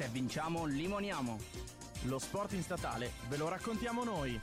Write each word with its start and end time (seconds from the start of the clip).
Se 0.00 0.08
vinciamo, 0.10 0.64
limoniamo. 0.64 1.36
Lo 2.04 2.18
sport 2.18 2.54
in 2.54 2.62
statale 2.62 3.10
ve 3.28 3.36
lo 3.36 3.50
raccontiamo 3.50 4.02
noi. 4.02 4.40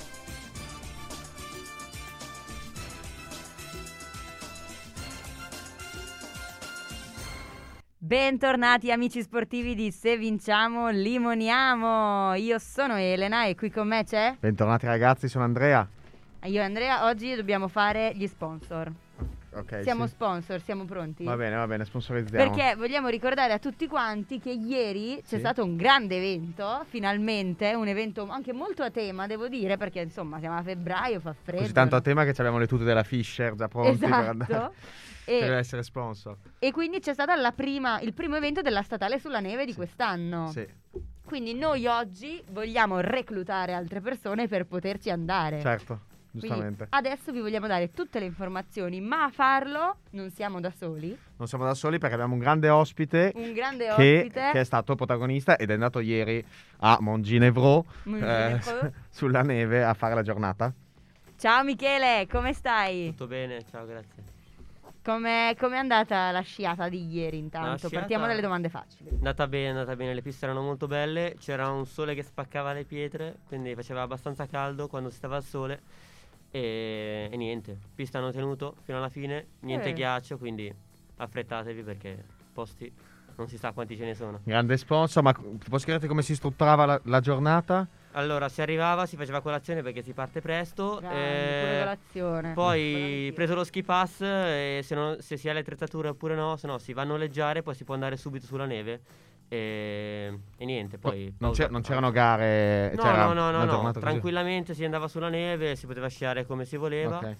Bentornati 7.97 8.91
amici 8.91 9.23
sportivi 9.23 9.73
di 9.73 9.89
Se 9.91 10.15
Vinciamo 10.15 10.89
Limoniamo. 10.89 12.35
Io 12.35 12.59
sono 12.59 12.95
Elena 12.95 13.47
e 13.47 13.55
qui 13.55 13.71
con 13.71 13.87
me 13.87 14.03
c'è 14.03 14.35
Bentornati 14.39 14.85
ragazzi, 14.85 15.27
sono 15.27 15.43
Andrea. 15.43 15.89
io 16.43 16.61
e 16.61 16.63
Andrea. 16.63 17.05
Oggi 17.05 17.33
dobbiamo 17.33 17.67
fare 17.67 18.11
gli 18.13 18.27
sponsor. 18.27 18.91
Ok. 19.59 19.81
siamo 19.83 20.05
sì. 20.05 20.11
sponsor, 20.13 20.61
siamo 20.61 20.85
pronti? 20.85 21.23
Va 21.23 21.35
bene, 21.35 21.55
va 21.55 21.67
bene, 21.67 21.85
sponsorizziamo. 21.85 22.49
Perché 22.55 22.75
vogliamo 22.75 23.07
ricordare 23.07 23.53
a 23.53 23.59
tutti 23.59 23.87
quanti 23.87 24.39
che 24.39 24.51
ieri 24.51 25.17
c'è 25.21 25.35
Sì. 25.35 25.39
stato 25.39 25.63
un 25.63 25.75
grande 25.75 26.17
evento, 26.17 26.83
finalmente, 26.89 27.73
un 27.73 27.87
evento 27.87 28.27
anche 28.29 28.53
molto 28.53 28.83
a 28.83 28.91
tema, 28.91 29.27
devo 29.27 29.47
dire, 29.47 29.77
perché 29.77 29.99
insomma 30.01 30.39
siamo 30.39 30.57
a 30.57 30.61
febbraio, 30.61 31.19
fa 31.19 31.33
freddo. 31.33 31.61
Così 31.61 31.73
tanto 31.73 31.95
a 31.95 32.01
tema 32.01 32.23
che 32.23 32.31
abbiamo 32.31 32.57
le 32.57 32.67
tute 32.67 32.83
della 32.83 33.03
Fisher 33.03 33.55
già 33.55 33.67
pronti 33.67 33.97
per 33.99 34.11
andare 34.11 34.51
Esatto. 34.53 34.73
per 35.25 35.51
E, 35.51 35.57
essere 35.57 35.83
sponsor. 35.83 36.37
e 36.59 36.71
quindi 36.71 36.99
c'è 36.99 37.13
stato 37.13 37.31
il 37.33 38.13
primo 38.13 38.35
evento 38.37 38.61
della 38.61 38.81
statale 38.81 39.19
sulla 39.19 39.39
neve 39.39 39.65
di 39.65 39.71
Sì. 39.71 39.77
quest'anno. 39.77 40.47
Sì, 40.51 40.65
Quindi 41.25 41.53
noi 41.53 41.85
oggi 41.87 42.41
vogliamo 42.51 43.01
reclutare 43.01 43.73
altre 43.73 43.99
persone 43.99 44.47
per 44.47 44.65
poterci 44.65 45.09
andare. 45.09 45.59
certo, 45.59 45.99
Quindi 46.39 46.47
giustamente. 46.47 46.87
adesso 46.89 47.31
vi 47.31 47.39
vogliamo 47.41 47.67
dare 47.67 47.91
tutte 47.91 48.19
le 48.19 48.25
informazioni, 48.25 48.99
ma 49.01 49.23
a 49.23 49.29
farlo 49.29 49.97
non 50.11 50.29
siamo 50.31 50.59
da 50.59 50.71
soli. 50.71 51.17
Non 51.37 51.47
siamo 51.47 51.65
da 51.65 51.73
soli 51.73 51.97
perché 51.97 52.15
abbiamo 52.15 52.33
un 52.33 52.39
grande 52.39 52.69
ospite 52.69 53.31
Un 53.35 53.53
grande 53.53 53.85
che, 53.95 54.17
ospite. 54.19 54.49
che 54.53 54.59
è 54.59 54.63
stato 54.63 54.95
protagonista 54.95 55.57
ed 55.57 55.69
è 55.69 55.73
andato 55.73 55.99
ieri 55.99 56.43
a 56.79 56.97
Monginevro 56.99 57.85
Monginevro. 58.03 58.91
sulla 59.09 59.41
neve 59.41 59.83
a 59.83 59.93
fare 59.93 60.15
la 60.15 60.23
giornata. 60.23 60.73
Ciao 61.37 61.63
Michele, 61.63 62.27
come 62.29 62.53
stai? 62.53 63.09
Tutto 63.09 63.27
bene, 63.27 63.63
ciao, 63.69 63.85
grazie. 63.85 64.35
Come 65.07 65.53
è 65.55 65.75
andata 65.77 66.31
la 66.31 66.41
sciata 66.41 66.89
di 66.89 67.07
ieri 67.07 67.37
intanto? 67.37 67.77
Sciata- 67.77 67.99
Partiamo 67.99 68.27
dalle 68.27 68.41
domande 68.41 68.67
facili. 68.67 69.09
È 69.09 69.13
andata 69.13 69.47
bene, 69.47 69.67
è 69.67 69.69
andata 69.69 69.95
bene, 69.95 70.13
le 70.13 70.21
piste 70.21 70.43
erano 70.43 70.61
molto 70.61 70.85
belle, 70.87 71.35
c'era 71.39 71.69
un 71.69 71.85
sole 71.85 72.13
che 72.13 72.23
spaccava 72.23 72.73
le 72.73 72.83
pietre, 72.83 73.37
quindi 73.47 73.73
faceva 73.73 74.01
abbastanza 74.01 74.47
caldo 74.47 74.87
quando 74.89 75.09
si 75.09 75.15
stava 75.15 75.37
al 75.37 75.43
sole 75.43 75.79
e, 76.51 77.29
e 77.31 77.37
niente, 77.37 77.77
pista 77.95 78.17
hanno 78.19 78.31
tenuto 78.31 78.75
fino 78.83 78.97
alla 78.97 79.09
fine, 79.09 79.47
niente 79.61 79.89
Eh. 79.89 79.93
ghiaccio, 79.93 80.37
quindi 80.37 80.73
affrettatevi 81.17 81.83
perché 81.83 82.23
posti 82.53 82.91
non 83.37 83.47
si 83.47 83.57
sa 83.57 83.71
quanti 83.71 83.95
ce 83.95 84.05
ne 84.05 84.15
sono. 84.15 84.39
Grande 84.43 84.77
sponsor, 84.77 85.21
ma 85.23 85.31
ti 85.33 85.69
posso 85.69 85.83
chiederti 85.85 86.07
come 86.07 86.21
si 86.23 86.35
strutturava 86.35 86.85
la, 86.85 87.01
la 87.05 87.19
giornata? 87.19 87.87
Allora, 88.13 88.49
si 88.49 88.61
arrivava, 88.63 89.05
si 89.05 89.15
faceva 89.15 89.41
colazione 89.41 89.83
perché 89.83 90.01
si 90.01 90.11
parte 90.13 90.41
presto, 90.41 90.97
Grande, 90.99 91.75
eh, 91.75 91.79
colazione. 91.83 92.53
poi 92.53 92.79
Volentieri. 92.91 93.31
preso 93.33 93.53
lo 93.53 93.63
ski 93.63 93.83
pass 93.83 94.21
e 94.21 94.79
se, 94.83 94.95
non- 94.95 95.17
se 95.19 95.37
si 95.37 95.47
ha 95.49 95.53
le 95.53 95.59
attrezzature 95.59 96.07
oppure 96.07 96.33
no, 96.33 96.55
se 96.55 96.65
no 96.65 96.79
si 96.79 96.93
va 96.93 97.03
a 97.03 97.05
noleggiare, 97.05 97.61
poi 97.61 97.75
si 97.75 97.83
può 97.83 97.93
andare 97.93 98.17
subito 98.17 98.47
sulla 98.47 98.65
neve 98.65 99.01
e, 99.49 100.37
e 100.57 100.65
niente, 100.65 100.97
poi... 100.97 101.23
non, 101.25 101.51
pausa- 101.51 101.65
c'è- 101.65 101.71
non 101.71 101.81
c'erano 101.81 102.11
gare? 102.11 102.91
No, 102.95 103.01
c'era 103.01 103.25
no, 103.25 103.33
no, 103.33 103.51
no, 103.65 103.81
no, 103.81 103.91
tranquillamente 103.91 104.73
si 104.73 104.83
andava 104.83 105.07
sulla 105.07 105.29
neve, 105.29 105.75
si 105.75 105.85
poteva 105.87 106.07
sciare 106.07 106.45
come 106.45 106.65
si 106.65 106.75
voleva 106.77 107.17
Ok. 107.17 107.35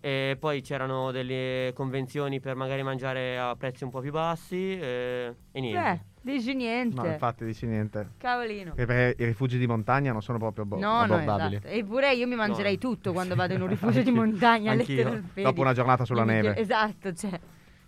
e 0.00 0.36
poi 0.38 0.60
c'erano 0.62 1.10
delle 1.12 1.72
convenzioni 1.74 2.40
per 2.40 2.54
magari 2.56 2.82
mangiare 2.82 3.38
a 3.38 3.54
prezzi 3.56 3.84
un 3.84 3.90
po' 3.90 4.00
più 4.00 4.10
bassi 4.12 4.78
eh, 4.78 5.34
e 5.52 5.60
niente. 5.60 5.90
Eh, 5.90 6.00
dici 6.32 6.54
niente. 6.54 7.00
No, 7.00 7.06
infatti 7.06 7.44
dici 7.44 7.66
niente. 7.66 8.10
Cavolino. 8.18 8.72
E 8.76 8.84
perché 8.86 9.22
i 9.22 9.26
rifugi 9.26 9.58
di 9.58 9.66
montagna 9.66 10.10
non 10.12 10.22
sono 10.22 10.38
proprio 10.38 10.64
bo- 10.64 10.76
No, 10.78 11.04
no, 11.06 11.14
abbordabili. 11.14 11.56
esatto. 11.56 11.72
Eppure 11.74 12.14
io 12.14 12.26
mi 12.26 12.34
mangerei 12.34 12.74
No. 12.74 12.78
tutto 12.80 13.12
quando 13.12 13.34
vado 13.36 13.54
in 13.54 13.62
un 13.62 13.68
rifugio 13.74 14.02
di 14.02 14.10
montagna. 14.10 14.72
Anch'io. 14.72 15.22
Dopo 15.34 15.60
una 15.60 15.72
giornata 15.72 16.04
sulla 16.04 16.24
neve. 16.24 16.56
Esatto, 16.56 17.12
cioè. 17.14 17.38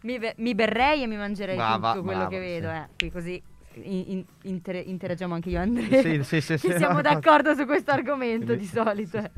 Mi, 0.02 0.18
be- 0.18 0.34
mi 0.38 0.54
berrei 0.54 1.02
e 1.02 1.06
mi 1.06 1.16
mangerei 1.16 1.56
Brava, 1.56 1.90
tutto 1.92 2.02
quello 2.04 2.18
brava, 2.26 2.30
che 2.34 2.38
vedo. 2.38 2.68
sì. 2.68 2.74
Eh. 2.74 2.86
Qui 2.96 3.10
così 3.10 3.42
in- 3.74 4.04
in- 4.08 4.24
inter- 4.42 4.86
interagiamo 4.86 5.34
anche 5.34 5.50
io 5.50 5.58
e 5.58 5.62
Andrea. 5.62 6.02
Sì, 6.02 6.22
sì, 6.24 6.40
sì, 6.40 6.52
che 6.66 6.72
sì. 6.72 6.76
siamo 6.78 7.00
d'accordo 7.02 7.54
su 7.54 7.64
questo 7.66 7.90
argomento 7.90 8.54
di 8.54 8.66
Quindi- 8.66 8.66
solito. 8.66 9.16
eh. 9.18 9.30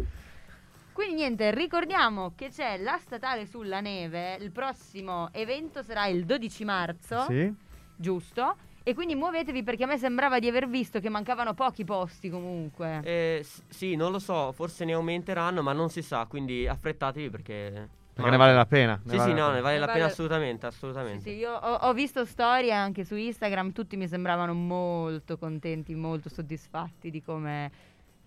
Quindi 0.92 1.14
niente, 1.14 1.50
ricordiamo 1.52 2.32
che 2.36 2.50
c'è 2.50 2.76
la 2.78 2.98
statale 2.98 3.46
sulla 3.46 3.80
neve. 3.80 4.36
Il 4.40 4.50
prossimo 4.52 5.28
evento 5.32 5.82
sarà 5.82 6.06
il 6.06 6.24
12 6.26 6.64
marzo, 6.64 7.24
Sì? 7.28 7.52
giusto? 7.96 8.56
E 8.84 8.94
quindi 8.94 9.14
muovetevi 9.14 9.62
perché 9.62 9.84
a 9.84 9.86
me 9.86 9.96
sembrava 9.96 10.38
di 10.38 10.48
aver 10.48 10.68
visto 10.68 11.00
che 11.00 11.08
mancavano 11.08 11.54
pochi 11.54 11.84
posti 11.84 12.28
comunque. 12.28 13.00
Eh, 13.04 13.40
s- 13.42 13.62
sì, 13.68 13.94
non 13.96 14.10
lo 14.12 14.18
so, 14.18 14.52
forse 14.52 14.84
ne 14.84 14.92
aumenteranno, 14.92 15.62
ma 15.62 15.72
non 15.72 15.88
si 15.88 16.02
sa, 16.02 16.26
quindi 16.26 16.66
affrettatevi 16.66 17.30
perché... 17.30 17.88
Perché 18.14 18.30
ne 18.30 18.36
vale 18.36 18.54
la 18.54 18.66
pena. 18.66 19.00
Sì, 19.06 19.16
vale 19.16 19.30
sì, 19.30 19.36
no, 19.36 19.44
pena. 19.46 19.52
ne 19.52 19.60
vale 19.62 19.78
la 19.78 19.86
vale- 19.86 19.98
pena 19.98 20.10
assolutamente, 20.10 20.60
Sì, 20.70 20.74
assolutamente. 20.76 21.30
sì, 21.30 21.36
io 21.36 21.52
ho, 21.54 21.74
ho 21.74 21.92
visto 21.94 22.24
storie 22.24 22.72
anche 22.72 23.04
su 23.04 23.14
Instagram, 23.16 23.72
tutti 23.72 23.96
mi 23.96 24.06
sembravano 24.06 24.52
molto 24.52 25.38
contenti, 25.38 25.94
molto 25.94 26.28
soddisfatti 26.28 27.10
di 27.10 27.22
come 27.22 27.70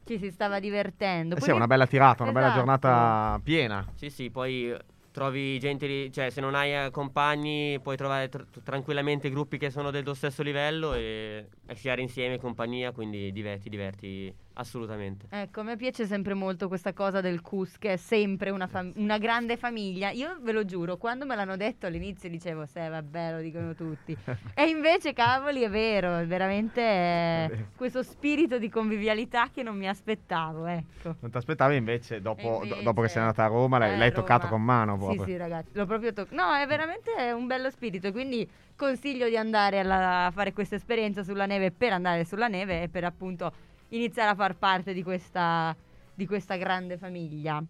ci 0.05 0.17
si 0.17 0.31
stava 0.31 0.59
divertendo. 0.59 1.35
Eh 1.35 1.39
sì, 1.39 1.45
Poi 1.45 1.53
è 1.53 1.57
una 1.57 1.67
bella 1.67 1.85
tirata, 1.87 2.23
una 2.23 2.31
bella 2.31 2.47
Esatto. 2.47 2.59
giornata 2.59 3.39
piena. 3.43 3.85
Sì, 3.95 4.09
sì, 4.09 4.29
poi 4.31 4.75
trovi 5.11 5.57
gente, 5.59 6.11
cioè 6.11 6.29
se 6.29 6.41
non 6.41 6.55
hai 6.55 6.73
eh, 6.87 6.91
compagni 6.91 7.79
puoi 7.79 7.95
trovare 7.95 8.27
tr- 8.27 8.45
tranquillamente 8.63 9.29
gruppi 9.29 9.57
che 9.57 9.69
sono 9.69 9.89
del 9.91 10.03
tuo 10.03 10.13
stesso 10.13 10.43
livello 10.43 10.93
e, 10.93 11.47
e 11.65 11.75
sciare 11.75 12.01
insieme, 12.01 12.37
compagnia, 12.37 12.91
quindi 12.91 13.31
diver- 13.31 13.61
ti 13.61 13.69
diverti 13.69 14.35
assolutamente. 14.55 15.27
Ecco, 15.29 15.61
a 15.61 15.63
me 15.63 15.75
piace 15.77 16.05
sempre 16.05 16.33
molto 16.33 16.67
questa 16.67 16.93
cosa 16.93 17.21
del 17.21 17.41
CUS, 17.41 17.77
che 17.77 17.93
è 17.93 17.97
sempre 17.97 18.49
una, 18.49 18.67
fam- 18.67 18.91
una 18.95 19.17
grande 19.17 19.57
famiglia. 19.57 20.09
Io 20.11 20.37
ve 20.41 20.51
lo 20.51 20.65
giuro, 20.65 20.97
quando 20.97 21.25
me 21.25 21.35
l'hanno 21.35 21.55
detto 21.55 21.85
all'inizio 21.85 22.29
dicevo, 22.29 22.65
se 22.65 22.87
vabbè, 22.87 23.31
lo 23.33 23.39
dicono 23.39 23.73
tutti. 23.73 24.15
e 24.53 24.63
invece, 24.67 25.13
cavoli, 25.13 25.61
è 25.61 25.69
vero, 25.69 26.17
è 26.17 26.25
veramente 26.25 26.81
vero. 27.49 27.67
questo 27.75 28.03
spirito 28.03 28.57
di 28.57 28.69
convivialità 28.69 29.49
che 29.53 29.63
non 29.63 29.77
mi 29.77 29.87
aspettavo, 29.87 30.65
ecco. 30.65 31.15
Non 31.19 31.31
ti 31.31 31.37
aspettavi 31.37 31.75
invece, 31.75 32.21
dopo, 32.21 32.41
E 32.41 32.43
do- 32.43 32.63
invece- 32.63 32.83
dopo 32.83 33.01
che 33.01 33.07
sei 33.07 33.21
andata 33.21 33.43
a 33.43 33.47
Roma, 33.47 33.77
l'hai, 33.77 33.93
Eh, 33.93 33.97
l'hai 33.97 34.09
Roma. 34.09 34.21
toccato 34.21 34.47
con 34.47 34.61
mano 34.61 34.93
Sì, 34.97 35.03
proprio. 35.03 35.25
sì, 35.25 35.37
ragazzi, 35.37 35.69
l'ho 35.73 35.85
proprio 35.85 36.13
toccato. 36.13 36.35
No, 36.35 36.53
è 36.53 36.65
veramente 36.65 37.11
un 37.31 37.47
bello 37.47 37.69
spirito, 37.69 38.11
quindi 38.11 38.49
consiglio 38.75 39.27
di 39.29 39.37
andare 39.37 39.79
alla- 39.79 40.25
a 40.25 40.31
fare 40.31 40.51
questa 40.53 40.75
esperienza 40.75 41.23
sulla 41.23 41.45
neve 41.45 41.71
per 41.71 41.93
andare 41.93 42.25
sulla 42.25 42.47
neve 42.47 42.83
e 42.83 42.89
per 42.89 43.03
appunto 43.05 43.53
iniziare 43.89 44.31
a 44.31 44.35
far 44.35 44.55
parte 44.55 44.93
di 44.93 45.03
questa, 45.03 45.75
di 46.13 46.25
questa 46.25 46.55
grande 46.55 46.97
famiglia. 46.97 47.63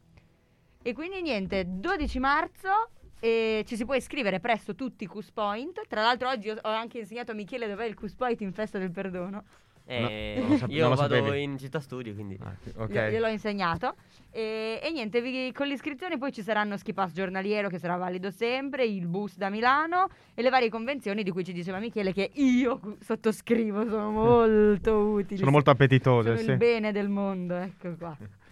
E 0.81 0.93
quindi 0.93 1.21
niente, 1.21 1.65
12 1.67 2.19
marzo 2.19 2.89
e 3.19 3.63
ci 3.65 3.75
si 3.75 3.85
può 3.85 3.95
iscrivere 3.95 4.39
presso 4.39 4.75
tutti 4.75 5.05
i 5.05 5.07
Cus 5.07 5.31
Point. 5.31 5.87
Tra 5.87 6.01
l'altro 6.01 6.29
oggi 6.29 6.49
ho 6.49 6.59
anche 6.61 6.99
insegnato 6.99 7.31
a 7.31 7.33
Michele 7.33 7.67
dov'è 7.67 7.85
il 7.85 7.95
Cus 7.95 8.13
Point 8.13 8.41
in 8.41 8.53
Festa 8.53 8.77
del 8.77 8.91
Perdono. 8.91 9.43
Eh, 9.87 10.35
non 10.39 10.49
lo 10.49 10.57
sape- 10.57 10.73
io 10.73 10.89
vado 10.89 11.01
sapevi? 11.15 11.43
in 11.43 11.57
città 11.59 11.79
studio, 11.79 12.13
quindi... 12.13 12.37
Ah, 12.41 12.55
sì, 12.61 12.71
ok. 12.75 12.89
Glielo- 12.89 13.09
Gliel'ho 13.11 13.27
insegnato. 13.27 13.95
E, 14.31 14.79
e 14.81 14.91
niente, 14.91 15.21
vi- 15.21 15.51
con 15.53 15.67
l'iscrizione 15.67 16.17
poi 16.17 16.31
ci 16.31 16.41
saranno 16.41 16.75
ski 16.77 16.93
pass 16.93 17.13
giornaliero 17.13 17.69
che 17.69 17.77
sarà 17.77 17.95
valido 17.95 18.31
sempre, 18.31 18.85
il 18.85 19.05
bus 19.07 19.37
da 19.37 19.49
Milano 19.49 20.09
e 20.33 20.41
le 20.41 20.49
varie 20.49 20.69
convenzioni 20.69 21.23
di 21.23 21.31
cui 21.31 21.43
ci 21.45 21.53
diceva 21.53 21.79
Michele 21.79 22.11
che 22.13 22.31
io 22.33 22.97
sottoscrivo, 22.99 23.87
sono 23.87 24.09
molto 24.11 24.95
utili. 24.97 25.37
Sono 25.39 25.51
molto 25.51 25.69
appetitose, 25.69 26.29
Sono 26.29 26.41
sì. 26.41 26.51
il 26.51 26.57
bene 26.57 26.91
del 26.91 27.07
mondo, 27.09 27.55
ecco 27.55 27.95
qua. 27.97 28.17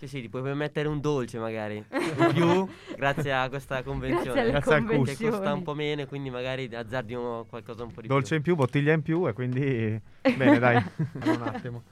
Sì, 0.00 0.08
sì, 0.08 0.20
ti 0.22 0.30
puoi 0.30 0.40
permettere 0.40 0.88
un 0.88 0.98
dolce 0.98 1.38
magari 1.38 1.76
in 1.92 2.32
più 2.32 2.66
grazie 2.96 3.34
a 3.34 3.50
questa 3.50 3.82
convenzione. 3.82 4.40
alle 4.40 4.50
Grazie 4.52 4.74
al 4.76 4.84
CUS. 4.86 5.16
Che 5.18 5.28
costa 5.28 5.52
un 5.52 5.62
po' 5.62 5.74
meno, 5.74 6.06
quindi 6.06 6.30
magari 6.30 6.74
azzardi 6.74 7.14
qualcosa 7.46 7.82
un 7.82 7.92
po' 7.92 8.00
di 8.00 8.08
Dolce 8.08 8.28
più. 8.28 8.36
in 8.36 8.42
più, 8.42 8.54
bottiglia 8.56 8.94
in 8.94 9.02
più 9.02 9.28
e 9.28 9.34
quindi... 9.34 10.00
Bene, 10.22 10.58
dai. 10.58 10.76
un 11.22 11.42
attimo. 11.42 11.82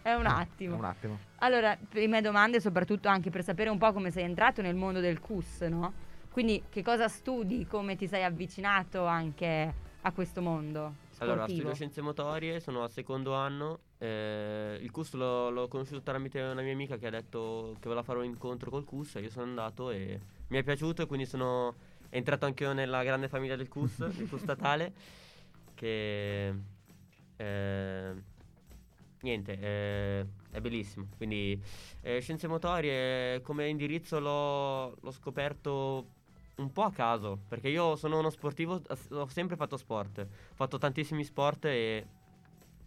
È 0.00 0.12
un 0.12 0.26
attimo. 0.26 0.76
Un 0.76 0.84
attimo. 0.84 1.18
Allora, 1.38 1.76
prime 1.88 2.20
domande 2.20 2.60
soprattutto 2.60 3.08
anche 3.08 3.28
per 3.28 3.42
sapere 3.42 3.70
un 3.70 3.78
po' 3.78 3.92
come 3.92 4.12
sei 4.12 4.22
entrato 4.22 4.62
nel 4.62 4.76
mondo 4.76 5.00
del 5.00 5.18
CUS, 5.18 5.62
no? 5.62 5.92
Quindi 6.30 6.62
che 6.70 6.84
cosa 6.84 7.08
studi, 7.08 7.66
come 7.66 7.96
ti 7.96 8.06
sei 8.06 8.22
avvicinato 8.22 9.04
anche 9.04 9.74
a 10.02 10.12
questo 10.12 10.40
mondo 10.40 11.06
Allora, 11.20 11.48
studio 11.48 11.74
scienze 11.74 12.00
motorie, 12.00 12.60
sono 12.60 12.82
al 12.82 12.90
secondo 12.90 13.34
anno. 13.34 13.80
eh, 13.98 14.78
il 14.80 14.90
CUS 14.90 15.14
l'ho, 15.14 15.50
l'ho 15.50 15.66
conosciuto 15.66 16.02
tramite 16.02 16.40
una 16.40 16.62
mia 16.62 16.72
amica 16.72 16.96
che 16.96 17.06
ha 17.08 17.10
detto 17.10 17.72
che 17.80 17.88
voleva 17.88 18.02
fare 18.02 18.18
un 18.18 18.24
incontro 18.24 18.70
col 18.70 18.84
CUS 18.84 19.16
e 19.16 19.20
io 19.22 19.30
sono 19.30 19.46
andato 19.46 19.90
e 19.90 20.20
mi 20.48 20.58
è 20.58 20.62
piaciuto 20.62 21.02
e 21.02 21.06
quindi 21.06 21.26
sono 21.26 21.74
entrato 22.10 22.46
anche 22.46 22.64
io 22.64 22.72
nella 22.72 23.02
grande 23.02 23.28
famiglia 23.28 23.56
del 23.56 23.68
CUS, 23.68 23.98
il 23.98 24.28
CUS 24.28 24.40
statale, 24.42 24.92
che 25.74 26.54
eh, 27.36 28.14
niente, 29.20 29.58
eh, 29.58 30.26
è 30.50 30.60
bellissimo. 30.60 31.08
Quindi 31.16 31.60
eh, 32.02 32.20
scienze 32.20 32.46
motorie 32.46 33.40
come 33.42 33.68
indirizzo 33.68 34.20
l'ho, 34.20 34.96
l'ho 35.00 35.10
scoperto 35.10 36.06
un 36.58 36.72
po' 36.72 36.82
a 36.82 36.92
caso, 36.92 37.38
perché 37.48 37.68
io 37.68 37.96
sono 37.96 38.18
uno 38.18 38.30
sportivo, 38.30 38.80
ho 39.10 39.26
sempre 39.28 39.56
fatto 39.56 39.76
sport, 39.76 40.18
ho 40.18 40.54
fatto 40.54 40.78
tantissimi 40.78 41.24
sport 41.24 41.64
e 41.66 42.06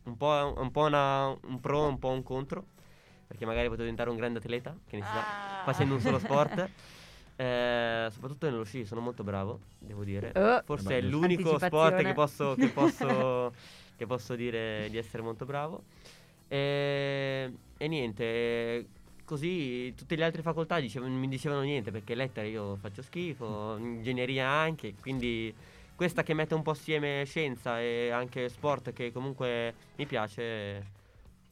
un 0.03 0.17
po', 0.17 0.53
un 0.57 0.71
po' 0.71 0.85
una- 0.85 1.27
un 1.27 1.59
pro, 1.59 1.87
un 1.87 1.97
po' 1.99 2.09
un 2.09 2.23
contro, 2.23 2.65
perché 3.27 3.45
magari 3.45 3.65
potevo 3.65 3.83
diventare 3.83 4.09
un 4.09 4.17
grande 4.17 4.39
atleta, 4.39 4.75
che 4.87 4.97
ne 4.97 5.03
si 5.03 5.09
sa, 5.11 5.19
Ah. 5.19 5.63
facendo 5.63 5.95
un 5.95 6.01
solo 6.01 6.19
sport. 6.19 6.69
Eh, 7.41 8.07
soprattutto 8.11 8.47
nello 8.47 8.63
sci 8.63 8.85
sono 8.85 9.01
molto 9.01 9.23
bravo, 9.23 9.61
devo 9.79 10.03
dire. 10.03 10.31
Oh. 10.35 10.61
Forse 10.63 10.99
è 10.99 11.01
l'unico 11.01 11.57
sport 11.57 12.03
che 12.03 12.13
posso, 12.13 12.53
che, 12.53 12.67
posso, 12.69 13.51
che 13.95 14.05
posso 14.05 14.35
dire 14.35 14.87
di 14.91 14.97
essere 14.97 15.23
molto 15.23 15.45
bravo. 15.45 15.81
E, 16.47 17.51
e 17.77 17.87
niente, 17.87 18.85
così 19.31 19.93
tutte 19.95 20.17
le 20.17 20.25
altre 20.25 20.41
facoltà 20.41 20.77
dicev- 20.81 21.05
mi 21.07 21.29
dicevano 21.29 21.61
niente 21.61 21.89
perché 21.89 22.15
lettere 22.15 22.49
io 22.49 22.75
faccio 22.75 23.01
schifo, 23.01 23.77
ingegneria 23.77 24.45
anche, 24.45 24.95
quindi 24.99 25.55
questa 25.95 26.21
che 26.21 26.33
mette 26.33 26.53
un 26.53 26.61
po' 26.63 26.71
assieme 26.71 27.23
scienza 27.25 27.79
e 27.79 28.09
anche 28.09 28.49
sport 28.49 28.91
che 28.91 29.13
comunque 29.13 29.73
mi 29.95 30.05
piace. 30.05 30.99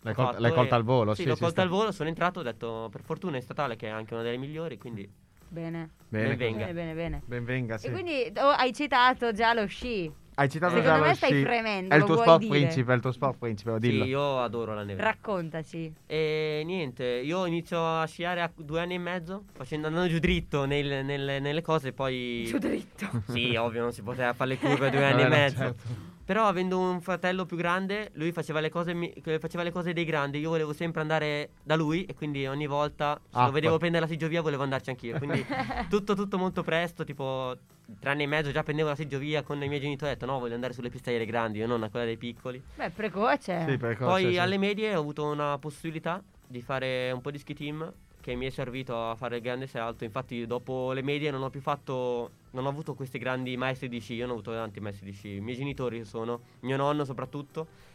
L'hai 0.02 0.14
col- 0.14 0.36
l'hai 0.40 0.52
colta 0.52 0.76
al 0.76 0.84
volo, 0.84 1.14
Sì, 1.14 1.22
sì, 1.22 1.28
l'ho 1.30 1.38
colta 1.38 1.52
sta- 1.52 1.62
al 1.62 1.70
volo, 1.70 1.94
sono 1.94 2.10
entrato, 2.10 2.42
ho 2.42 2.44
detto 2.44 2.90
per 2.92 3.02
fortuna 3.02 3.38
in 3.38 3.44
statale 3.44 3.78
che 3.78 3.88
è 3.88 3.92
anche 3.92 4.14
una 4.14 4.24
delle 4.24 4.38
migliori, 4.38 4.78
quindi 4.78 5.10
Bene. 5.48 5.90
Bene, 6.10 6.28
Ben 6.28 6.38
venga. 6.38 6.66
Bene, 6.66 6.74
bene, 6.74 6.94
bene. 6.94 7.22
Ben 7.26 7.46
venga, 7.46 7.78
sì. 7.78 7.88
E 7.88 7.92
quindi 7.92 8.32
oh, 8.40 8.50
hai 8.50 8.74
citato 8.74 9.32
già 9.32 9.54
lo 9.54 9.66
sci. 9.68 10.12
Hai 10.40 10.48
citato 10.50 10.76
Secondo 10.78 10.96
già 10.96 11.02
me 11.02 11.08
lo 11.10 11.16
stai 11.16 11.32
sci. 11.34 11.42
fremendo, 11.42 11.90
È 11.94 11.96
il 11.96 12.00
lo 12.00 12.06
tuo 12.06 12.16
vuoi 12.16 12.26
sport 12.28 12.40
dire? 12.42 12.58
principe, 12.60 12.92
è 12.92 12.96
il 12.96 13.02
tuo 13.02 13.12
sport 13.12 13.38
principe, 13.40 13.72
oh, 13.72 13.78
dillo. 13.78 14.04
sì, 14.06 14.10
io 14.10 14.40
adoro 14.42 14.74
la 14.74 14.84
neve. 14.84 15.02
Raccontaci. 15.04 15.94
E 16.08 16.62
niente, 16.66 17.04
io 17.04 17.46
inizio 17.46 17.86
a 18.00 18.06
sciare 18.06 18.42
a 18.42 18.50
due 18.56 18.80
anni 18.80 18.94
e 18.94 19.00
mezzo, 19.00 19.44
facendo, 19.54 19.88
andando 19.88 20.08
giù 20.08 20.20
dritto 20.20 20.64
nel- 20.64 21.04
nelle, 21.04 21.40
nelle 21.40 21.62
cose, 21.62 21.92
poi... 21.92 22.46
Giù 22.48 22.58
dritto. 22.58 23.10
Sì, 23.28 23.54
ovvio, 23.58 23.82
non 23.82 23.92
si 23.92 24.02
poteva 24.02 24.32
fare 24.32 24.52
le 24.52 24.58
curve 24.60 24.88
a 24.88 24.90
due 24.92 25.04
anni 25.04 25.24
Vabbè, 25.24 25.26
e 25.26 25.30
no, 25.30 25.36
mezzo. 25.44 25.58
certo. 25.58 25.84
Però 26.30 26.46
avendo 26.46 26.78
un 26.78 27.02
fratello 27.02 27.48
più 27.48 27.58
grande, 27.58 28.12
lui 28.14 28.32
faceva 28.32 28.60
le 28.60 28.70
cose, 28.70 28.94
mi- 28.94 29.12
faceva 29.40 29.64
le 29.64 29.72
cose 29.72 29.94
dei 29.94 30.06
grandi, 30.06 30.38
io 30.38 30.50
volevo 30.50 30.74
sempre 30.74 31.02
andare 31.02 31.54
da 31.64 31.76
lui 31.76 32.06
e 32.06 32.14
quindi 32.14 32.46
ogni 32.46 32.68
volta 32.68 33.16
se 33.20 33.30
Acqua. 33.30 33.46
lo 33.46 33.52
vedevo 33.52 33.78
prendere 33.80 34.04
la 34.04 34.12
seggiovia 34.12 34.40
volevo 34.44 34.62
andarci 34.62 34.92
anch'io. 34.92 35.18
Quindi 35.18 35.44
tutto, 35.90 36.14
tutto 36.14 36.38
molto 36.38 36.62
presto, 36.62 37.04
tipo 37.04 37.58
tre 38.00 38.12
anni 38.12 38.22
e 38.22 38.28
mezzo 38.28 38.52
già 38.52 38.62
prendevo 38.62 38.90
la 38.90 38.96
seggiovia 38.96 39.42
con 39.42 39.60
i 39.64 39.68
miei 39.68 39.82
genitori, 39.82 40.12
ho 40.12 40.14
detto 40.14 40.28
no, 40.28 40.38
voglio 40.38 40.54
andare 40.54 40.74
sulle 40.74 40.92
piste 40.92 41.12
delle 41.12 41.26
grandi, 41.26 41.58
io 41.58 41.66
non 41.66 41.82
a 41.82 41.90
quella 41.90 42.06
dei 42.06 42.18
piccoli. 42.18 42.62
Beh, 42.76 42.92
precoce. 42.92 43.66
Sì, 43.68 43.78
per 43.80 43.98
Poi 43.98 44.34
sì. 44.34 44.38
alle 44.38 44.60
medie 44.60 44.96
ho 44.96 45.00
avuto 45.00 45.26
una 45.26 45.58
possibilità 45.58 46.22
di 46.46 46.62
fare 46.62 47.10
un 47.10 47.22
po' 47.22 47.32
di 47.32 47.40
ski 47.40 47.56
team 47.56 47.92
che 48.22 48.36
mi 48.36 48.46
è 48.46 48.50
servito 48.50 49.10
a 49.10 49.16
fare 49.16 49.38
il 49.38 49.42
grande 49.42 49.68
salto. 49.68 50.04
Infatti, 50.04 50.46
dopo 50.46 50.92
le 50.92 51.02
medie 51.02 51.32
non 51.32 51.44
ho 51.44 51.50
più 51.50 51.62
fatto. 51.62 52.32
Non 52.52 52.66
ho 52.66 52.70
avuto 52.70 52.96
questi 52.96 53.18
grandi 53.18 53.56
maestri 53.58 53.90
di 53.90 54.00
sci. 54.00 54.16
Io 54.16 54.26
non 54.26 54.32
ho 54.32 54.40
avuto 54.40 54.52
tanti 54.52 54.80
maestri 54.80 55.06
di 55.06 55.16
sci. 55.16 55.36
I 55.36 55.42
miei 55.42 55.58
genitori 55.58 56.04
sono. 56.06 56.42
Mio 56.62 56.78
nonno, 56.78 57.06
soprattutto. 57.06 57.88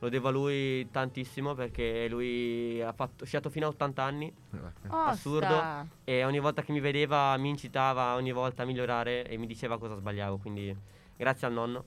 Lo 0.00 0.08
devo 0.10 0.28
a 0.28 0.30
lui 0.32 0.90
tantissimo 0.90 1.54
perché 1.54 2.08
lui 2.08 2.82
ha 2.82 2.92
fatto, 2.92 3.24
sciato 3.24 3.48
fino 3.48 3.66
a 3.66 3.70
80 3.70 4.02
anni. 4.02 4.32
Osta. 4.50 5.04
assurdo. 5.06 5.88
E 6.04 6.24
ogni 6.24 6.40
volta 6.40 6.62
che 6.62 6.72
mi 6.72 6.80
vedeva 6.80 7.36
mi 7.38 7.48
incitava 7.48 8.14
ogni 8.14 8.32
volta 8.32 8.64
a 8.64 8.66
migliorare 8.66 9.26
e 9.26 9.38
mi 9.38 9.46
diceva 9.46 9.78
cosa 9.78 9.94
sbagliavo. 9.94 10.38
Quindi, 10.38 10.76
grazie 11.16 11.46
al 11.46 11.52
nonno. 11.54 11.84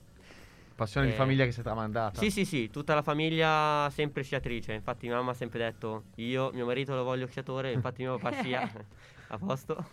Passione 0.78 1.06
di 1.06 1.12
Eh, 1.12 1.16
famiglia 1.16 1.44
che 1.44 1.50
si 1.50 1.58
è 1.58 1.62
tramandata. 1.64 2.20
Sì, 2.20 2.30
sì, 2.30 2.44
sì, 2.44 2.70
tutta 2.70 2.94
la 2.94 3.02
famiglia 3.02 3.90
sempre 3.90 4.22
sciatrice. 4.22 4.74
Infatti, 4.74 5.08
mia 5.08 5.16
mamma 5.16 5.32
ha 5.32 5.34
sempre 5.34 5.58
detto: 5.58 6.04
Io, 6.18 6.52
mio 6.52 6.66
marito 6.66 6.94
lo 6.94 7.02
voglio 7.02 7.26
sciatore. 7.26 7.72
Infatti, 7.72 8.02
mio 8.02 8.16
papà 8.16 8.40
scia 8.40 8.70
a 9.26 9.38
posto. 9.38 9.84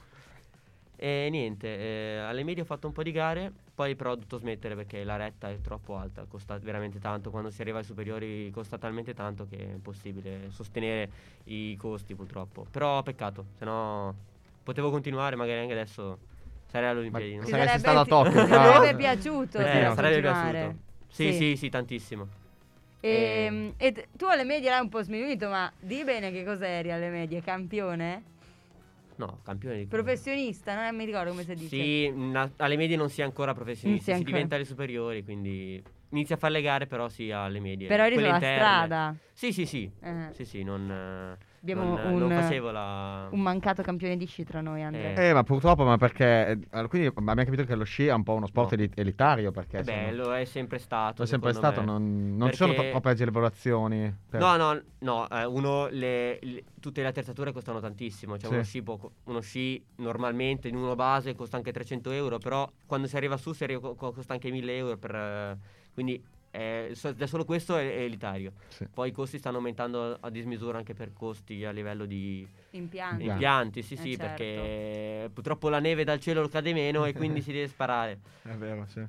E 0.95 1.27
niente, 1.31 1.67
eh, 1.67 2.17
alle 2.17 2.43
medie 2.43 2.61
ho 2.61 2.65
fatto 2.67 2.85
un 2.85 2.93
po' 2.93 3.01
di 3.01 3.11
gare. 3.11 3.51
Poi, 3.73 3.95
però, 3.95 4.11
ho 4.11 4.13
dovuto 4.13 4.37
smettere 4.37 4.75
perché 4.75 5.03
la 5.03 5.15
retta 5.15 5.49
è 5.49 5.59
troppo 5.59 5.97
alta. 5.97 6.25
Costa 6.25 6.55
veramente 6.59 6.99
tanto. 6.99 7.31
Quando 7.31 7.49
si 7.49 7.61
arriva 7.61 7.79
ai 7.79 7.83
superiori, 7.83 8.51
costa 8.51 8.77
talmente 8.77 9.15
tanto 9.15 9.47
che 9.47 9.57
è 9.57 9.71
impossibile 9.71 10.51
sostenere 10.51 11.09
i 11.45 11.75
costi, 11.77 12.13
purtroppo. 12.13 12.67
Però, 12.69 13.01
peccato, 13.01 13.43
se 13.57 13.65
no, 13.65 14.13
potevo 14.61 14.91
continuare. 14.91 15.35
Magari 15.35 15.61
anche 15.61 15.73
adesso 15.73 16.19
sarei 16.75 16.89
all'Olimpiadi. 16.89 17.31
Ma- 17.31 17.37
no? 17.39 17.43
Ti 17.45 17.49
Saresti 17.51 17.79
sarebbe- 17.79 18.05
stato 18.05 18.19
a 18.19 18.23
Tokyo, 18.23 18.41
Ti 18.43 18.49
sarebbe 18.51 18.95
piaciuto 18.97 19.59
Eh, 19.59 19.91
sarebbe 19.95 20.21
piaciuto. 20.21 20.75
Sì, 21.07 21.31
sì, 21.33 21.55
sì, 21.55 21.69
tantissimo. 21.69 22.27
Ehm, 22.99 23.73
E, 23.77 23.91
t- 23.91 24.07
tu 24.17 24.25
alle 24.25 24.43
medie 24.43 24.69
l'hai 24.69 24.81
un 24.81 24.89
po' 24.89 25.01
sminuito, 25.03 25.47
ma 25.47 25.71
di 25.79 26.03
bene 26.03 26.31
che 26.31 26.43
cos'eri 26.43 26.91
alle 26.91 27.09
medie? 27.09 27.41
Campione? 27.41 28.23
No, 29.17 29.39
campione 29.43 29.77
di 29.77 29.85
Professionista? 29.85 30.75
Non 30.75 30.93
mi 30.95 31.05
ricordo 31.05 31.29
come 31.29 31.43
si 31.43 31.53
dice. 31.53 31.67
Sì, 31.69 32.11
na- 32.13 32.51
alle 32.57 32.75
medie 32.75 32.97
non 32.97 33.09
si 33.09 33.21
è 33.21 33.23
ancora 33.23 33.53
professionisti, 33.53 33.87
Non 33.87 33.99
si 33.99 34.03
si, 34.05 34.11
ancora. 34.11 34.31
diventa 34.31 34.55
alle 34.55 34.65
superiori, 34.65 35.23
quindi 35.23 35.81
inizia 36.15 36.35
a 36.35 36.37
fare 36.39 36.53
le 36.53 36.61
gare, 36.61 36.87
però 36.87 37.07
sì, 37.09 37.31
alle 37.31 37.59
medie. 37.59 37.87
Però 37.87 38.03
eri 38.03 38.15
sulla 38.15 38.33
interne. 38.35 38.55
strada. 38.57 39.15
Sì, 39.33 39.51
sì, 39.51 39.65
sì. 39.65 39.91
Eh. 40.01 40.27
Sì, 40.31 40.45
sì, 40.45 40.63
non, 40.63 41.37
Abbiamo 41.61 41.83
non, 41.97 42.13
un, 42.13 42.19
non 42.19 42.29
facevo 42.29 42.71
la... 42.71 43.27
un 43.31 43.41
mancato 43.41 43.81
campione 43.81 44.15
di 44.15 44.25
sci 44.27 44.43
tra 44.45 44.61
noi, 44.61 44.81
Andrea. 44.83 45.13
Eh. 45.15 45.27
Eh, 45.29 45.33
ma 45.33 45.43
purtroppo, 45.43 45.83
ma 45.83 45.97
perché... 45.97 46.25
eh, 46.47 46.59
allora, 46.69 46.87
quindi 46.87 47.07
abbiamo 47.07 47.43
capito 47.43 47.63
che 47.65 47.75
lo 47.75 47.83
sci 47.83 48.05
è 48.07 48.13
un 48.13 48.23
po' 48.23 48.33
uno 48.35 48.45
sport 48.47 48.75
No. 48.75 48.81
eli- 48.83 48.91
elitario, 48.95 49.51
perché... 49.51 49.79
Eh 49.79 49.83
beh, 49.83 49.93
insomma, 50.07 50.23
lo 50.23 50.35
è 50.35 50.45
sempre 50.45 50.77
stato. 50.77 51.23
è 51.23 51.25
sempre 51.25 51.51
stato, 51.53 51.79
me. 51.81 51.85
non, 51.87 52.37
non 52.37 52.49
ci 52.51 52.55
sono 52.55 52.71
Perché- 52.73 52.89
tro- 52.91 52.99
troppe 53.01 53.09
agevolazioni. 53.49 54.15
per- 54.29 54.39
No, 54.39 54.55
no, 54.55 54.81
no, 54.99 55.29
eh, 55.29 55.45
uno, 55.45 55.87
le, 55.89 56.39
le- 56.41 56.63
tutte 56.79 57.01
le 57.01 57.07
attrezzature 57.09 57.51
costano 57.51 57.79
tantissimo, 57.81 58.37
cioè 58.37 58.47
Sì. 58.47 58.53
uno, 58.53 58.63
sci 58.63 58.83
può 58.83 58.97
co- 58.97 59.11
uno 59.25 59.39
sci 59.41 59.83
normalmente 59.97 60.67
in 60.69 60.75
uno 60.75 60.95
base 60.95 61.35
costa 61.35 61.57
anche 61.57 61.71
300 61.73 62.11
euro, 62.11 62.37
però 62.37 62.69
quando 62.85 63.07
si 63.07 63.17
arriva 63.17 63.35
su 63.37 63.51
si 63.53 63.63
arriva 63.65 63.81
co- 63.81 63.95
co- 63.95 64.11
costa 64.13 64.33
anche 64.33 64.49
1000 64.51 64.77
euro, 64.77 64.97
per, 64.97 65.13
eh, 65.15 65.57
quindi 65.95 66.23
eh, 66.51 66.95
da 67.17 67.27
solo 67.27 67.43
questo 67.43 67.75
è, 67.75 67.95
è 67.97 68.01
elitario. 68.03 68.53
Sì. 68.67 68.87
Poi 68.93 69.09
i 69.09 69.11
costi 69.11 69.37
stanno 69.39 69.57
aumentando 69.57 70.17
a 70.19 70.29
dismisura 70.29 70.77
anche 70.77 70.93
per 70.93 71.11
costi 71.11 71.65
a 71.65 71.71
livello 71.71 72.05
di 72.05 72.47
Impianti. 72.71 73.25
Impianti. 73.25 73.81
sì 73.81 73.93
Eh, 73.95 73.97
sì, 73.97 74.15
certo. 74.15 74.25
perché 74.25 75.29
purtroppo 75.33 75.67
la 75.69 75.79
neve 75.79 76.03
dal 76.03 76.19
cielo 76.19 76.47
cade 76.47 76.71
meno 76.71 77.05
e 77.05 77.13
quindi 77.13 77.41
si 77.41 77.51
deve 77.51 77.67
sparare. 77.67 78.19
È 78.43 78.53
vero, 78.53 78.85
sì. 78.87 79.03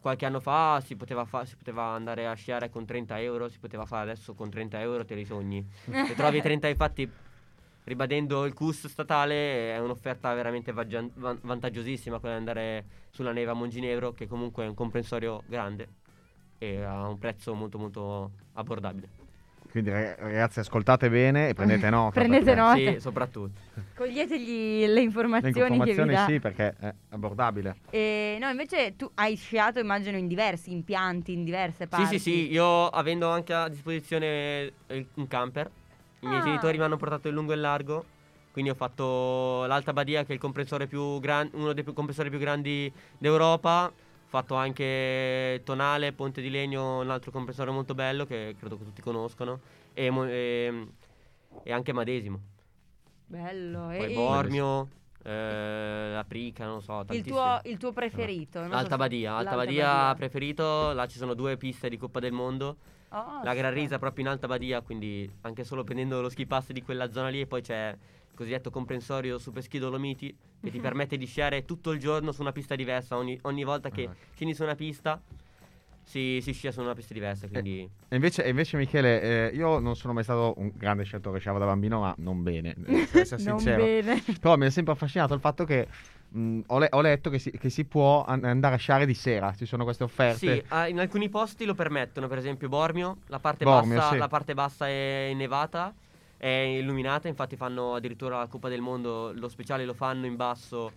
Qualche 0.00 0.24
anno 0.24 0.40
fa 0.40 0.80
si 0.82 0.96
poteva, 0.96 1.26
fa- 1.26 1.44
si 1.44 1.56
poteva 1.56 1.82
andare 1.88 2.26
a 2.26 2.32
sciare 2.32 2.70
con 2.70 2.86
30 2.86 3.20
euro, 3.20 3.48
si 3.50 3.58
poteva 3.58 3.84
fare 3.84 4.10
adesso 4.10 4.32
con 4.32 4.48
30 4.48 4.80
euro 4.80 5.04
te 5.04 5.14
li 5.14 5.26
sogni. 5.26 5.62
Se 5.84 6.14
trovi 6.14 6.40
30, 6.42 6.68
infatti, 6.68 7.10
ribadendo 7.84 8.46
il 8.46 8.54
CUS 8.54 8.86
statale, 8.86 9.74
è 9.74 9.78
un'offerta 9.78 10.32
veramente 10.32 10.72
vaggia- 10.72 11.06
van- 11.16 11.38
vantaggiosissima 11.42 12.18
quella 12.18 12.36
di 12.36 12.40
andare 12.40 12.84
sulla 13.10 13.32
neve 13.32 13.50
a 13.50 13.54
Monginevro, 13.54 14.12
che 14.12 14.26
comunque 14.26 14.64
è 14.64 14.68
un 14.68 14.74
comprensorio 14.74 15.42
grande 15.46 15.88
e 16.62 16.82
a 16.82 17.08
un 17.08 17.18
prezzo 17.18 17.54
molto 17.54 17.78
molto 17.78 18.30
abbordabile. 18.52 19.08
Quindi 19.70 19.88
rag- 19.90 20.18
ragazzi 20.18 20.58
ascoltate 20.58 21.08
bene 21.08 21.48
e 21.48 21.54
prendete 21.54 21.88
nota. 21.90 22.20
Prendete 22.20 22.54
nota. 22.54 22.76
Sì, 22.76 22.96
soprattutto. 23.00 23.58
Coglietegli 23.96 24.80
le 24.80 24.86
Le 24.92 25.00
informazioni, 25.00 25.52
che 25.54 25.60
vi 25.60 25.66
informazioni 25.68 26.12
dà. 26.12 26.24
sì, 26.26 26.38
perché 26.38 26.74
è 26.78 26.94
abbordabile. 27.10 27.76
E, 27.90 28.36
no, 28.40 28.48
invece 28.50 28.94
tu 28.96 29.10
hai 29.14 29.36
sciato, 29.36 29.78
immagino, 29.78 30.18
in 30.18 30.26
diversi 30.26 30.70
impianti, 30.70 31.32
in 31.32 31.44
diverse 31.44 31.84
Sì, 31.84 31.88
parti. 31.88 32.18
sì, 32.18 32.30
sì, 32.30 32.50
io 32.52 32.88
avendo 32.88 33.30
anche 33.30 33.54
a 33.54 33.68
disposizione 33.68 34.72
il- 34.88 35.06
un 35.14 35.26
camper, 35.28 35.70
i 36.20 36.26
miei 36.26 36.40
Ah. 36.40 36.44
genitori 36.44 36.76
mi 36.76 36.84
hanno 36.84 36.96
portato 36.98 37.28
il 37.28 37.34
lungo 37.34 37.52
e 37.52 37.54
il 37.54 37.60
largo, 37.62 38.04
quindi 38.52 38.70
ho 38.70 38.74
fatto 38.74 39.64
l'Alta 39.66 39.92
Badia 39.94 40.24
che 40.24 40.32
è 40.32 40.34
il 40.34 40.40
compressore 40.40 40.86
più 40.88 41.20
gran- 41.20 41.48
uno 41.54 41.72
dei 41.72 41.84
più 41.84 41.92
compressori 41.94 42.28
più 42.28 42.38
grandi 42.38 42.92
d'Europa, 43.16 43.90
fatto 44.30 44.54
anche 44.54 45.60
Tonale, 45.64 46.12
Ponte 46.12 46.40
di 46.40 46.50
Legno, 46.50 47.00
un 47.00 47.10
altro 47.10 47.32
compressore 47.32 47.72
molto 47.72 47.94
bello 47.94 48.24
che 48.24 48.54
credo 48.56 48.78
che 48.78 48.84
tutti 48.84 49.02
conoscono, 49.02 49.58
e, 49.92 50.06
e- 50.06 50.86
e 51.64 51.72
anche 51.72 51.92
Madesimo, 51.92 52.40
Bello. 53.26 53.86
poi 53.88 54.12
e- 54.12 54.14
Bormio, 54.14 54.88
eh, 55.24 56.10
la 56.12 56.24
Prica, 56.26 56.64
non 56.64 56.80
so, 56.80 57.04
il, 57.10 57.24
tuo, 57.24 57.58
il 57.64 57.76
tuo 57.76 57.92
preferito? 57.92 58.64
so 58.68 58.72
Alta 58.72 58.90
se- 58.90 58.96
Badia, 58.96 59.34
Alta 59.34 59.56
Badia, 59.56 59.86
Badia. 59.86 60.14
preferito, 60.14 60.92
là 60.92 61.06
ci 61.08 61.18
sono 61.18 61.34
due 61.34 61.56
piste 61.56 61.88
di 61.88 61.96
Coppa 61.96 62.20
del 62.20 62.32
Mondo. 62.32 62.76
Oh, 63.12 63.42
La 63.42 63.54
Gran 63.54 63.72
sta. 63.72 63.80
Risa 63.80 63.98
proprio 63.98 64.24
in 64.24 64.30
Alta 64.30 64.46
Badia, 64.46 64.80
quindi 64.82 65.30
anche 65.42 65.64
solo 65.64 65.82
prendendo 65.84 66.20
lo 66.20 66.28
ski 66.28 66.46
pass 66.46 66.70
di 66.70 66.82
quella 66.82 67.10
zona 67.10 67.28
lì 67.28 67.40
e 67.40 67.46
poi 67.46 67.60
c'è 67.60 67.90
il 67.90 68.36
cosiddetto 68.36 68.70
comprensorio 68.70 69.38
Super 69.38 69.62
Ski 69.62 69.78
Dolomiti 69.78 70.34
che 70.60 70.70
ti 70.70 70.78
permette 70.80 71.16
di 71.16 71.26
sciare 71.26 71.64
tutto 71.64 71.90
il 71.90 71.98
giorno 71.98 72.30
su 72.32 72.40
una 72.40 72.52
pista 72.52 72.76
diversa, 72.76 73.16
ogni, 73.16 73.38
ogni 73.42 73.64
volta 73.64 73.90
che 73.90 74.04
Ah. 74.04 74.14
scendi 74.34 74.54
su 74.54 74.62
una 74.62 74.74
pista 74.76 75.20
si, 76.02 76.40
si 76.42 76.52
scia 76.52 76.72
su 76.72 76.80
una 76.80 76.94
pista 76.94 77.14
diversa, 77.14 77.48
quindi 77.48 77.88
E 78.08 78.16
invece, 78.16 78.48
invece 78.48 78.76
Michele, 78.76 79.50
eh, 79.50 79.54
io 79.54 79.78
non 79.78 79.94
sono 79.94 80.12
mai 80.12 80.24
stato 80.24 80.54
un 80.56 80.72
grande 80.74 81.04
sciatore, 81.04 81.38
sciavo 81.38 81.58
da 81.58 81.66
bambino, 81.66 82.00
ma 82.00 82.14
non 82.18 82.42
bene, 82.42 82.74
per 83.10 83.20
essere 83.20 83.42
non 83.44 83.58
sincero. 83.58 83.84
bene. 83.84 84.22
Però 84.40 84.56
mi 84.56 84.66
è 84.66 84.70
sempre 84.70 84.92
affascinato 84.94 85.34
il 85.34 85.40
fatto 85.40 85.64
che 85.64 85.86
mh, 86.28 86.60
ho, 86.66 86.78
le- 86.78 86.88
ho 86.90 87.00
letto 87.00 87.30
che 87.30 87.38
si, 87.38 87.50
che 87.52 87.70
si 87.70 87.84
può 87.84 88.24
an- 88.24 88.44
andare 88.44 88.74
a 88.74 88.78
sciare 88.78 89.06
di 89.06 89.14
sera, 89.14 89.54
ci 89.54 89.64
sono 89.66 89.84
queste 89.84 90.02
offerte. 90.04 90.56
sì, 90.56 90.64
ah, 90.68 90.88
in 90.88 90.98
alcuni 90.98 91.28
posti 91.28 91.64
lo 91.64 91.74
permettono, 91.74 92.26
per 92.26 92.38
esempio 92.38 92.68
Bormio, 92.68 93.18
la 93.26 93.38
parte, 93.38 93.64
Bormio, 93.64 93.96
bassa, 93.96 94.12
sì. 94.12 94.18
la 94.18 94.28
parte 94.28 94.54
bassa 94.54 94.88
è 94.88 95.28
innevata, 95.30 95.94
è 96.36 96.46
illuminata, 96.48 97.28
infatti 97.28 97.56
fanno 97.56 97.94
addirittura 97.94 98.38
la 98.38 98.46
Coppa 98.48 98.68
del 98.68 98.80
Mondo, 98.80 99.32
lo 99.32 99.48
speciale 99.48 99.84
lo 99.84 99.94
fanno 99.94 100.26
in 100.26 100.36
basso 100.36 100.90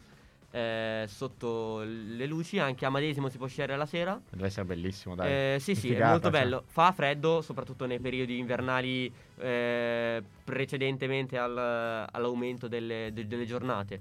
eh, 0.53 1.05
sotto 1.07 1.79
le 1.81 2.25
luci. 2.27 2.60
Anche 2.60 2.86
a 2.86 2.89
Madesimo 2.89 3.27
si 3.29 3.38
può 3.39 3.48
sciare 3.48 3.75
la 3.75 3.88
sera. 3.88 4.19
Deve 4.29 4.45
essere 4.45 4.65
bellissimo, 4.65 5.15
dai. 5.15 5.55
Eh, 5.55 5.57
sì, 5.60 5.74
sì, 5.74 5.88
figata, 5.88 6.05
è 6.05 6.10
molto 6.12 6.29
cioè. 6.29 6.39
bello. 6.39 6.63
Fa 6.67 6.91
freddo, 6.91 7.41
soprattutto 7.41 7.86
nei 7.88 8.00
periodi 8.00 8.38
invernali 8.38 9.12
eh, 9.39 10.22
precedentemente 10.43 11.38
al- 11.38 12.07
all'aumento 12.12 12.67
delle, 12.67 13.10
de- 13.12 13.25
delle 13.27 13.45
giornate. 13.45 14.00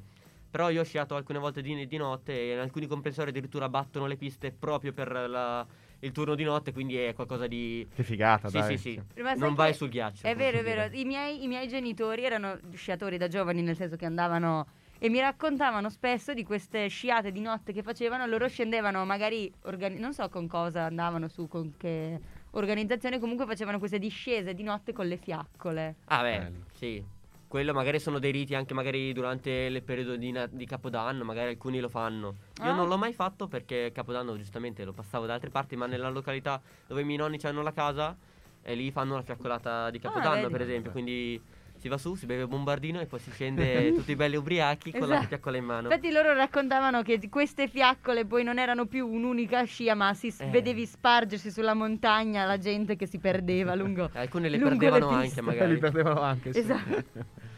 Però 0.50 0.68
io 0.68 0.82
ho 0.82 0.84
sciato 0.84 1.14
alcune 1.16 1.38
volte 1.38 1.62
di, 1.62 1.86
di 1.86 1.96
notte 1.96 2.32
e 2.38 2.52
in 2.52 2.58
alcuni 2.58 2.86
comprensori 2.86 3.30
addirittura 3.30 3.70
battono 3.70 4.06
le 4.06 4.16
piste 4.16 4.52
proprio 4.52 4.92
per 4.92 5.10
la- 5.10 5.66
il 6.00 6.12
turno 6.12 6.34
di 6.34 6.42
notte, 6.44 6.72
quindi 6.72 6.96
è 6.96 7.14
qualcosa 7.14 7.46
di... 7.46 7.86
Che 7.94 8.02
figata, 8.02 8.48
Sì, 8.48 8.58
dai. 8.58 8.76
sì, 8.76 8.90
sì. 8.92 9.02
Sai 9.22 9.38
Non 9.38 9.54
vai 9.54 9.72
sul 9.72 9.88
ghiaccio. 9.88 10.26
È 10.26 10.34
vero, 10.34 10.58
è 10.58 10.62
vero. 10.64 10.94
I 10.94 11.04
miei, 11.04 11.42
I 11.44 11.46
miei 11.46 11.68
genitori 11.68 12.24
erano 12.24 12.58
sciatori 12.74 13.16
da 13.16 13.28
giovani, 13.28 13.62
nel 13.62 13.76
senso 13.76 13.96
che 13.96 14.04
andavano 14.04 14.66
e 15.04 15.08
mi 15.08 15.18
raccontavano 15.18 15.90
spesso 15.90 16.32
di 16.32 16.44
queste 16.44 16.86
sciate 16.86 17.32
di 17.32 17.40
notte 17.40 17.72
che 17.72 17.82
facevano. 17.82 18.24
Loro 18.26 18.46
scendevano, 18.46 19.04
magari, 19.04 19.52
organi- 19.62 19.98
non 19.98 20.14
so 20.14 20.28
con 20.28 20.46
cosa 20.46 20.84
andavano 20.84 21.26
su, 21.26 21.48
con 21.48 21.74
che 21.76 22.20
organizzazione, 22.50 23.18
comunque 23.18 23.44
facevano 23.44 23.80
queste 23.80 23.98
discese 23.98 24.54
di 24.54 24.62
notte 24.62 24.92
con 24.92 25.08
le 25.08 25.16
fiaccole. 25.16 25.96
Ah, 26.04 26.22
beh, 26.22 26.38
Bello. 26.38 26.56
sì. 26.74 27.04
Quello 27.48 27.72
magari 27.74 27.98
sono 27.98 28.20
dei 28.20 28.30
riti 28.30 28.54
anche 28.54 28.74
magari 28.74 29.12
durante 29.12 29.50
il 29.50 29.82
periodo 29.82 30.14
di, 30.14 30.30
na- 30.30 30.46
di 30.46 30.66
Capodanno, 30.66 31.24
magari 31.24 31.48
alcuni 31.48 31.80
lo 31.80 31.88
fanno. 31.88 32.36
Io 32.62 32.70
Ah. 32.70 32.72
non 32.74 32.86
l'ho 32.86 32.96
mai 32.96 33.12
fatto 33.12 33.48
perché 33.48 33.90
Capodanno 33.92 34.36
giustamente 34.36 34.84
lo 34.84 34.92
passavo 34.92 35.26
da 35.26 35.34
altre 35.34 35.50
parti, 35.50 35.74
ma 35.74 35.86
nella 35.86 36.10
località 36.10 36.62
dove 36.86 37.00
i 37.00 37.04
miei 37.04 37.18
nonni 37.18 37.40
hanno 37.42 37.62
la 37.62 37.72
casa, 37.72 38.16
e 38.62 38.74
lì 38.76 38.92
fanno 38.92 39.16
la 39.16 39.22
fiaccolata 39.22 39.90
di 39.90 39.98
Capodanno, 39.98 40.42
vedi. 40.42 40.52
per 40.52 40.60
esempio. 40.60 40.90
Quindi 40.92 41.42
si 41.82 41.88
va 41.88 41.98
su, 41.98 42.14
si 42.14 42.26
beve 42.26 42.46
bombardino 42.46 43.00
e 43.00 43.06
poi 43.06 43.18
si 43.18 43.32
scende 43.32 43.92
tutti 43.92 44.14
belli 44.14 44.36
ubriachi 44.36 44.92
con 44.92 45.00
la 45.08 45.14
Esatto. 45.14 45.26
fiaccola 45.26 45.56
in 45.56 45.64
mano. 45.64 45.88
Infatti 45.88 46.12
loro 46.12 46.32
raccontavano 46.32 47.02
che 47.02 47.28
queste 47.28 47.66
fiaccole 47.66 48.24
poi 48.24 48.44
non 48.44 48.60
erano 48.60 48.86
più 48.86 49.04
un'unica 49.08 49.64
scia, 49.64 49.96
ma 49.96 50.14
si 50.14 50.32
Eh. 50.38 50.46
vedevi 50.46 50.86
spargersi 50.86 51.50
sulla 51.50 51.74
montagna 51.74 52.44
la 52.44 52.56
gente 52.56 52.94
che 52.94 53.06
si 53.06 53.18
perdeva 53.18 53.74
lungo. 53.74 54.08
Eh, 54.12 54.18
Alcune 54.20 54.48
le 54.48 54.58
lungo 54.58 54.76
perdevano 54.76 55.10
le 55.18 55.24
anche 55.24 55.40
magari. 55.40 55.72
Li 55.72 55.78
perdevano 55.80 56.20
anche, 56.20 56.52
sì. 56.52 56.58
Esatto. 56.60 57.04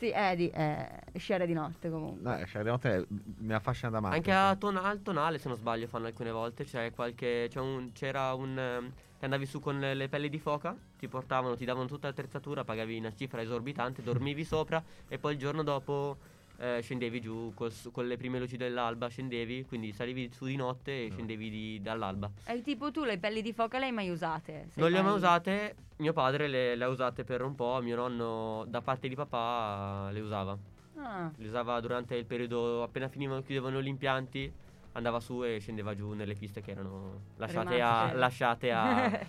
Sì, 0.00 0.08
è 0.08 0.34
di 0.34 0.48
eh, 0.48 0.88
sciare 1.18 1.44
di 1.46 1.52
notte 1.52 1.90
comunque. 1.90 2.22
No, 2.38 2.46
sciare 2.46 2.64
di 2.64 2.70
notte 2.70 3.06
mi 3.40 3.52
affascina 3.52 3.90
da 3.90 4.00
male. 4.00 4.14
Anche 4.16 4.32
a 4.32 4.56
Tona- 4.56 4.80
al 4.84 5.02
tonale, 5.02 5.36
se 5.36 5.46
non 5.48 5.58
sbaglio, 5.58 5.86
fanno 5.88 6.06
alcune 6.06 6.30
volte. 6.30 6.64
C'è 6.64 6.90
qualche. 6.92 7.48
c'è 7.50 7.60
un- 7.60 7.92
c'era 7.92 8.32
un. 8.32 8.90
Che 9.20 9.26
andavi 9.26 9.44
su 9.44 9.60
con 9.60 9.78
le, 9.78 9.92
le 9.92 10.08
pelli 10.08 10.30
di 10.30 10.38
foca, 10.38 10.74
ti 10.98 11.06
portavano, 11.06 11.54
ti 11.54 11.66
davano 11.66 11.86
tutta 11.86 12.08
l'attrezzatura, 12.08 12.64
pagavi 12.64 12.96
una 12.96 13.12
cifra 13.14 13.42
esorbitante, 13.42 14.02
dormivi 14.02 14.44
sopra 14.44 14.82
e 15.06 15.18
poi 15.18 15.34
il 15.34 15.38
giorno 15.38 15.62
dopo 15.62 16.16
eh, 16.56 16.80
scendevi 16.80 17.20
giù 17.20 17.52
col 17.54 17.70
con 17.92 18.06
le 18.06 18.16
prime 18.16 18.38
luci 18.38 18.56
dell'alba, 18.56 19.08
scendevi, 19.08 19.66
quindi 19.66 19.92
salivi 19.92 20.30
su 20.32 20.46
di 20.46 20.56
notte 20.56 21.04
e 21.04 21.10
scendevi 21.10 21.50
di- 21.50 21.82
dall'alba. 21.82 22.30
E 22.46 22.62
tipo 22.62 22.90
tu 22.90 23.04
le 23.04 23.18
pelli 23.18 23.42
di 23.42 23.52
foca 23.52 23.78
le 23.78 23.84
hai 23.84 23.92
mai 23.92 24.08
usate? 24.08 24.68
Non 24.76 24.90
le 24.90 24.98
ho 24.98 25.02
mai 25.02 25.14
usate, 25.14 25.74
mio 25.96 26.14
padre 26.14 26.48
le, 26.48 26.74
le 26.74 26.84
ha 26.84 26.88
usate 26.88 27.22
per 27.22 27.42
un 27.42 27.54
po', 27.54 27.78
mio 27.82 27.96
nonno 27.96 28.64
da 28.68 28.80
parte 28.80 29.06
di 29.06 29.14
papà 29.14 30.08
le 30.12 30.20
usava. 30.20 30.56
Ah. 30.96 31.30
Le 31.36 31.46
usava 31.46 31.78
durante 31.80 32.14
il 32.14 32.24
periodo 32.24 32.82
appena 32.82 33.08
finivano, 33.08 33.42
chiudevano 33.42 33.82
gli 33.82 33.86
impianti, 33.86 34.50
andava 34.92 35.20
su 35.20 35.44
e 35.44 35.58
scendeva 35.60 35.94
giù 35.94 36.12
nelle 36.12 36.34
piste 36.34 36.60
che 36.60 36.72
erano 36.72 37.20
lasciate 37.36 37.80
a, 37.80 38.10
Rimaste. 38.10 38.16
lasciate 38.16 38.72
a 38.72 39.26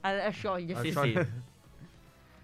a, 0.00 0.26
a 0.26 0.30
sciogliersi. 0.30 0.92
Sì, 0.92 0.98
sì. 0.98 1.26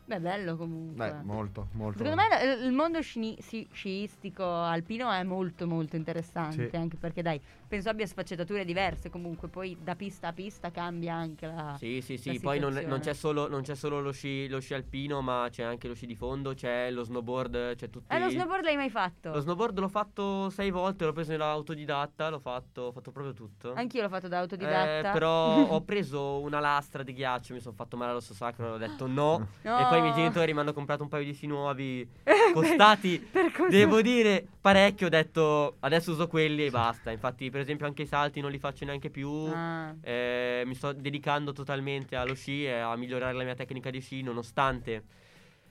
Beh, 0.06 0.20
bello 0.20 0.56
comunque. 0.56 0.96
Dai, 1.10 1.24
molto, 1.24 1.68
molto. 1.72 1.98
Secondo 2.04 2.20
me 2.20 2.42
eh, 2.42 2.66
il 2.66 2.72
mondo 2.72 3.00
si- 3.00 3.38
sciistico 3.72 4.44
alpino 4.44 5.10
è 5.10 5.22
molto 5.22 5.66
molto 5.66 5.96
interessante, 5.96 6.68
Sì. 6.68 6.76
anche 6.76 6.96
perché 6.98 7.22
dai, 7.22 7.40
penso 7.66 7.88
abbia 7.88 8.06
sfaccettature 8.06 8.66
diverse 8.66 9.08
comunque, 9.08 9.48
poi 9.48 9.78
da 9.80 9.94
pista 9.94 10.28
a 10.28 10.32
pista 10.34 10.70
cambia 10.70 11.14
anche 11.14 11.46
la... 11.46 11.74
Sì, 11.78 12.02
sì, 12.02 12.18
sì, 12.18 12.38
poi 12.38 12.58
non, 12.58 12.74
non 12.86 13.00
c'è 13.00 13.14
solo, 13.14 13.48
non 13.48 13.62
c'è 13.62 13.74
solo 13.74 14.00
lo, 14.00 14.12
sci, 14.12 14.46
lo 14.48 14.60
sci 14.60 14.74
alpino, 14.74 15.22
ma 15.22 15.48
c'è 15.50 15.62
anche 15.62 15.88
lo 15.88 15.94
sci 15.94 16.04
di 16.04 16.14
fondo, 16.14 16.52
c'è 16.52 16.90
lo 16.90 17.02
snowboard, 17.02 17.74
c'è 17.74 17.88
tutti... 17.88 18.14
Eh, 18.14 18.18
lo 18.18 18.28
snowboard 18.28 18.64
l'hai 18.64 18.76
mai 18.76 18.90
fatto? 18.90 19.30
Lo 19.30 19.40
snowboard 19.40 19.78
l'ho 19.78 19.88
fatto 19.88 20.50
sei 20.50 20.70
volte, 20.70 21.06
l'ho 21.06 21.12
preso 21.12 21.32
in 21.32 21.40
autodidatta, 21.40 22.28
l'ho 22.28 22.40
fatto, 22.40 22.82
ho 22.82 22.92
fatto 22.92 23.10
proprio 23.10 23.32
tutto. 23.32 23.72
Anch'io 23.72 24.02
l'ho 24.02 24.08
fatto 24.10 24.28
da 24.28 24.36
Eh, 24.36 24.40
autodidatta. 24.40 25.12
però 25.12 25.64
ho 25.72 25.80
preso 25.82 26.40
una 26.40 26.60
lastra 26.60 27.02
di 27.02 27.14
ghiaccio, 27.14 27.54
mi 27.54 27.60
sono 27.60 27.74
fatto 27.74 27.96
male 27.96 28.10
all'osso 28.10 28.34
sacro, 28.34 28.74
ho 28.74 28.78
detto 28.78 29.06
no. 29.06 29.48
No. 29.64 29.76
E 29.94 29.98
poi 29.98 29.98
i 29.98 30.02
miei 30.02 30.14
genitori 30.14 30.52
mi 30.52 30.60
hanno 30.60 30.72
comprato 30.72 31.02
un 31.02 31.08
paio 31.08 31.24
di 31.24 31.32
sci 31.32 31.46
nuovi, 31.46 32.06
costati, 32.52 33.18
per 33.18 33.52
cosa? 33.52 33.68
devo 33.68 34.02
dire, 34.02 34.44
parecchio. 34.60 35.06
Ho 35.06 35.10
detto 35.10 35.76
adesso 35.80 36.10
uso 36.12 36.26
quelli 36.26 36.66
e 36.66 36.70
basta. 36.70 37.10
Infatti, 37.10 37.50
per 37.50 37.60
esempio, 37.60 37.86
anche 37.86 38.02
i 38.02 38.06
salti 38.06 38.40
non 38.40 38.50
li 38.50 38.58
faccio 38.58 38.84
neanche 38.84 39.10
più. 39.10 39.30
Ah. 39.54 39.94
Eh, 40.02 40.62
mi 40.66 40.74
sto 40.74 40.92
dedicando 40.92 41.52
totalmente 41.52 42.16
allo 42.16 42.34
sci 42.34 42.64
e 42.64 42.72
a 42.72 42.96
migliorare 42.96 43.32
la 43.32 43.44
mia 43.44 43.54
tecnica 43.54 43.90
di 43.90 44.00
sci, 44.00 44.22
nonostante. 44.22 45.02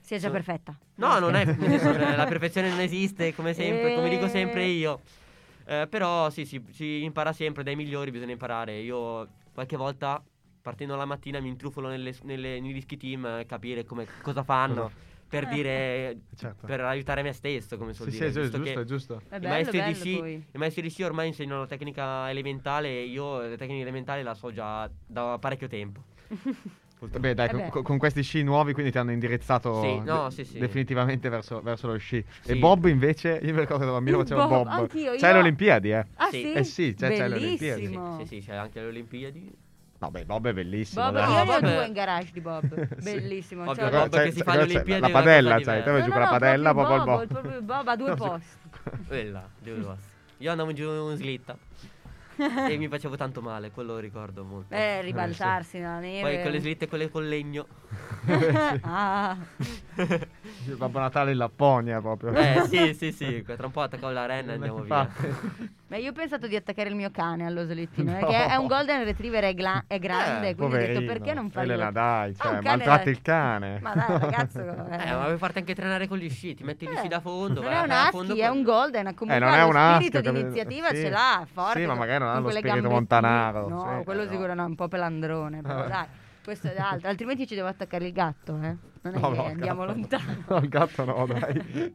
Si 0.00 0.14
è 0.14 0.18
già 0.18 0.26
So- 0.26 0.32
perfetta. 0.32 0.78
No, 0.96 1.18
non 1.18 1.34
è. 1.34 1.44
la 2.16 2.26
perfezione 2.26 2.68
non 2.68 2.80
esiste, 2.80 3.34
come 3.34 3.52
sempre, 3.54 3.94
come 3.94 4.08
dico 4.08 4.28
sempre 4.28 4.62
Eh. 4.62 4.68
io. 4.68 5.00
Eh, 5.66 5.86
però 5.88 6.28
sì, 6.30 6.44
si, 6.44 6.62
si 6.70 7.02
impara 7.04 7.32
sempre, 7.32 7.62
dai 7.62 7.74
migliori 7.76 8.10
bisogna 8.10 8.32
imparare. 8.32 8.78
Io 8.80 9.26
qualche 9.54 9.76
volta, 9.76 10.22
partendo 10.64 10.96
la 10.96 11.04
mattina, 11.04 11.40
mi 11.40 11.48
intrufolo 11.48 11.88
nelle, 11.88 12.14
nelle, 12.22 12.58
negli 12.58 12.80
ski 12.80 12.96
team 12.96 13.26
a 13.26 13.44
capire 13.44 13.84
come, 13.84 14.06
cosa 14.22 14.42
fanno. 14.42 14.90
Per 15.28 15.46
dire, 15.46 16.16
Certo. 16.34 16.66
per 16.66 16.80
aiutare 16.80 17.20
me 17.22 17.32
stesso, 17.32 17.76
come 17.76 17.92
suol 17.92 18.08
Sì, 18.08 18.14
sì, 18.16 18.22
dire. 18.24 18.30
è 18.30 18.32
giusto, 18.32 18.58
giusto, 18.62 18.84
giusto. 18.84 19.22
I, 19.34 19.40
maestri 19.46 19.82
di 19.82 19.92
bello 19.92 19.94
sci. 19.94 20.46
I 20.52 20.58
maestri 20.58 20.82
di 20.82 20.88
sci 20.88 21.02
ormai 21.02 21.26
insegnano 21.28 21.60
la 21.60 21.66
tecnica 21.66 22.30
elementale 22.30 22.88
e 22.88 23.04
io 23.04 23.40
la 23.46 23.56
tecnica 23.56 23.82
elementare 23.82 24.22
la 24.22 24.32
so 24.34 24.50
già 24.52 24.88
da 25.06 25.36
parecchio 25.38 25.68
tempo. 25.68 26.00
Beh, 27.18 27.34
dai, 27.34 27.48
Eh 27.50 27.68
con, 27.68 27.82
con- 27.82 27.98
questi 27.98 28.22
sci 28.22 28.42
nuovi 28.42 28.72
quindi 28.72 28.90
ti 28.90 28.96
hanno 28.96 29.12
indirizzato 29.12 29.78
Sì, 29.82 29.98
no, 30.08 30.30
sì, 30.30 30.44
sì. 30.44 30.58
definitivamente 30.58 31.28
verso, 31.28 31.60
verso 31.60 31.88
lo 31.88 31.98
sci. 31.98 32.16
E 32.16 32.24
Sì. 32.40 32.54
Bob 32.54 32.86
invece, 32.86 33.40
io 33.42 33.52
mi 33.52 33.60
ricordo 33.60 33.84
da 33.84 33.90
bambino 33.90 34.20
Il 34.20 34.22
facevo 34.28 34.48
bob, 34.48 34.64
Bob. 34.64 34.78
anch'io, 34.80 35.10
C'hai 35.16 35.28
io- 35.28 35.32
le 35.34 35.38
Olimpiadi, 35.40 35.90
eh? 35.90 36.06
Ah 36.14 36.30
Sì. 36.30 36.40
sì? 36.40 36.52
Eh 36.52 36.64
sì, 36.64 36.94
c'è- 36.96 37.12
c'è 37.12 37.28
le 37.28 37.34
Olimpiadi. 37.34 37.86
Sì, 37.86 38.00
sì, 38.16 38.24
sì, 38.26 38.46
c'è 38.46 38.54
anche 38.54 38.80
le 38.80 38.86
Olimpiadi. 38.86 39.52
No, 40.04 40.10
beh, 40.10 40.24
Bob 40.26 40.48
è 40.48 40.52
bellissimo. 40.52 41.04
Bob, 41.04 41.14
dai. 41.14 41.32
io 41.32 41.44
ne 41.44 41.54
ho 41.54 41.60
due 41.60 41.86
in 41.86 41.92
garage 41.92 42.30
di 42.32 42.40
Bob. 42.40 42.62
Sì. 43.04 43.14
Bellissimo. 43.14 43.62
Ovvio, 43.62 43.74
cioè, 43.74 43.90
Bob 43.90 44.14
no, 44.14 44.22
che 44.22 44.32
si 44.32 44.42
fa 44.42 44.56
le 44.56 44.62
Olimpiadi 44.62 45.00
La 45.00 45.10
padella, 45.10 45.60
sai, 45.62 45.82
te 45.82 45.90
vai 45.90 46.02
giù 46.02 46.10
con 46.10 46.20
la 46.20 46.28
padella, 46.28 46.72
proprio 46.72 46.96
il 46.96 47.04
Bob, 47.04 47.18
Bob. 47.18 47.26
proprio 47.26 47.56
il 47.56 47.62
Bob 47.64 47.88
a 47.88 47.96
due 47.96 48.08
No, 48.08 48.14
sì. 48.16 48.22
posti. 48.22 49.06
Quella, 49.06 49.48
due 49.58 49.74
passi. 49.74 50.12
Io 50.38 50.50
andavo 50.50 50.72
giù 50.72 51.10
in 51.10 51.16
slitta 51.16 51.56
e 52.36 52.76
mi 52.76 52.88
facevo 52.88 53.16
tanto 53.16 53.40
male, 53.40 53.70
quello 53.70 53.94
lo 53.94 53.98
ricordo 53.98 54.44
molto. 54.44 54.74
Eh, 54.74 55.00
ribaltarsi 55.02 55.78
nella 55.78 56.00
neve. 56.00 56.20
Poi 56.20 56.42
con 56.42 56.50
le 56.52 56.60
slitte 56.60 56.88
quelle 56.88 57.08
col 57.08 57.26
legno. 57.28 57.66
ah, 58.82 59.36
Babbo 60.76 60.98
Natale 60.98 61.32
in 61.32 61.38
Lapponia 61.38 62.00
proprio. 62.00 62.32
Eh 62.32 62.62
sì, 62.66 62.94
sì, 62.94 63.12
sì, 63.12 63.42
tra 63.44 63.66
un 63.66 63.72
po' 63.72 63.82
attaccavo 63.82 64.12
la 64.12 64.26
renna 64.26 64.52
e 64.52 64.54
andiamo 64.54 64.82
via. 64.82 65.08
Beh, 65.86 65.98
io 65.98 66.10
ho 66.10 66.12
pensato 66.12 66.46
di 66.46 66.56
attaccare 66.56 66.88
il 66.88 66.94
mio 66.94 67.10
cane 67.10 67.46
allo 67.46 67.64
slittino. 67.64 68.10
No. 68.12 68.18
Perché 68.18 68.46
è 68.46 68.56
un 68.56 68.66
golden 68.66 69.04
retriever, 69.04 69.44
è, 69.44 69.54
gla- 69.54 69.84
è 69.86 69.98
grande. 69.98 70.48
Eh, 70.50 70.54
quindi 70.54 70.74
ho 70.74 70.78
detto 70.78 70.92
Poverino. 70.92 71.12
perché 71.12 71.34
non 71.34 71.50
farlo? 71.50 71.72
Elena, 71.72 71.90
dai, 71.90 72.30
Ah, 72.30 72.42
cioè, 72.42 72.52
cane, 72.52 72.60
maltratti 72.76 73.08
il 73.10 73.22
cane. 73.22 73.78
Ma 73.82 73.94
dai, 73.94 74.18
ragazzo. 74.18 74.60
eh. 74.90 75.08
Eh, 75.08 75.12
ma 75.12 75.24
vuoi 75.24 75.38
farti 75.38 75.58
anche 75.58 75.74
trenare 75.74 76.08
con 76.08 76.18
gli 76.18 76.28
sci, 76.30 76.54
ti 76.54 76.64
metti 76.64 76.86
gli 76.88 76.96
sci 76.96 77.08
da 77.08 77.20
fondo, 77.20 77.62
non 77.62 77.72
è 77.72 77.80
un 77.80 77.90
husky, 78.12 78.38
è 78.38 78.48
un 78.48 78.62
golden. 78.62 79.14
Comunque 79.14 79.36
Eh, 79.36 79.38
non 79.38 79.58
è 79.58 79.62
un 79.62 79.76
husky, 79.76 80.06
spirito 80.06 80.30
di 80.32 80.40
iniziativa 80.40 80.88
Sì. 80.88 80.96
ce 80.96 81.10
l'ha, 81.10 81.46
forte. 81.52 81.80
Sì, 81.80 81.86
ma 81.86 81.94
magari 81.94 82.18
non 82.24 82.28
ha 82.34 82.38
lo 82.40 82.50
spirito 82.50 82.88
montanaro, 82.90 83.68
No, 83.68 83.96
sì, 83.98 84.04
quello 84.04 84.20
però. 84.22 84.32
sicuro 84.32 84.54
no, 84.54 84.62
è 84.62 84.66
un 84.66 84.74
po' 84.74 84.88
pelandrone. 84.88 85.60
Però 85.62 85.86
dai, 85.86 86.06
questo 86.44 86.68
è 86.68 86.76
altro. 86.76 87.08
Altrimenti 87.08 87.46
ci 87.46 87.54
devo 87.54 87.68
attaccare 87.68 88.06
il 88.06 88.12
gatto, 88.12 88.52
eh. 88.62 88.76
Non 89.02 89.14
è 89.14 89.18
No, 89.18 89.30
che 89.30 89.36
no, 89.36 89.44
andiamo 89.44 89.84
gatto 89.84 89.92
no. 89.92 89.98
lontano. 89.98 90.44
No, 90.48 90.56
il 90.58 90.68
gatto 90.68 91.04
no, 91.04 91.26
dai. 91.26 91.94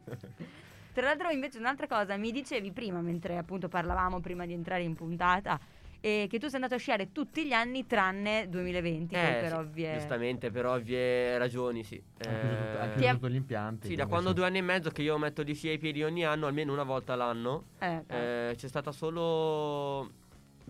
Tra 0.92 1.06
l'altro 1.06 1.30
invece 1.30 1.58
un'altra 1.58 1.86
cosa, 1.86 2.16
mi 2.16 2.32
dicevi 2.32 2.72
prima, 2.72 3.00
mentre 3.00 3.36
appunto 3.38 3.68
parlavamo 3.68 4.20
prima 4.20 4.44
di 4.44 4.52
entrare 4.52 4.82
in 4.82 4.94
puntata, 4.94 5.58
eh, 6.00 6.26
che 6.28 6.38
tu 6.38 6.46
sei 6.46 6.56
andato 6.56 6.74
a 6.74 6.78
sciare 6.78 7.12
tutti 7.12 7.46
gli 7.46 7.52
anni 7.52 7.86
tranne 7.86 8.48
2020, 8.48 9.14
poi 9.14 9.24
Eh, 9.24 9.32
per 9.40 9.48
sì, 9.48 9.54
ovvie... 9.54 9.92
Giustamente, 9.94 10.50
per 10.50 10.66
ovvie 10.66 11.38
ragioni, 11.38 11.84
sì. 11.84 12.02
Ha 12.18 12.22
chiuso 12.28 13.06
Eh, 13.06 13.12
tutti 13.12 13.30
gli 13.30 13.34
impianti. 13.36 13.86
sì, 13.86 13.94
da 13.94 14.06
quando 14.06 14.30
sì. 14.30 14.34
due 14.34 14.46
anni 14.46 14.58
e 14.58 14.62
mezzo 14.62 14.90
che 14.90 15.02
io 15.02 15.16
metto 15.16 15.42
gli 15.44 15.54
sci 15.54 15.68
ai 15.68 15.78
piedi 15.78 16.02
ogni 16.02 16.24
anno, 16.24 16.46
almeno 16.46 16.72
una 16.72 16.82
volta 16.84 17.12
all'anno. 17.12 17.64
Eh, 17.78 18.02
Eh, 18.08 18.54
c'è 18.56 18.66
stata 18.68 18.90
solo 18.92 20.10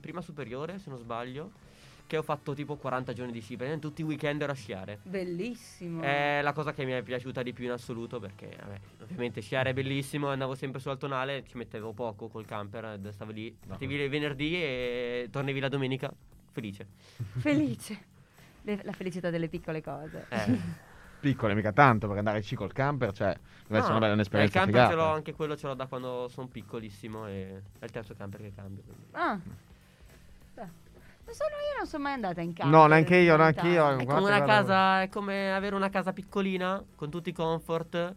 prima 0.00 0.20
superiore, 0.20 0.78
se 0.78 0.90
non 0.90 0.99
sbaglio, 0.99 1.50
che 2.10 2.16
ho 2.16 2.22
fatto 2.22 2.54
tipo 2.54 2.74
40 2.74 3.12
giorni 3.12 3.30
di 3.30 3.40
sci, 3.40 3.54
perché 3.54 3.78
tutti 3.78 4.00
i 4.00 4.04
weekend 4.04 4.42
ero 4.42 4.50
a 4.50 4.54
sciare. 4.56 4.98
Bellissimo. 5.04 6.02
È 6.02 6.40
la 6.42 6.52
cosa 6.52 6.72
che 6.72 6.84
mi 6.84 6.90
è 6.90 7.02
piaciuta 7.04 7.40
di 7.44 7.52
più 7.52 7.66
in 7.66 7.70
assoluto 7.70 8.18
perché 8.18 8.56
vabbè, 8.58 8.80
ovviamente 9.04 9.40
sciare 9.40 9.70
è 9.70 9.72
bellissimo, 9.72 10.26
andavo 10.28 10.56
sempre 10.56 10.80
su 10.80 10.88
Altonale, 10.88 11.44
ci 11.46 11.56
mettevo 11.56 11.92
poco 11.92 12.26
col 12.26 12.44
camper, 12.46 12.84
ed 12.86 13.08
stavo 13.10 13.30
lì, 13.30 13.56
partivi 13.64 13.94
il 13.94 14.10
venerdì 14.10 14.56
e 14.56 15.28
tornavi 15.30 15.60
la 15.60 15.68
domenica 15.68 16.12
felice. 16.50 16.84
Felice. 17.38 18.04
Le- 18.62 18.80
la 18.82 18.92
felicità 18.92 19.30
delle 19.30 19.46
piccole 19.48 19.80
cose. 19.80 20.26
Eh. 20.30 20.88
Piccole, 21.20 21.54
mica 21.54 21.70
tanto, 21.70 22.06
perché 22.06 22.18
andare 22.18 22.38
in 22.38 22.42
sci 22.42 22.56
col 22.56 22.72
camper, 22.72 23.12
cioè, 23.12 23.28
deve 23.66 23.78
essere 23.78 23.82
No, 23.82 23.88
una 23.90 23.98
bella 23.98 24.10
eh, 24.10 24.14
un'esperienza 24.14 24.58
Il 24.58 24.64
camper 24.64 24.80
ce 24.82 24.88
figata. 24.90 25.06
l'ho, 25.08 25.14
anche 25.14 25.32
quello 25.34 25.56
ce 25.56 25.66
l'ho 25.68 25.74
da 25.74 25.86
quando 25.86 26.26
sono 26.28 26.48
piccolissimo 26.48 27.28
e 27.28 27.62
è 27.78 27.84
il 27.84 27.90
terzo 27.92 28.14
camper 28.14 28.40
che 28.40 28.52
cambio. 28.52 28.82
quindi. 28.82 29.04
Ah. 29.12 29.38
Beh, 30.54 30.68
Sono 31.32 31.54
io, 31.70 31.76
non 31.78 31.87
sono 31.87 32.02
mai 32.02 32.12
andata 32.14 32.40
in 32.40 32.52
camper. 32.52 32.78
No, 32.78 32.87
neanche 32.87 33.16
io, 33.16 33.37
neanche 33.37 33.66
io. 33.68 33.96
È 33.96 34.04
come 34.04 34.20
una 34.20 34.42
casa, 34.42 35.02
è 35.02 35.08
come 35.08 35.52
avere 35.52 35.75
una 35.75 35.88
casa 35.88 36.12
piccolina 36.12 36.82
con 36.96 37.10
tutti 37.10 37.28
i 37.30 37.32
comfort 37.32 38.14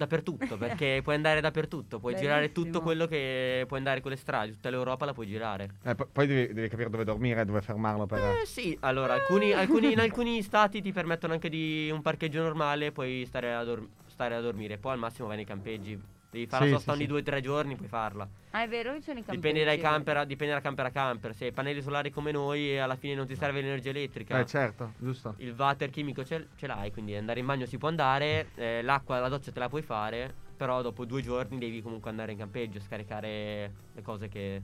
dappertutto, 0.00 0.56
perché 0.56 1.00
puoi 1.02 1.14
andare 1.14 1.42
dappertutto, 1.42 1.98
puoi 1.98 2.16
girare 2.16 2.48
Bellissimo. 2.48 2.64
tutto 2.64 2.80
quello 2.80 3.06
che 3.06 3.64
puoi 3.66 3.78
andare 3.78 4.00
con 4.00 4.10
le 4.10 4.16
strade, 4.16 4.52
tutta 4.52 4.70
l'Europa 4.70 5.04
la 5.04 5.12
puoi 5.12 5.26
girare. 5.26 5.74
Eh, 5.82 5.94
po- 5.94 6.08
poi 6.10 6.26
devi, 6.26 6.54
devi 6.54 6.68
capire 6.68 6.88
dove 6.88 7.04
dormire, 7.04 7.44
dove 7.44 7.60
fermarlo 7.60 8.06
per... 8.06 8.18
Eh 8.18 8.46
sì, 8.46 8.76
allora 8.80 9.12
alcuni, 9.12 9.52
alcuni- 9.52 9.92
in 9.92 10.00
alcuni 10.00 10.40
stati 10.42 10.80
ti 10.80 10.92
permettono 10.92 11.34
anche 11.34 11.50
di 11.50 11.90
un 11.92 12.00
parcheggio 12.00 12.40
normale, 12.42 12.92
puoi 12.92 13.24
stare 13.26 13.54
a, 13.54 13.62
dor- 13.62 13.86
stare 14.06 14.34
a 14.34 14.40
dormire, 14.40 14.78
poi 14.78 14.92
al 14.92 14.98
massimo 14.98 15.28
vai 15.28 15.36
nei 15.36 15.44
campeggi. 15.44 16.00
Devi 16.30 16.46
fare 16.46 16.66
Sì, 16.66 16.70
la 16.70 16.76
sì, 16.78 16.84
sosta 16.84 16.92
ogni 16.92 17.00
sì. 17.02 17.06
due 17.08 17.20
o 17.20 17.22
tre 17.22 17.40
giorni, 17.40 17.74
puoi 17.74 17.88
farla. 17.88 18.28
Ah, 18.52 18.62
è 18.62 18.68
vero, 18.68 18.92
io 18.92 19.00
sono 19.00 19.16
campeggi. 19.16 19.36
Dipende 19.36 19.64
dai 19.64 19.78
camper, 19.78 20.16
a- 20.18 20.24
dipende 20.24 20.54
da 20.54 20.60
camper 20.60 20.86
a 20.86 20.90
camper. 20.90 21.34
Se 21.34 21.46
hai 21.46 21.52
pannelli 21.52 21.82
solari 21.82 22.10
come 22.10 22.30
noi, 22.30 22.78
alla 22.78 22.94
fine 22.96 23.14
non 23.14 23.26
ti 23.26 23.34
serve 23.34 23.60
l'energia 23.60 23.90
elettrica. 23.90 24.38
Eh, 24.38 24.46
certo, 24.46 24.92
giusto. 24.98 25.34
Il 25.38 25.54
water 25.58 25.90
chimico 25.90 26.24
ce, 26.24 26.48
ce 26.56 26.66
l'hai, 26.68 26.92
quindi 26.92 27.16
andare 27.16 27.40
in 27.40 27.46
bagno 27.46 27.66
si 27.66 27.78
può 27.78 27.88
andare, 27.88 28.50
eh, 28.54 28.80
l'acqua, 28.82 29.18
la 29.18 29.28
doccia 29.28 29.50
te 29.50 29.58
la 29.58 29.68
puoi 29.68 29.82
fare, 29.82 30.32
però 30.56 30.82
dopo 30.82 31.04
due 31.04 31.20
giorni 31.22 31.58
devi 31.58 31.82
comunque 31.82 32.10
andare 32.10 32.30
in 32.32 32.38
campeggio, 32.38 32.78
scaricare 32.80 33.72
le 33.92 34.02
cose 34.02 34.28
che... 34.28 34.62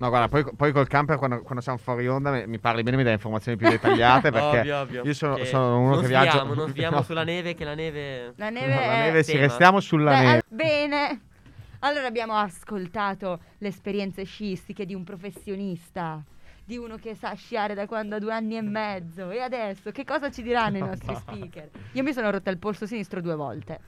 No, 0.00 0.08
guarda, 0.08 0.28
poi, 0.28 0.44
poi 0.56 0.72
col 0.72 0.86
camper 0.86 1.18
quando, 1.18 1.42
quando 1.42 1.60
siamo 1.60 1.76
fuori 1.76 2.08
onda 2.08 2.30
mi, 2.30 2.46
mi 2.46 2.58
parli 2.58 2.82
bene, 2.82 2.96
mi 2.96 3.02
dai 3.02 3.12
informazioni 3.12 3.58
più 3.58 3.68
dettagliate 3.68 4.30
perché 4.32 4.58
ovvio, 4.60 4.78
ovvio. 4.78 5.02
io 5.04 5.12
sono, 5.12 5.34
Che 5.34 5.44
sono 5.44 5.78
uno 5.78 5.98
che 5.98 6.06
sviamo, 6.06 6.22
viaggia... 6.24 6.42
Non 6.44 6.68
sviamo 6.70 6.96
No. 6.96 7.02
sulla 7.04 7.22
neve, 7.22 7.54
che 7.54 7.64
la 7.64 7.74
neve... 7.74 8.32
La 8.36 8.48
No, 8.48 8.58
neve 8.60 8.74
la 8.74 8.80
è... 8.80 9.00
neve 9.02 9.22
sì, 9.22 9.32
tema. 9.32 9.44
restiamo 9.46 9.80
sulla 9.80 10.10
Beh, 10.12 10.16
neve. 10.18 10.32
al- 10.32 10.42
bene. 10.48 11.20
Allora 11.80 12.06
abbiamo 12.06 12.34
ascoltato 12.34 13.40
le 13.58 13.68
esperienze 13.68 14.24
sciistiche 14.24 14.86
di 14.86 14.94
un 14.94 15.04
professionista, 15.04 16.22
di 16.64 16.78
uno 16.78 16.96
che 16.96 17.14
sa 17.14 17.34
sciare 17.34 17.74
da 17.74 17.86
quando 17.86 18.14
ha 18.16 18.18
due 18.18 18.32
anni 18.32 18.56
e 18.56 18.62
mezzo. 18.62 19.30
E 19.30 19.40
adesso 19.40 19.90
che 19.90 20.04
cosa 20.04 20.30
ci 20.30 20.42
diranno 20.42 20.78
i 20.78 20.80
nostri 20.80 21.14
speaker? 21.14 21.68
Io 21.92 22.02
mi 22.02 22.12
sono 22.14 22.30
rotta 22.30 22.50
il 22.50 22.56
polso 22.58 22.86
sinistro 22.86 23.20
due 23.20 23.34
volte. 23.34 23.80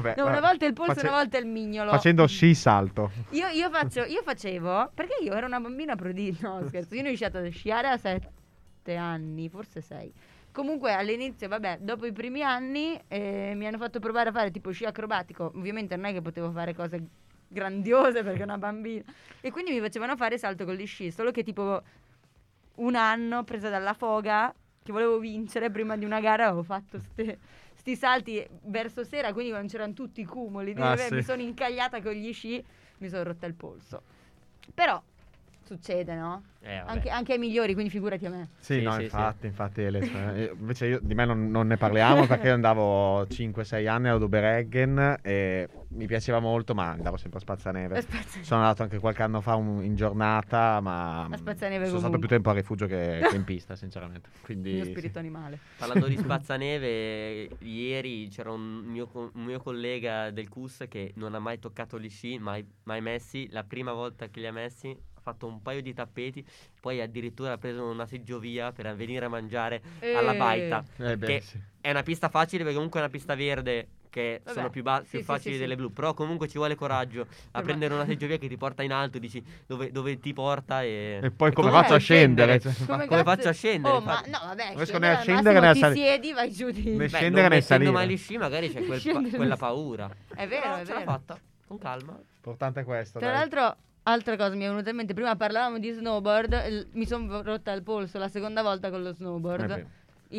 Vabbè, 0.00 0.14
No, 0.16 0.26
una 0.26 0.40
volta 0.40 0.66
il 0.66 0.72
polso 0.72 0.92
e 0.92 0.94
Face- 0.94 1.06
una 1.06 1.16
volta 1.16 1.38
il 1.38 1.46
mignolo. 1.46 1.90
Facendo 1.90 2.26
sci 2.26 2.54
salto. 2.54 3.10
Io, 3.30 3.48
io 3.48 3.70
faccio, 3.70 4.04
io 4.04 4.22
facevo, 4.22 4.90
perché 4.94 5.22
io 5.22 5.32
ero 5.34 5.46
una 5.46 5.60
bambina 5.60 5.94
prodigio, 5.96 6.48
no 6.48 6.66
scherzo, 6.68 6.94
io 6.94 7.02
ho 7.02 7.06
iniziato 7.06 7.38
a 7.38 7.48
sciare 7.50 7.88
a 7.88 7.96
sette 7.96 8.94
anni, 8.96 9.48
forse 9.48 9.80
sei. 9.80 10.12
Comunque 10.50 10.92
all'inizio, 10.92 11.48
vabbè, 11.48 11.78
dopo 11.80 12.04
i 12.06 12.12
primi 12.12 12.42
anni 12.42 12.98
eh, 13.08 13.52
mi 13.56 13.66
hanno 13.66 13.78
fatto 13.78 14.00
provare 14.00 14.28
a 14.28 14.32
fare 14.32 14.50
tipo 14.50 14.70
sci 14.70 14.84
acrobatico, 14.84 15.50
ovviamente 15.54 15.96
non 15.96 16.06
è 16.06 16.12
che 16.12 16.20
potevo 16.20 16.50
fare 16.50 16.74
cose 16.74 17.02
grandiose 17.48 18.22
perché 18.22 18.42
una 18.42 18.58
bambina, 18.58 19.02
e 19.40 19.50
quindi 19.50 19.72
mi 19.72 19.80
facevano 19.80 20.16
fare 20.16 20.36
salto 20.38 20.64
con 20.64 20.74
gli 20.74 20.86
sci, 20.86 21.10
solo 21.10 21.30
che 21.30 21.42
tipo 21.42 21.82
un 22.76 22.94
anno 22.94 23.44
presa 23.44 23.68
dalla 23.68 23.92
foga, 23.94 24.52
che 24.82 24.92
volevo 24.92 25.18
vincere 25.18 25.70
prima 25.70 25.96
di 25.96 26.04
una 26.04 26.20
gara, 26.20 26.46
avevo 26.46 26.62
fatto 26.62 26.98
ste- 26.98 27.38
sti 27.82 27.96
salti 27.96 28.46
verso 28.66 29.02
sera, 29.02 29.32
quindi 29.32 29.50
quando 29.50 29.68
c'erano 29.68 29.92
tutti 29.92 30.20
i 30.20 30.24
cumuli 30.24 30.72
Ah, 30.76 30.96
sì. 31.08 31.14
mi 31.16 31.22
sono 31.22 31.42
incagliata 31.42 32.00
con 32.00 32.12
gli 32.12 32.32
sci, 32.32 32.64
mi 32.98 33.08
sono 33.08 33.24
rotta 33.24 33.46
il 33.46 33.54
polso. 33.54 34.02
Però 34.72 35.02
succede, 35.72 36.14
no? 36.14 36.42
Eh. 36.60 36.76
Anche, 36.76 37.08
anche 37.10 37.32
ai 37.32 37.38
migliori, 37.38 37.72
quindi 37.72 37.90
figurati 37.90 38.26
a 38.26 38.30
me. 38.30 38.48
Sì, 38.58 38.74
Sì, 38.78 38.82
no, 38.82 38.92
sì, 38.92 39.02
infatti, 39.02 39.46
infatti 39.46 39.90
le- 39.90 39.98
eh, 40.36 40.52
invece 40.58 40.86
io, 40.86 40.98
di 41.02 41.14
me 41.14 41.24
non, 41.24 41.50
non 41.50 41.66
ne 41.66 41.76
parliamo 41.76 42.26
perché 42.26 42.48
io 42.48 42.54
andavo 42.54 43.26
5-6 43.26 43.86
anni 43.86 44.08
a 44.08 44.14
Odobereggen 44.14 45.18
e 45.22 45.68
mi 45.88 46.06
piaceva 46.06 46.38
molto, 46.38 46.74
ma 46.74 46.90
andavo 46.90 47.16
sempre 47.16 47.38
a 47.38 47.42
Spazzaneve. 47.42 47.98
Aspetta. 47.98 48.42
Sono 48.42 48.60
andato 48.60 48.82
anche 48.82 48.98
qualche 48.98 49.22
anno 49.22 49.40
fa 49.40 49.56
un- 49.56 49.82
in 49.82 49.94
giornata, 49.96 50.80
ma 50.80 51.28
Spazzaneve 51.34 51.86
sono 51.86 51.98
stato 51.98 52.16
comunque. 52.16 52.18
più 52.18 52.28
tempo 52.28 52.50
a 52.50 52.52
rifugio 52.52 52.86
che, 52.86 53.20
che 53.28 53.36
in 53.36 53.44
pista, 53.44 53.74
sinceramente. 53.74 54.28
Quindi, 54.42 54.68
Il 54.70 54.74
mio 54.76 54.84
sì. 54.84 54.90
spirito 54.90 55.18
animale. 55.18 55.58
Parlando 55.76 56.06
di 56.06 56.16
spazzaneve, 56.22 57.48
ieri 57.60 58.28
c'era 58.28 58.50
un 58.52 58.62
mio, 58.86 59.08
un 59.12 59.44
mio 59.44 59.60
collega 59.60 60.30
del 60.30 60.48
CUS 60.48 60.84
che 60.88 61.12
non 61.16 61.34
ha 61.34 61.38
mai 61.40 61.58
toccato 61.58 61.98
gli 61.98 62.08
sci, 62.08 62.38
mai, 62.38 62.64
mai 62.84 63.00
messi. 63.00 63.48
La 63.50 63.64
prima 63.64 63.92
volta 63.92 64.28
che 64.28 64.40
li 64.40 64.46
ha 64.46 64.52
messi 64.52 64.96
fatto 65.22 65.46
un 65.46 65.62
paio 65.62 65.80
di 65.82 65.94
tappeti, 65.94 66.44
poi 66.80 67.00
addirittura 67.00 67.52
ha 67.52 67.58
preso 67.58 67.84
una 67.84 68.06
seggiovia 68.06 68.72
per 68.72 68.94
venire 68.94 69.24
a 69.24 69.28
mangiare 69.28 69.80
alla 70.14 70.32
Eh. 70.34 70.36
baita. 70.36 70.84
Eh 70.98 71.16
beh, 71.16 71.26
Che 71.26 71.40
sì. 71.40 71.60
è 71.80 71.90
una 71.90 72.02
pista 72.02 72.28
facile 72.28 72.58
perché 72.62 72.74
comunque 72.74 73.00
è 73.00 73.02
una 73.04 73.12
pista 73.12 73.34
verde 73.34 73.88
che 74.12 74.42
Vabbè, 74.44 74.54
sono 74.58 74.68
più, 74.68 74.82
ba- 74.82 75.02
più 75.08 75.20
sì, 75.20 75.24
facili 75.24 75.54
sì, 75.54 75.60
delle 75.60 75.72
sì. 75.72 75.78
blu, 75.80 75.90
però 75.90 76.12
comunque 76.12 76.46
ci 76.46 76.58
vuole 76.58 76.74
coraggio 76.74 77.22
a 77.22 77.26
ma- 77.52 77.62
prendere 77.62 77.94
una 77.94 78.04
seggiovia 78.04 78.36
che 78.36 78.46
ti 78.46 78.58
porta 78.58 78.82
in 78.82 78.92
alto, 78.92 79.18
dici 79.18 79.42
dove, 79.66 79.90
dove 79.90 80.18
ti 80.18 80.34
porta 80.34 80.82
e... 80.82 81.18
E 81.22 81.30
poi 81.30 81.50
come 81.50 81.68
comunque 81.70 81.80
faccio 81.80 81.94
a 81.94 81.98
scendere? 81.98 82.58
scendere. 82.58 82.76
Cioè, 82.76 82.86
come 82.86 83.06
cazzo- 83.08 83.22
faccio 83.24 83.48
a 83.48 83.52
scendere, 83.52 83.94
Oh, 83.96 84.00
ma 84.02 84.20
no, 84.26 84.38
vabbè, 84.44 84.64
Non 84.74 84.74
riesco 84.74 84.84
scendere 84.84 85.12
a 85.14 85.16
al 85.16 85.22
scendere 85.22 85.60
né 85.60 85.66
massimo 85.66 85.68
a 85.68 85.72
ti 85.72 85.78
sali- 85.80 85.96
siedi, 85.96 86.32
vai 86.34 86.52
giù 86.52 86.70
di... 86.70 86.82
Né 86.90 86.96
Beh, 86.96 87.08
scendere 87.08 87.42
non 87.48 87.56
né 87.56 87.60
salire. 87.62 87.90
mai 87.90 88.08
gli 88.08 88.16
sci 88.18 88.36
magari 88.36 88.70
c'è 88.70 88.84
quel 88.84 89.02
pa- 89.02 89.36
quella 89.36 89.56
paura. 89.56 90.10
È 90.34 90.46
vero, 90.46 90.60
Però 90.60 90.76
è 90.76 90.84
ce 90.84 90.92
l'ha 90.92 91.00
fatta, 91.04 91.38
con 91.66 91.78
calma. 91.78 92.12
L'importante 92.12 92.80
è 92.80 92.84
questo. 92.84 93.18
Tra 93.18 93.28
dai. 93.30 93.38
l'altro, 93.38 93.76
altra 94.04 94.36
cosa 94.36 94.54
mi 94.54 94.64
è 94.64 94.68
venuta 94.68 94.90
in 94.90 94.96
mente, 94.96 95.14
prima 95.14 95.36
parlavamo 95.36 95.78
di 95.78 95.90
snowboard, 95.90 96.64
il- 96.68 96.88
mi 96.92 97.06
sono 97.06 97.42
rotta 97.42 97.72
il 97.72 97.82
polso 97.82 98.18
la 98.18 98.28
seconda 98.28 98.62
volta 98.62 98.90
con 98.90 99.02
lo 99.02 99.12
snowboard. 99.12 99.70
Eh. 99.70 99.86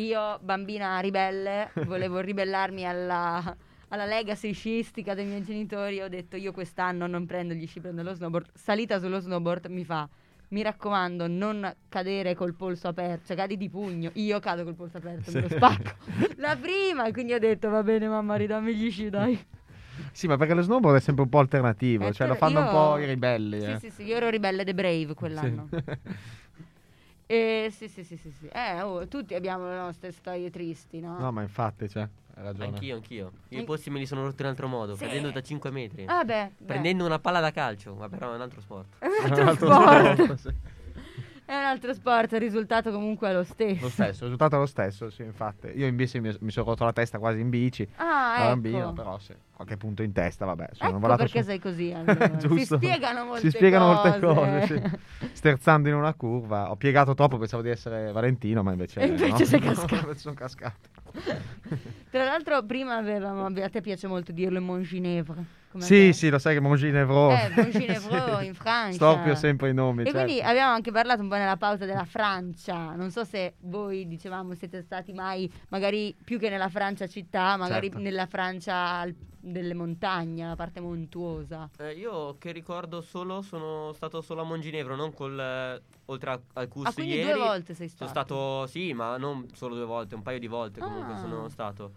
Io, 0.00 0.38
bambina 0.42 0.98
ribelle, 0.98 1.70
volevo 1.86 2.18
ribellarmi 2.18 2.84
alla, 2.84 3.56
alla 3.88 4.04
legacy 4.06 4.52
sciistica 4.52 5.14
dei 5.14 5.24
miei 5.24 5.44
genitori. 5.44 6.00
Ho 6.00 6.08
detto 6.08 6.36
io 6.36 6.50
quest'anno 6.50 7.06
non 7.06 7.26
prendo 7.26 7.54
gli 7.54 7.64
sci, 7.66 7.78
prendo 7.80 8.02
lo 8.02 8.12
snowboard. 8.12 8.50
Salita 8.54 8.98
sullo 8.98 9.20
snowboard 9.20 9.66
mi 9.66 9.84
fa. 9.84 10.08
Mi 10.48 10.62
raccomando, 10.62 11.26
non 11.28 11.72
cadere 11.88 12.34
col 12.34 12.54
polso 12.54 12.88
aperto, 12.88 13.26
cioè 13.26 13.36
cadi 13.36 13.56
di 13.56 13.68
pugno. 13.70 14.10
Io 14.14 14.38
cado 14.40 14.64
col 14.64 14.74
polso 14.74 14.96
aperto, 14.98 15.30
me 15.32 15.42
lo 15.42 15.48
spacco. 15.48 15.94
La 16.36 16.56
prima, 16.56 17.10
quindi 17.12 17.32
ho 17.32 17.38
detto 17.38 17.70
va 17.70 17.82
bene 17.84 18.08
mamma, 18.08 18.34
ridammi 18.34 18.74
gli 18.74 18.90
sci, 18.90 19.10
dai. 19.10 19.46
Sì, 20.12 20.26
ma 20.26 20.36
perché 20.36 20.54
lo 20.54 20.62
snowboard 20.62 20.96
è 20.96 21.00
sempre 21.00 21.24
un 21.24 21.28
po' 21.28 21.38
alternativo, 21.38 22.08
Eh, 22.08 22.12
cioè 22.12 22.26
lo 22.26 22.34
fanno 22.34 22.60
un 22.60 22.64
io- 22.66 22.70
po' 22.70 22.98
i 22.98 23.06
ribelli. 23.06 23.60
Sì, 23.60 23.70
eh. 23.70 23.78
sì, 23.78 23.90
sì, 23.90 24.02
io 24.04 24.16
ero 24.16 24.28
ribelle 24.28 24.64
The 24.64 24.74
Brave 24.74 25.06
Sì. 25.08 25.14
quell'anno. 25.14 25.68
E 27.26 27.68
sì, 27.74 27.88
sì, 27.88 28.04
sì, 28.04 28.16
sì, 28.18 28.30
sì. 28.30 28.46
Eh, 28.48 28.82
oh, 28.82 29.08
tutti 29.08 29.34
abbiamo 29.34 29.66
le 29.68 29.76
nostre 29.76 30.12
storie 30.12 30.50
tristi, 30.50 31.00
no? 31.00 31.18
No, 31.18 31.32
ma 31.32 31.40
infatti, 31.40 31.88
cioè, 31.88 32.02
hai 32.34 32.42
ragione. 32.42 32.66
Anch'io, 32.66 32.96
anch'io. 32.96 33.32
Io 33.48 33.60
i 33.60 33.64
posti 33.64 33.88
me 33.88 33.98
li 33.98 34.04
sono 34.04 34.22
rotti 34.24 34.40
in 34.40 34.44
un 34.44 34.50
altro 34.50 34.68
modo, 34.68 34.94
Sì. 34.94 35.04
cadendo 35.04 35.30
da 35.30 35.40
5 35.40 35.70
metri. 35.70 36.04
Ah, 36.04 36.22
beh, 36.22 36.52
beh. 36.58 36.64
Prendendo 36.66 37.06
una 37.06 37.18
palla 37.18 37.40
da 37.40 37.50
calcio, 37.50 37.94
ma 37.94 38.10
però 38.10 38.32
è 38.32 38.34
un 38.34 38.42
altro 38.42 38.60
sport. 38.60 38.96
È 39.00 39.06
un 39.24 39.32
Un 39.32 39.48
altro 39.48 39.72
altro 39.72 40.36
sport. 40.36 40.54
È 41.46 41.54
un 41.54 41.64
altro 41.64 41.92
sport, 41.92 42.32
il 42.32 42.40
risultato 42.40 42.90
comunque 42.90 43.28
è 43.28 43.32
lo 43.34 43.44
stesso. 43.44 43.82
Lo 43.82 43.90
stesso, 43.90 44.24
il 44.24 44.30
risultato 44.30 44.56
è 44.56 44.58
lo 44.58 44.66
stesso, 44.66 45.10
sì, 45.10 45.22
infatti. 45.22 45.66
Io 45.74 45.86
in 45.86 45.94
bici 45.94 46.18
mi, 46.18 46.34
mi 46.40 46.50
sono 46.50 46.66
rotto 46.70 46.84
la 46.84 46.92
testa 46.92 47.18
quasi 47.18 47.40
in 47.40 47.50
bici, 47.50 47.86
Ah, 47.96 48.04
da 48.04 48.36
ecco. 48.36 48.46
bambino, 48.48 48.92
però 48.94 49.18
sì, 49.18 49.34
qualche 49.54 49.76
punto 49.76 50.02
in 50.02 50.12
testa, 50.12 50.46
vabbè. 50.46 50.68
Sono 50.72 50.96
Ecco 50.96 51.16
perché 51.16 51.40
su- 51.40 51.48
sei 51.48 51.58
così. 51.58 51.92
allora. 51.96 52.38
Si 52.38 52.64
spiegano 52.64 53.24
molte 53.26 53.40
Si 53.40 53.50
spiegano 53.50 53.86
molte 53.92 54.18
cose. 54.20 54.34
cose, 54.34 54.66
sì. 54.66 55.28
Sterzando 55.32 55.88
in 55.90 55.94
una 55.96 56.14
curva, 56.14 56.70
ho 56.70 56.76
piegato 56.76 57.12
troppo, 57.12 57.36
pensavo 57.36 57.62
di 57.62 57.68
essere 57.68 58.10
Valentino, 58.10 58.62
ma 58.62 58.72
invece 58.72 59.00
E 59.04 59.06
invece 59.06 59.28
no. 59.28 59.44
sei 59.44 59.60
cascato. 59.60 59.94
Invece 59.96 60.18
sono 60.20 60.34
cascato. 60.34 60.88
Tra 62.10 62.24
l'altro, 62.24 62.62
prima 62.64 62.96
avevamo. 62.96 63.44
A 63.44 63.68
te 63.68 63.80
piace 63.82 64.06
molto 64.06 64.32
dirlo 64.32 64.58
in 64.58 64.64
Monginevre. 64.64 65.44
Come 65.74 65.84
Sì, 65.84 66.06
te. 66.06 66.12
sì, 66.12 66.28
lo 66.30 66.38
sai 66.38 66.54
che 66.54 66.60
Monginevro. 66.60 67.30
Eh, 67.32 67.50
Monginevro 67.56 68.38
in 68.40 68.54
Francia. 68.54 68.92
Storpio 68.94 69.34
sempre 69.34 69.70
i 69.70 69.74
nomi. 69.74 70.02
E 70.02 70.04
certo. 70.04 70.22
quindi 70.22 70.40
abbiamo 70.40 70.72
anche 70.72 70.92
parlato 70.92 71.20
un 71.22 71.28
po' 71.28 71.34
nella 71.34 71.56
pausa 71.56 71.84
della 71.84 72.04
Francia. 72.04 72.94
Non 72.94 73.10
so 73.10 73.24
se 73.24 73.54
voi, 73.62 74.06
dicevamo, 74.06 74.54
siete 74.54 74.82
stati 74.82 75.12
mai, 75.12 75.50
magari 75.70 76.14
più 76.24 76.38
che 76.38 76.48
nella 76.48 76.68
Francia 76.68 77.08
città, 77.08 77.56
magari 77.56 77.88
Certo. 77.88 78.00
nella 78.02 78.26
Francia 78.26 79.04
delle 79.46 79.74
montagne, 79.74 80.46
la 80.46 80.54
parte 80.56 80.80
montuosa. 80.80 81.68
Eh, 81.78 81.92
io 81.94 82.36
che 82.38 82.52
ricordo 82.52 83.00
solo, 83.02 83.42
sono 83.42 83.92
stato 83.92 84.22
solo 84.22 84.42
a 84.42 84.44
Monginevro, 84.44 84.94
non 84.96 85.12
col. 85.12 85.38
eh, 85.38 85.82
oltre 86.06 86.30
a- 86.30 86.40
al 86.54 86.68
CUS 86.68 86.86
Ah, 86.86 86.92
quindi 86.94 87.14
ieri. 87.16 87.30
due 87.32 87.38
volte 87.40 87.74
sei 87.74 87.88
Sono 87.88 88.08
stato. 88.08 88.34
stato, 88.34 88.66
sì, 88.68 88.92
ma 88.94 89.16
non 89.18 89.46
solo 89.52 89.74
due 89.74 89.84
volte, 89.84 90.14
un 90.14 90.22
paio 90.22 90.38
di 90.38 90.46
volte 90.46 90.78
comunque 90.80 91.14
Ah. 91.14 91.18
sono 91.18 91.48
stato. 91.48 91.92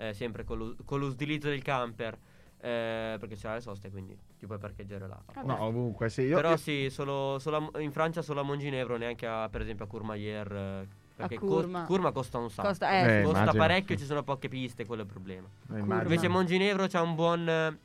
eh, 0.00 0.14
sempre 0.14 0.44
con, 0.44 0.58
l'u- 0.58 0.76
con 0.84 1.00
l'utilizzo 1.00 1.48
del 1.48 1.60
camper. 1.60 2.16
Eh, 2.60 3.16
perché 3.18 3.36
c'era 3.36 3.54
le 3.54 3.60
soste, 3.60 3.90
quindi 3.90 4.16
ti 4.38 4.46
puoi 4.46 4.58
parcheggiare 4.58 5.06
là. 5.06 5.20
No, 5.44 5.62
ovunque, 5.62 6.08
sì. 6.08 6.22
Io, 6.22 6.36
Però 6.36 6.50
io- 6.50 6.56
sì, 6.56 6.88
solo, 6.90 7.38
solo 7.38 7.70
a- 7.72 7.80
in 7.80 7.92
Francia 7.92 8.22
solo 8.22 8.40
a 8.40 8.42
Monginevro, 8.42 8.96
neanche 8.96 9.26
a, 9.26 9.48
per 9.48 9.60
esempio 9.60 9.84
a 9.84 9.88
Courmayeur. 9.88 10.52
eh, 10.54 10.88
Perché 11.18 11.36
co- 11.36 11.46
Curma. 11.46 11.84
Curma 11.84 12.12
costa 12.12 12.38
un 12.38 12.48
sacco. 12.50 12.68
Costa- 12.68 12.90
eh, 12.92 13.18
Eh, 13.18 13.22
Costa 13.22 13.40
immagino, 13.40 13.62
parecchio, 13.64 13.94
sì. 13.96 14.02
ci 14.02 14.06
sono 14.06 14.22
poche 14.22 14.48
piste, 14.48 14.86
quello 14.86 15.02
è 15.02 15.04
il 15.04 15.10
problema. 15.10 15.48
eh. 15.74 15.78
Invece 15.78 16.28
Monginevro 16.28 16.86
c'ha 16.86 17.02
un 17.02 17.14
buon, 17.16 17.48
eh, 17.48 17.76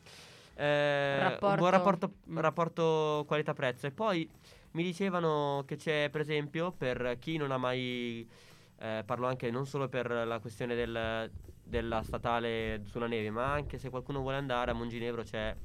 un 1.16 1.18
Rapporto- 1.22 1.56
buon 1.56 1.70
rapporto, 1.70 2.12
mm. 2.30 2.38
rapporto 2.38 3.24
qualità-prezzo. 3.26 3.86
E 3.86 3.90
poi 3.90 4.28
mi 4.72 4.82
dicevano 4.84 5.62
che 5.66 5.76
c'è, 5.76 6.08
per 6.10 6.20
esempio, 6.20 6.72
per 6.72 7.16
chi 7.20 7.36
non 7.36 7.50
ha 7.50 7.56
mai 7.58 8.28
eh, 8.78 9.02
parlo 9.06 9.26
anche 9.28 9.50
non 9.52 9.66
solo 9.66 9.88
per 9.88 10.10
la 10.10 10.38
questione 10.40 10.74
del- 10.74 11.30
della 11.64 12.02
statale 12.02 12.82
sulla 12.84 13.06
neve, 13.06 13.30
ma 13.30 13.52
anche 13.52 13.78
se 13.78 13.90
qualcuno 13.90 14.20
vuole 14.20 14.36
andare 14.36 14.70
a 14.70 14.74
Monginevro 14.74 15.22
c'è 15.22 15.56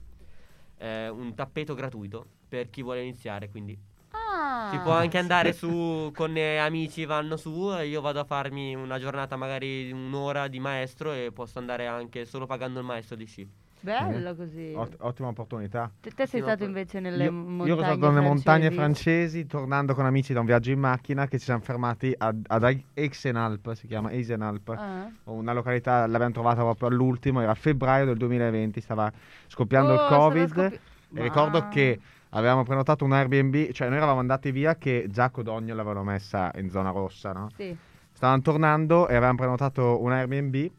eh, 0.78 1.10
un 1.10 1.36
tappeto 1.36 1.74
gratuito 1.74 2.26
per 2.48 2.70
chi 2.70 2.82
vuole 2.82 3.02
iniziare, 3.02 3.50
quindi 3.50 3.78
Ah, 4.12 4.70
si 4.72 4.80
può 4.80 4.92
anche 4.92 5.18
andare 5.18 5.54
su 5.54 6.12
con 6.16 6.36
eh, 6.36 6.58
amici, 6.58 7.06
vanno 7.06 7.38
su 7.38 7.70
io 7.82 8.02
vado 8.02 8.20
a 8.20 8.24
farmi 8.24 8.76
una 8.76 8.98
giornata 8.98 9.36
magari 9.36 9.92
un'ora 9.92 10.48
di 10.48 10.60
maestro 10.60 11.14
e 11.14 11.32
posso 11.32 11.60
andare 11.60 11.88
anche 11.88 12.26
solo 12.26 12.46
pagando 12.46 12.80
il 12.80 12.86
maestro 12.86 13.16
di 13.16 13.26
sci. 13.26 13.48
Bello 13.82 14.36
così. 14.36 14.74
Ot- 14.76 14.96
ottima 15.00 15.30
opportunità. 15.30 15.90
Te, 16.02 16.10
te 16.12 16.26
sei 16.28 16.40
Sì, 16.42 16.46
stato 16.46 16.64
invece 16.64 17.00
nelle 17.00 17.24
Io, 17.26 17.32
montagne 17.32 17.68
io 17.68 17.74
ero 17.74 17.84
stato 17.84 18.10
nelle 18.12 18.26
montagne 18.28 18.72
francesi? 18.72 19.46
tornando 19.46 19.94
con 19.96 20.06
amici 20.06 20.34
da 20.34 20.40
un 20.42 20.46
viaggio 20.46 20.72
in 20.72 20.80
macchina, 20.80 21.28
che 21.28 21.38
ci 21.40 21.46
siamo 21.46 21.62
fermati 21.62 22.14
ad, 22.18 22.44
ad 22.48 22.82
Eisenalp, 22.94 23.74
si 23.74 23.88
chiama 23.88 24.12
Eisenalp. 24.12 24.70
Ah. 24.70 25.10
Una 25.26 25.54
località, 25.54 26.06
l'abbiamo 26.08 26.34
trovata 26.34 26.62
proprio 26.62 26.90
all'ultimo, 26.90 27.42
era 27.42 27.54
febbraio 27.56 28.06
del 28.06 28.18
2020, 28.18 28.82
stava 28.82 29.12
scoppiando 29.48 29.92
Oh, 29.94 29.96
il 29.96 30.08
Covid. 30.08 30.48
scoppi- 30.50 30.80
E 31.16 31.22
ricordo 31.24 31.68
che 31.70 32.00
avevamo 32.30 32.64
prenotato 32.64 33.04
un 33.04 33.14
Airbnb, 33.14 33.72
cioè 33.72 33.88
noi 33.88 33.98
eravamo 33.98 34.20
andati 34.20 34.52
via 34.52 34.76
che 34.76 35.08
già 35.10 35.30
Codogno 35.32 35.74
l'avevano 35.74 36.04
messa 36.04 36.52
in 36.56 36.70
zona 36.70 36.92
rossa, 36.92 37.32
no? 37.32 37.50
Sì. 37.56 37.76
Stavamo 38.12 38.42
tornando 38.42 39.08
e 39.08 39.16
avevamo 39.16 39.38
prenotato 39.38 40.02
un 40.04 40.12
Airbnb 40.12 40.70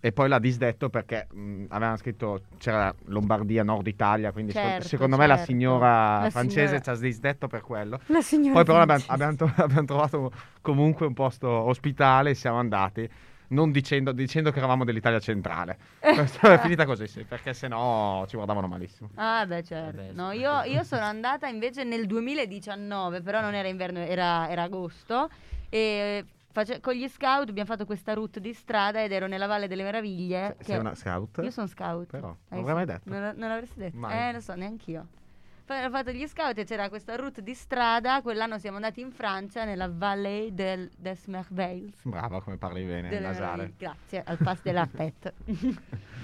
e 0.00 0.12
poi 0.12 0.28
l'ha 0.28 0.38
disdetto 0.38 0.88
perché 0.88 1.26
mh, 1.32 1.64
avevano 1.68 1.96
scritto 1.96 2.42
c'era 2.58 2.94
Lombardia, 3.06 3.62
Nord 3.64 3.86
Italia, 3.86 4.30
quindi 4.30 4.52
Certo, 4.52 4.86
secondo 4.86 5.16
me 5.16 5.26
la 5.26 5.36
certo. 5.36 5.50
signora 5.52 6.20
La 6.22 6.30
francese 6.30 6.66
signora- 6.66 6.80
ci 6.80 6.90
ha 6.90 6.96
disdetto 6.96 7.48
per 7.48 7.60
quello. 7.62 8.00
La 8.06 8.20
signora 8.20 8.52
Poi 8.54 8.64
però 8.64 8.80
abbiamo, 8.80 9.02
abbiamo 9.06 9.34
tro- 9.36 9.52
abbiamo 9.62 9.84
trovato 9.84 10.32
comunque 10.60 11.06
un 11.06 11.14
posto 11.14 11.48
ospitale 11.48 12.30
e 12.30 12.34
siamo 12.34 12.58
andati. 12.58 13.08
Non 13.48 13.70
dicendo, 13.70 14.10
dicendo 14.10 14.50
che 14.50 14.58
eravamo 14.58 14.84
dell'Italia 14.84 15.20
centrale. 15.20 15.78
Questa 16.00 16.54
è 16.54 16.58
finita 16.58 16.84
così, 16.84 17.06
sì, 17.06 17.22
perché 17.24 17.54
sennò 17.54 18.26
ci 18.26 18.34
guardavano 18.34 18.66
malissimo. 18.66 19.10
Ah, 19.14 19.46
beh, 19.46 19.62
certo. 19.62 19.96
Vabbè, 19.98 20.12
No, 20.12 20.32
io, 20.32 20.62
io 20.64 20.82
sono 20.82 21.04
andata 21.04 21.46
invece 21.46 21.84
nel 21.84 22.06
2019, 22.06 23.22
però 23.22 23.40
non 23.40 23.54
era 23.54 23.68
inverno, 23.68 24.00
era, 24.00 24.48
era 24.50 24.62
agosto. 24.64 25.28
E 25.68 26.24
face- 26.56 26.80
con 26.80 26.94
gli 26.94 27.06
scout 27.08 27.48
abbiamo 27.50 27.68
fatto 27.68 27.84
questa 27.84 28.14
route 28.14 28.40
di 28.40 28.54
strada 28.54 29.02
ed 29.02 29.12
ero 29.12 29.26
nella 29.26 29.46
Valle 29.46 29.68
delle 29.68 29.82
Meraviglie. 29.82 30.46
Se- 30.48 30.56
che- 30.58 30.64
sei 30.64 30.78
una 30.78 30.94
scout? 30.94 31.40
Io 31.42 31.50
sono 31.50 31.66
scout. 31.66 32.06
Però, 32.06 32.30
Eh, 32.30 32.54
non 32.54 32.64
l'avrei 32.64 32.74
mai 32.74 32.86
detto. 32.86 33.10
Non, 33.10 33.34
non 33.36 33.48
l'avresti 33.50 33.78
detto? 33.78 33.96
Mai. 33.98 34.28
Eh, 34.28 34.32
lo 34.32 34.40
so, 34.40 34.54
neanch'io. 34.54 35.06
Poi 35.66 35.82
ho 35.84 35.90
fatto 35.90 36.12
gli 36.12 36.24
scout 36.28 36.56
e 36.58 36.64
c'era 36.64 36.88
questa 36.88 37.16
route 37.16 37.42
di 37.42 37.52
strada. 37.52 38.22
Quell'anno 38.22 38.56
siamo 38.58 38.76
andati 38.76 39.00
in 39.00 39.10
Francia, 39.10 39.64
nella 39.64 39.88
Vallée 39.92 40.54
del, 40.54 40.88
des 40.96 41.26
Merveilles. 41.26 42.02
Brava 42.04 42.40
come 42.40 42.56
parli 42.56 42.84
bene, 42.84 43.08
Delle 43.08 43.26
nasale. 43.26 43.72
Grazie, 43.76 44.22
al 44.24 44.38
pass 44.42 44.62
della 44.62 44.86
pet. 44.90 45.32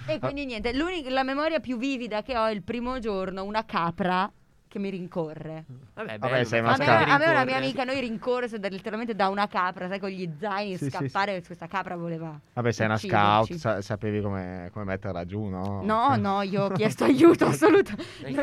e 0.07 0.18
quindi 0.21 0.47
niente, 0.47 0.73
l'unica- 0.73 1.11
la 1.11 1.25
memoria 1.25 1.59
più 1.61 1.77
vivida 1.77 2.23
che 2.23 2.38
ho 2.38 2.47
è 2.47 2.53
il 2.53 2.62
primo 2.62 2.99
giorno, 3.01 3.42
una 3.45 3.64
capra 3.64 4.31
che 4.72 4.78
mi 4.78 4.88
rincorre. 4.88 5.64
Vabbè, 5.94 6.18
Vabbè, 6.18 6.44
sei 6.44 6.62
ma 6.62 6.72
A 6.72 6.74
una 6.76 6.85
me, 6.85 7.04
a 7.04 7.18
me 7.18 7.26
una 7.28 7.44
mia 7.44 7.56
amica, 7.58 7.85
noi 7.85 8.00
rincorse 8.00 8.58
da- 8.58 8.68
letteralmente 8.68 9.14
da 9.14 9.28
una 9.28 9.46
capra, 9.46 9.87
sai, 9.87 9.98
con 9.98 10.08
gli 10.08 10.26
zaini, 10.38 10.78
Sì, 10.78 10.85
sì, 10.85 10.90
scappare, 10.90 11.42
questa 11.44 11.66
capra 11.66 11.94
voleva... 11.94 12.40
Vabbè, 12.54 12.72
sei 12.72 12.87
una 12.87 12.96
scout, 12.96 13.52
sa- 13.54 13.82
sapevi 13.82 14.22
come, 14.22 14.70
come 14.72 14.87
metterla 14.87 15.26
giù, 15.26 15.44
no? 15.44 15.82
No, 15.82 16.16
no, 16.16 16.40
io 16.40 16.64
ho 16.64 16.70
chiesto 16.72 17.04
aiuto 17.04 17.44
caso, 17.46 17.68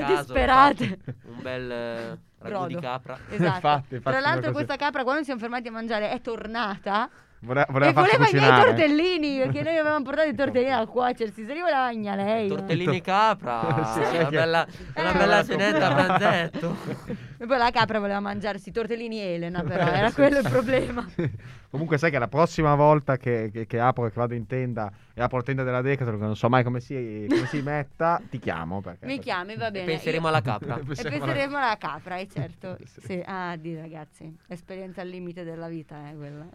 disperate. 0.06 1.00
Un 1.24 1.42
bel 1.42 1.72
eh, 1.72 2.20
ragù 2.38 2.68
di 2.68 2.76
capra. 2.76 3.18
Esatto. 3.28 3.56
Infatti, 3.56 3.96
infatti, 3.96 4.16
Tra 4.16 4.20
l'altro 4.20 4.52
questa 4.52 4.76
capra 4.76 5.02
quando 5.02 5.20
ci 5.22 5.26
siamo 5.26 5.40
fermati 5.40 5.68
a 5.68 5.72
mangiare 5.72 6.12
è 6.12 6.22
tornata 6.22 7.10
Voleva, 7.42 7.66
voleva 7.70 7.92
e 7.92 7.94
farci 7.94 8.18
voleva 8.18 8.30
i 8.30 8.34
miei 8.34 8.42
cucinare. 8.42 8.66
tortellini 8.70 9.38
perché 9.38 9.62
noi 9.64 9.78
avevamo 9.78 10.04
portato 10.04 10.28
i 10.28 10.36
tortellini 10.36 10.72
a 10.74 10.86
cuocersi, 10.86 11.46
se 11.46 11.54
li 11.54 11.60
voleva 11.62 11.80
magna 11.84 12.16
lei. 12.16 12.48
Tortellini 12.50 13.02
capra. 13.02 13.88
Sì, 14.10 14.16
una 14.18 14.30
bella, 14.30 14.68
una 14.96 15.14
Eh. 15.14 15.18
bella 15.18 15.44
cenetta 15.46 15.88
a 15.88 15.94
pranzetto. 15.94 17.28
E 17.42 17.46
poi 17.46 17.58
la 17.58 17.72
capra 17.72 18.00
voleva 18.00 18.20
mangiarsi 18.20 18.68
i 18.68 18.72
tortellini 18.74 19.18
Elena, 19.18 19.64
però 19.64 19.86
era 19.88 20.10
Sì. 20.10 20.16
quello 20.16 20.40
il 20.40 20.50
problema. 20.50 21.06
Comunque 21.72 21.98
sai 21.98 22.12
che 22.12 22.20
la 22.20 22.28
prossima 22.28 22.76
volta 22.76 23.16
che, 23.16 23.50
che- 23.54 23.66
che 23.66 23.80
apro, 23.80 24.04
che 24.06 24.12
vado 24.16 24.34
in 24.34 24.46
tenda 24.46 24.92
e 25.14 25.22
apro 25.22 25.38
la 25.38 25.44
tenda 25.44 25.64
della 25.64 25.82
Decathlon, 25.82 26.18
che 26.20 26.26
non 26.26 26.36
so 26.36 26.50
mai 26.50 26.64
come 26.64 26.82
si, 26.82 27.26
come 27.30 27.46
si 27.46 27.62
metta, 27.62 28.22
ti 28.30 28.40
chiamo. 28.40 28.82
Perché, 28.82 29.06
Mi 29.06 29.20
chiami, 29.20 29.56
va 29.56 29.68
E 29.70 29.72
bene. 29.72 29.86
penseremo 29.86 30.24
Io- 30.24 30.28
alla 30.30 30.42
capra. 30.42 30.76
E 30.80 30.84
Penseremo 30.84 31.16
alla- 31.16 31.26
penseremo 31.34 31.58
alla 31.58 31.78
capra, 31.78 32.18
eh, 32.18 32.28
certo. 32.28 32.78
Sì. 32.84 33.02
sì. 33.06 33.24
Ah, 33.26 33.56
di 33.56 33.74
ragazzi, 33.76 34.36
esperienza 34.48 35.00
al 35.02 35.08
limite 35.08 35.46
della 35.46 35.70
vita, 35.70 36.10
eh, 36.10 36.16
quella. 36.18 36.46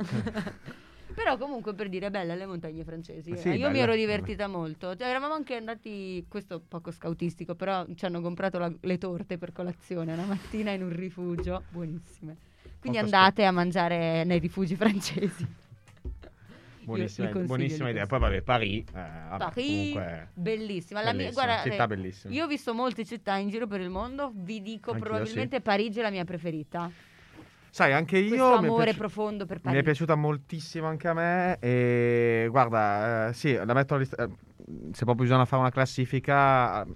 Però 1.14 1.36
comunque 1.38 1.74
per 1.74 1.88
dire 1.88 2.10
belle 2.10 2.34
le 2.34 2.46
montagne 2.46 2.82
francesi. 2.84 3.36
Sì, 3.36 3.48
eh. 3.50 3.54
Io 3.56 3.70
mi 3.70 3.78
ero 3.78 3.94
divertita 3.94 4.48
molto. 4.48 4.96
Cioè, 4.96 5.08
eravamo 5.08 5.34
anche 5.34 5.54
andati, 5.54 6.24
questo 6.28 6.60
poco 6.66 6.90
scautistico, 6.90 7.54
però 7.54 7.86
ci 7.94 8.04
hanno 8.04 8.20
comprato 8.20 8.58
la- 8.58 8.72
le 8.80 8.98
torte 8.98 9.38
per 9.38 9.52
colazione 9.52 10.12
una 10.12 10.24
mattina 10.24 10.72
in 10.72 10.82
un 10.82 10.94
rifugio, 10.94 11.62
buonissime. 11.70 12.36
Quindi 12.80 12.98
Molto 12.98 13.16
andate 13.16 13.44
a 13.44 13.50
mangiare 13.50 14.24
nei 14.24 14.38
rifugi 14.38 14.76
francesi. 14.76 15.46
Buonissima, 16.84 17.30
buonissima 17.30 17.88
idea. 17.88 18.04
Poi 18.04 18.18
vabbè, 18.18 18.42
Paris. 18.42 18.84
eh, 18.88 18.92
vabbè, 18.92 19.38
Paris, 19.38 19.66
comunque, 19.66 20.28
bellissima. 20.34 21.02
La 21.02 21.14
mia, 21.14 21.30
guarda, 21.30 21.62
città 21.62 21.84
eh, 21.84 21.86
bellissima. 21.86 22.34
io 22.34 22.44
ho 22.44 22.46
visto 22.46 22.74
molte 22.74 23.06
città 23.06 23.36
in 23.36 23.48
giro 23.48 23.66
per 23.66 23.80
il 23.80 23.88
mondo, 23.88 24.30
vi 24.34 24.60
dico 24.60 24.90
Anch'io, 24.90 25.06
probabilmente 25.08 25.62
Parigi 25.62 26.00
è 26.00 26.02
la 26.02 26.10
mia 26.10 26.24
preferita. 26.24 26.90
Sai, 27.74 27.92
anche 27.92 28.18
io 28.18 28.28
Questo 28.28 28.46
mi 28.46 28.52
è 28.52 28.68
amore 28.68 28.82
piaci- 28.84 28.98
profondo 28.98 29.46
per 29.46 29.56
Mi 29.56 29.62
Parigi. 29.62 29.80
è 29.80 29.84
piaciuta 29.84 30.14
moltissimo 30.14 30.86
anche 30.86 31.08
a 31.08 31.12
me 31.12 31.58
e 31.58 32.46
guarda, 32.48 33.30
eh, 33.30 33.32
sì, 33.32 33.52
la 33.52 33.74
metto 33.74 33.94
a 33.94 33.98
list- 33.98 34.16
eh, 34.16 34.28
se 34.92 35.04
proprio 35.04 35.24
bisogna 35.26 35.44
fare 35.44 35.60
una 35.62 35.72
classifica, 35.72 36.84
eh, 36.84 36.92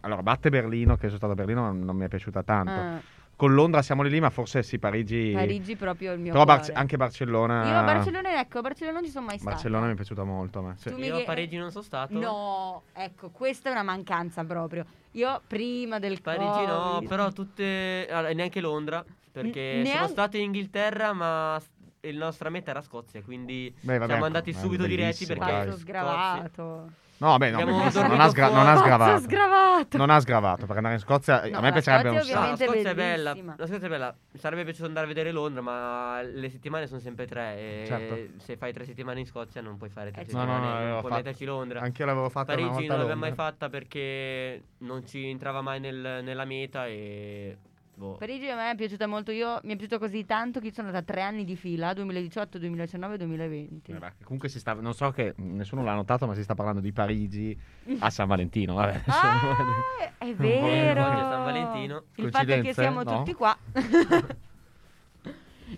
allora 0.00 0.22
batte 0.22 0.48
Berlino, 0.48 0.94
che 0.94 1.08
sono 1.08 1.18
stato 1.18 1.32
a 1.32 1.34
Berlino, 1.34 1.60
non, 1.66 1.80
non 1.80 1.96
mi 1.96 2.06
è 2.06 2.08
piaciuta 2.08 2.42
tanto. 2.42 2.70
Ah, 2.70 2.98
Con 3.36 3.52
Londra 3.52 3.82
siamo 3.82 4.02
lì 4.02 4.08
lì, 4.08 4.18
ma 4.18 4.30
forse 4.30 4.62
sì, 4.62 4.78
Parigi... 4.78 5.32
Parigi 5.34 5.76
proprio 5.76 6.14
il 6.14 6.20
mio 6.20 6.32
Però 6.32 6.44
cuore. 6.44 6.60
Barce- 6.60 6.72
anche 6.72 6.96
Barcellona... 6.96 7.68
Io 7.68 7.76
a 7.76 7.82
Barcellona, 7.82 8.40
ecco, 8.40 8.58
a 8.58 8.62
Barcellona 8.62 8.96
non 8.96 9.04
ci 9.04 9.10
sono 9.12 9.26
mai 9.26 9.36
stata. 9.36 9.50
Barcellona 9.52 9.84
mi 9.84 9.92
è 9.92 9.94
piaciuta 9.96 10.24
molto 10.24 10.60
a 10.60 10.62
me. 10.62 10.74
sì. 10.78 10.88
Tu 10.88 10.96
mi 10.96 11.04
Io 11.08 11.18
a 11.18 11.24
Parigi 11.24 11.58
non 11.58 11.70
sono 11.70 11.84
stato. 11.84 12.18
No, 12.18 12.84
ecco, 12.94 13.28
questa 13.28 13.68
è 13.68 13.72
una 13.72 13.82
mancanza 13.82 14.42
proprio. 14.44 14.86
Io 15.16 15.40
prima 15.46 15.98
del 15.98 16.20
Parigi 16.20 16.64
no, 16.66 16.90
Covid- 16.92 17.08
però 17.08 17.32
tutte. 17.32 18.06
allora, 18.10 18.32
neanche 18.32 18.60
Londra. 18.60 19.04
Perché 19.32 19.60
N- 19.60 19.84
sono 19.84 19.94
neanche- 19.94 20.12
stato 20.12 20.36
in 20.36 20.42
Inghilterra, 20.44 21.12
ma 21.12 21.60
il 22.00 22.16
nostra 22.16 22.48
meta 22.48 22.70
era 22.70 22.80
Scozia. 22.80 23.22
Quindi 23.22 23.74
Beh, 23.80 23.98
vabbè, 23.98 24.10
siamo 24.10 24.24
andati 24.24 24.52
subito 24.52 24.86
diretti 24.86 25.26
perché. 25.26 25.40
dai. 25.44 25.50
Pazzo 25.52 25.70
Scozia- 25.70 25.84
sgravato. 25.84 26.90
No, 27.18 27.28
vabbè, 27.28 27.50
no, 27.50 27.64
non 27.64 27.80
ha, 27.80 27.90
sgra- 27.90 28.08
non 28.08 28.66
ha 28.66 28.76
sgravato. 28.76 29.20
sgravato. 29.22 29.96
Non 29.96 30.10
ha 30.10 30.20
sgravato, 30.20 30.60
perché 30.60 30.76
andare 30.76 30.94
in 30.94 31.00
Scozia... 31.00 31.42
No, 31.48 31.58
a 31.58 31.60
me 31.62 31.72
piacerebbe 31.72 32.08
un 32.10 32.16
No, 32.16 32.22
sacco. 32.22 32.40
la 32.50 32.56
Scozia 32.56 32.90
è 32.90 32.94
bella. 32.94 33.30
bellissima. 33.30 33.54
La 33.56 33.66
Scozia 33.66 33.86
è 33.86 33.90
bella. 33.90 34.16
Mi 34.32 34.38
sarebbe 34.38 34.64
piaciuto 34.64 34.86
andare 34.86 35.04
a 35.06 35.08
vedere 35.08 35.30
Londra, 35.32 35.62
ma 35.62 36.20
le 36.22 36.50
settimane 36.50 36.86
sono 36.86 37.00
sempre 37.00 37.26
tre. 37.26 37.56
E 37.56 37.84
Certo. 37.86 38.16
se 38.44 38.56
fai 38.56 38.72
tre 38.74 38.84
settimane 38.84 39.20
in 39.20 39.26
Scozia, 39.26 39.62
non 39.62 39.76
puoi 39.78 39.88
fare 39.88 40.10
tre 40.10 40.22
Eh, 40.22 40.26
No, 40.32 40.44
no, 40.44 40.44
settimane. 40.44 40.64
no, 40.66 40.72
non 40.72 40.78
l'avevo 40.82 41.00
puoi 41.00 41.10
fatto. 41.12 41.22
metterci 41.24 41.44
Londra. 41.46 41.80
Anch'io 41.80 42.04
l'avevo 42.04 42.28
fatta 42.28 42.52
una 42.52 42.60
Parigi 42.62 42.72
volta 42.74 42.92
non 42.92 42.98
l'abbiamo 43.00 43.20
mai 43.20 43.32
fatta 43.34 43.68
perché 43.70 44.62
non 44.78 45.06
ci 45.06 45.26
entrava 45.28 45.60
mai 45.62 45.80
nel- 45.80 46.20
nella 46.22 46.44
meta 46.44 46.86
e. 46.86 47.56
Boh. 47.98 48.16
Parigi 48.16 48.46
a 48.50 48.56
me 48.56 48.70
è 48.72 48.74
piaciuta 48.74 49.06
molto. 49.06 49.30
Io 49.30 49.58
mi 49.62 49.72
è 49.72 49.76
piaciuto 49.76 49.98
così 49.98 50.26
tanto 50.26 50.60
che 50.60 50.70
sono 50.70 50.88
andata 50.88 51.04
tre 51.10 51.22
anni 51.22 51.44
di 51.44 51.56
fila: 51.56 51.94
2018, 51.94 52.58
2019 52.58 53.16
2020. 53.16 53.92
Eh, 53.92 54.12
Comunque 54.22 54.50
si 54.50 54.58
sta, 54.58 54.74
non 54.74 54.92
so 54.92 55.10
che 55.12 55.32
nessuno 55.36 55.82
l'ha 55.82 55.94
notato, 55.94 56.26
ma 56.26 56.34
si 56.34 56.42
sta 56.42 56.54
parlando 56.54 56.80
di 56.80 56.92
Parigi 56.92 57.58
a 58.00 58.10
San 58.10 58.26
Valentino. 58.28 58.74
Vabbè. 58.74 59.02
Ah, 59.08 60.12
è 60.18 60.32
vero. 60.36 61.02
San 61.02 61.44
Valentino. 61.44 62.02
Il 62.16 62.30
fatto 62.30 62.50
è 62.52 62.60
che 62.60 62.74
siamo 62.74 63.02
No? 63.02 63.16
tutti 63.18 63.32
qua 63.32 63.56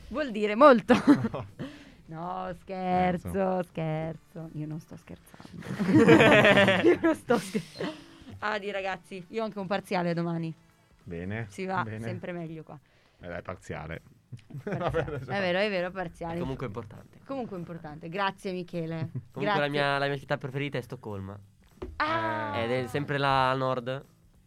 vuol 0.09 0.31
dire 0.31 0.55
molto. 0.57 0.95
No, 2.07 2.53
scherzo, 2.63 3.63
scherzo. 3.65 4.49
Io 4.55 4.67
non 4.67 4.81
sto 4.81 4.97
scherzando. 4.97 6.83
io 6.89 6.99
non 7.01 7.15
sto 7.15 7.39
scherzando. 7.39 7.93
Ah, 8.41 8.59
di 8.59 8.71
ragazzi, 8.71 9.25
io 9.29 9.43
ho 9.43 9.45
anche 9.45 9.59
un 9.59 9.67
parziale 9.67 10.15
domani. 10.15 10.53
Bene. 11.09 11.47
Si 11.49 11.65
va 11.65 11.83
bene. 11.83 12.01
sempre 12.01 12.33
meglio 12.33 12.63
qua. 12.63 12.79
Eh, 13.21 13.27
dai, 13.29 13.43
parziale. 13.43 14.03
Parziale. 14.63 15.21
È 15.25 15.41
vero, 15.41 15.59
è 15.59 15.69
vero, 15.71 15.91
parziale. 15.91 16.37
È 16.37 16.39
comunque 16.39 16.67
importante. 16.67 17.19
Comunque 17.25 17.57
importante. 17.57 18.09
Grazie 18.11 18.53
Michele. 18.53 19.09
Comunque 19.11 19.43
Grazie. 19.43 19.61
la 19.63 19.69
mia, 19.69 19.99
la 19.99 20.07
mia 20.07 20.19
città 20.19 20.37
preferita 20.37 20.77
è 20.77 20.83
Stoccolma. 20.83 21.39
Ah! 21.97 22.53
Ed 22.61 22.71
è 22.71 22.87
sempre 22.87 23.17
là 23.17 23.51
a 23.51 23.55
nord. 23.55 24.05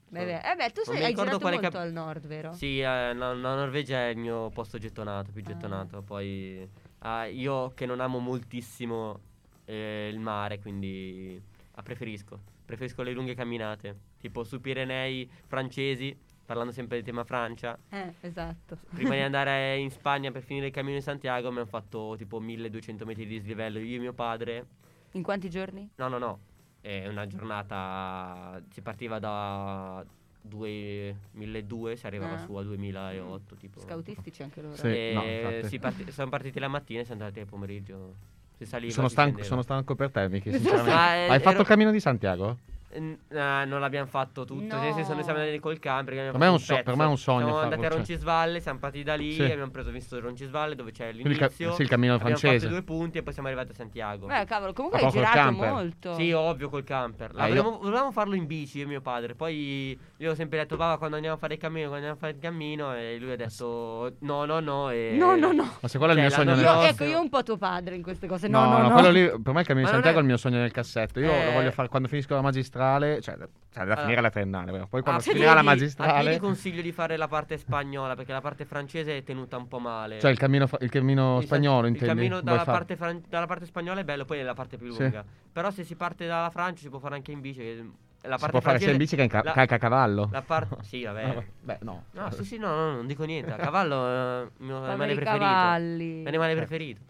Beh, 0.10 0.26
beh, 0.26 0.39
eh 0.52 0.56
beh, 0.56 0.71
tu 0.71 0.82
sei, 0.84 0.97
mi 0.97 1.04
hai 1.04 1.08
ricordo 1.08 1.38
girato 1.38 1.39
quale 1.39 1.56
molto 1.56 1.71
cap- 1.71 1.82
al 1.86 1.91
nord, 1.93 2.28
vero? 2.28 2.54
Sì, 2.54 2.80
eh, 2.80 2.84
la, 2.84 3.34
la 3.34 3.56
Norvegia 3.56 4.00
è 4.02 4.10
il 4.10 4.17
mio 4.17 4.50
posto 4.50 4.78
gettonato, 4.78 5.32
più 5.32 5.41
Ah. 5.43 5.47
gettonato. 5.47 6.02
Poi 6.04 6.69
ah, 7.00 7.26
io 7.26 7.69
che 7.74 7.86
non 7.86 8.02
amo 8.02 8.19
moltissimo 8.19 9.19
eh, 9.65 10.10
il 10.12 10.19
mare, 10.19 10.60
quindi 10.60 11.41
ah, 11.71 11.82
preferisco. 11.82 12.39
Preferisco 12.65 13.02
le 13.02 13.13
lunghe 13.13 13.34
camminate. 13.34 13.97
Tipo 14.19 14.43
su 14.43 14.60
Pirenei 14.62 15.30
francesi, 15.47 16.15
parlando 16.52 16.74
sempre 16.74 16.98
di 16.98 17.04
tema 17.04 17.24
Francia, 17.24 17.78
Eh, 17.90 18.14
esatto. 18.20 18.78
prima 18.94 19.16
di 19.16 19.22
andare 19.32 19.78
in 19.78 19.90
Spagna 19.90 20.32
per 20.32 20.44
finire 20.44 20.66
il 20.68 20.74
cammino 20.74 20.98
di 20.98 21.02
Santiago 21.02 21.50
mi 21.50 21.58
hanno 21.60 21.66
fatto 21.66 22.16
tipo 22.18 22.42
1200 22.42 23.06
metri 23.06 23.26
di 23.26 23.38
dislivello 23.38 23.80
io 23.80 23.96
e 23.96 24.00
mio 24.00 24.12
padre. 24.14 24.66
In 25.14 25.24
quanti 25.24 25.50
giorni? 25.50 25.90
No, 25.96 26.10
no, 26.10 26.18
no, 26.18 26.40
è 26.82 27.08
una 27.08 27.26
giornata, 27.26 28.62
si 28.70 28.82
partiva 28.82 29.18
da 29.20 30.04
2002, 30.42 31.96
si 31.96 32.06
arrivava 32.06 32.34
Ah. 32.34 32.38
su 32.40 32.54
a 32.56 32.64
2008 32.64 33.56
tipo. 33.56 33.80
Scautistici 33.80 34.44
anche 34.44 34.62
loro. 34.62 34.76
Sì. 34.76 34.88
E 34.88 35.12
no, 35.14 35.80
parti- 35.80 36.12
siamo 36.12 36.30
partiti 36.30 36.60
la 36.60 36.68
mattina 36.68 37.00
e 37.00 37.06
siamo 37.06 37.22
andati 37.22 37.40
al 37.40 37.46
pomeriggio. 37.48 38.16
Si 38.58 38.66
saliva, 38.66 38.92
Sono 38.92 39.08
si 39.08 39.14
stanco, 39.14 39.44
sono 39.44 39.62
stanco 39.62 39.96
per 39.96 40.12
te, 40.12 40.28
Sì. 40.30 40.52
sinceramente. 40.52 40.92
Ah, 40.92 41.14
eh, 41.16 41.28
Hai 41.30 41.38
fatto 41.40 41.52
ero- 41.52 41.62
il 41.62 41.68
cammino 41.68 41.92
di 41.92 42.00
Santiago? 42.02 42.58
Mm, 42.99 43.13
ah, 43.38 43.63
non 43.65 43.80
l'abbiamo 43.80 44.08
fatto 44.08 44.43
tutto, 44.43 44.75
nel 44.77 44.88
No. 44.89 44.93
senso 44.95 45.13
noi 45.13 45.23
siamo 45.23 45.39
andati 45.39 45.60
col 45.60 45.80
camper. 45.80 46.13
abbiamo 46.13 46.32
Per 46.32 46.39
me 46.41 46.45
è 46.47 46.49
un 46.49 46.60
so- 46.60 46.82
per 46.84 46.95
me 46.95 47.04
è 47.04 47.08
un 47.08 47.17
sogno 47.17 47.38
Siamo 47.45 47.54
farlo, 47.54 47.63
andati 47.73 47.86
a 47.86 47.88
cioè. 47.89 47.97
Roncisvalle, 47.97 48.60
siamo 48.60 48.80
partiti 48.80 49.04
da 49.04 49.15
lì 49.15 49.32
Sì. 49.34 49.43
abbiamo 49.43 49.71
preso 49.71 49.91
visto 49.91 50.19
Roncisvalle 50.19 50.75
dove 50.75 50.91
c'è 50.91 51.12
Quindi 51.12 51.30
il 51.30 51.38
ca- 51.38 51.45
l'inizio. 51.45 51.73
sì, 51.73 51.82
il 51.84 51.88
cammino 51.89 52.13
abbiamo 52.15 52.36
francese. 52.36 52.65
fatto 52.65 52.71
due 52.80 52.84
punti 52.84 53.17
e 53.19 53.23
poi 53.23 53.34
siamo 53.34 53.47
arrivati 53.47 53.71
a 53.71 53.73
Santiago. 53.75 54.25
Beh, 54.27 54.45
cavolo, 54.45 54.73
comunque 54.73 54.99
Ma 54.99 55.06
hai 55.08 55.12
girato 55.13 55.51
molto. 55.51 56.13
Sì, 56.15 56.32
ovvio 56.32 56.69
col 56.69 56.84
camper. 56.84 57.32
Ah, 57.36 57.47
io- 57.47 57.80
Volevamo 57.82 58.12
farlo 58.12 58.36
in 58.36 58.45
bici 58.45 58.80
io 58.80 58.84
e 58.84 58.88
mio 58.88 59.01
padre. 59.01 59.36
Poi 59.36 59.97
io 60.17 60.32
ho 60.32 60.36
sempre 60.36 60.60
detto, 60.60 60.75
va, 60.75 60.97
quando 60.97 61.15
andiamo 61.15 61.38
a 61.38 61.39
fare 61.39 61.54
il 61.54 61.60
cammino, 61.60 61.88
quando 61.89 62.06
andiamo 62.08 62.15
a 62.15 62.19
fare 62.19 62.34
il 62.34 62.39
cammino. 62.39 62.93
E 62.95 63.17
lui 63.19 63.32
ha 63.32 63.36
detto, 63.38 64.15
no, 64.19 64.45
no, 64.45 64.60
no. 64.60 64.89
E... 64.89 65.15
No, 65.17 65.36
no, 65.36 65.51
no. 65.51 65.77
Ma 65.80 65.88
se 65.88 65.97
quello 65.97 66.13
è 66.13 66.15
il 66.17 66.30
Cioè, 66.30 66.43
mio 66.43 66.54
sogno 66.54 66.56
nel 66.56 66.60
Io, 66.65 66.71
prossimo- 66.71 66.89
ecco, 66.91 67.04
io 67.06 67.21
un 67.21 67.30
po' 67.30 67.43
tuo 67.43 67.58
padre 67.58 67.95
in 67.95 68.01
queste 68.04 68.27
cose. 68.27 68.47
No, 68.47 68.63
No, 68.63 68.77
no, 68.77 68.88
no. 68.88 68.93
quello 68.93 69.10
lì, 69.12 69.41
per 69.41 69.54
me 69.54 69.62
il 69.62 69.65
cammino 69.67 69.86
di 69.86 69.91
Santiago 69.91 70.17
è- 70.17 70.21
il 70.21 70.27
mio 70.27 70.38
sogno 70.38 70.58
nel 70.58 70.71
cassetto. 70.71 71.19
Io 71.19 71.32
Eh. 71.32 71.45
lo 71.45 71.51
voglio 71.51 71.71
fare 71.71 71.88
quando 71.88 72.08
finisco 72.08 72.34
la 72.34 72.41
magistrale, 72.41 72.80
cioè, 73.22 73.38
cioè 73.74 73.86
da 73.86 73.94
Ah. 73.94 73.98
finire 74.02 74.22
la 74.22 74.30
triennale, 74.30 74.72
vero? 74.72 74.88
Poi 74.88 75.02
quando 75.02 75.22
A 75.22 75.24
finirà 75.24 75.54
la 75.54 75.62
magistrale, 75.62 76.24
piedi 76.24 76.39
consiglio 76.39 76.82
di 76.82 76.91
fare 76.91 77.15
la 77.17 77.28
parte 77.28 77.58
spagnola 77.58 78.15
perché 78.15 78.34
la 78.34 78.41
parte 78.41 78.65
francese 78.65 79.17
è 79.17 79.24
tenuta 79.24 79.58
un 79.58 79.67
po' 79.67 79.80
male. 79.80 80.20
cioè 80.20 80.32
il 80.32 80.38
cammino, 80.38 80.67
fa- 80.67 80.78
il 80.82 80.89
cammino 80.89 81.36
Il 81.38 81.41
sa- 81.41 81.48
spagnolo, 81.48 81.88
Il 81.88 81.94
intendi? 81.94 82.13
cammino 82.15 82.39
Vuoi 82.41 82.44
dalla 82.44 82.63
parte, 82.65 82.96
fran- 82.96 83.24
dalla 83.30 83.46
parte 83.46 83.65
spagnola 83.65 84.02
è 84.02 84.04
bello, 84.04 84.26
poi 84.26 84.39
è 84.39 84.44
la 84.44 84.54
parte 84.54 84.78
più 84.78 84.91
Sì. 84.91 85.02
lunga. 85.04 85.24
Però 85.52 85.72
se 85.72 85.84
si 85.84 85.96
parte 85.96 86.28
dalla 86.28 86.50
Francia 86.50 86.82
si 86.82 86.89
può 86.89 87.00
fare 87.00 87.15
anche 87.15 87.32
in 87.32 87.39
bici. 87.41 87.60
che 87.60 87.86
La 88.24 88.36
Si 88.36 88.41
parte 88.41 88.52
può 88.52 88.60
fare 88.62 88.78
sia 88.78 88.91
in 88.91 88.98
bici 88.98 89.15
che 89.15 89.24
in 89.24 89.30
ca- 89.30 89.41
la- 89.44 89.52
calca 89.52 89.76
a 89.76 89.78
cavallo. 89.80 90.30
La 90.32 90.44
parte... 90.44 90.76
Sì, 90.86 91.04
vabbè. 91.04 91.44
Beh, 91.60 91.78
no. 91.82 92.04
No, 92.12 92.30
sì, 92.30 92.44
sì, 92.46 92.58
no, 92.60 92.67
no, 92.67 92.91
non 92.98 93.08
dico 93.08 93.24
niente. 93.24 93.52
A 93.52 93.56
cavallo 93.56 94.06
è 94.08 94.41
il 94.44 94.52
mio 94.58 94.78
animale 94.84 95.15
preferito. 95.15 95.44
cavalli. 95.44 96.24
L'animale 96.24 96.52
Eh. 96.52 96.56
preferito. 96.56 97.02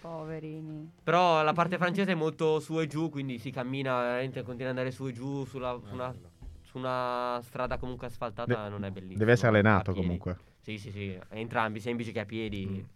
Poverini. 0.00 0.90
Però 1.02 1.42
la 1.42 1.52
parte 1.52 1.76
francese 1.78 2.12
è 2.12 2.14
molto 2.14 2.60
su 2.60 2.80
e 2.80 2.86
giù, 2.86 3.10
quindi 3.10 3.38
si 3.38 3.50
cammina, 3.50 4.00
veramente 4.00 4.42
continua 4.42 4.70
ad 4.70 4.76
andare 4.78 4.90
su 4.94 5.06
e 5.06 5.12
giù 5.12 5.44
sulla- 5.44 5.78
su, 5.84 5.94
una, 5.94 6.14
su 6.62 6.78
una 6.78 7.40
strada 7.42 7.78
comunque 7.78 8.06
asfaltata, 8.06 8.64
De- 8.64 8.68
non 8.68 8.84
è 8.84 8.90
bellissimo. 8.90 9.18
Deve 9.18 9.32
essere 9.32 9.48
allenato 9.48 9.92
comunque. 9.92 10.36
Sì, 10.60 10.78
sì, 10.78 10.90
sì, 10.90 11.18
entrambi, 11.30 11.80
sia 11.80 11.90
in 11.90 11.96
bici 11.96 12.12
che 12.12 12.20
a 12.20 12.24
piedi. 12.26 12.86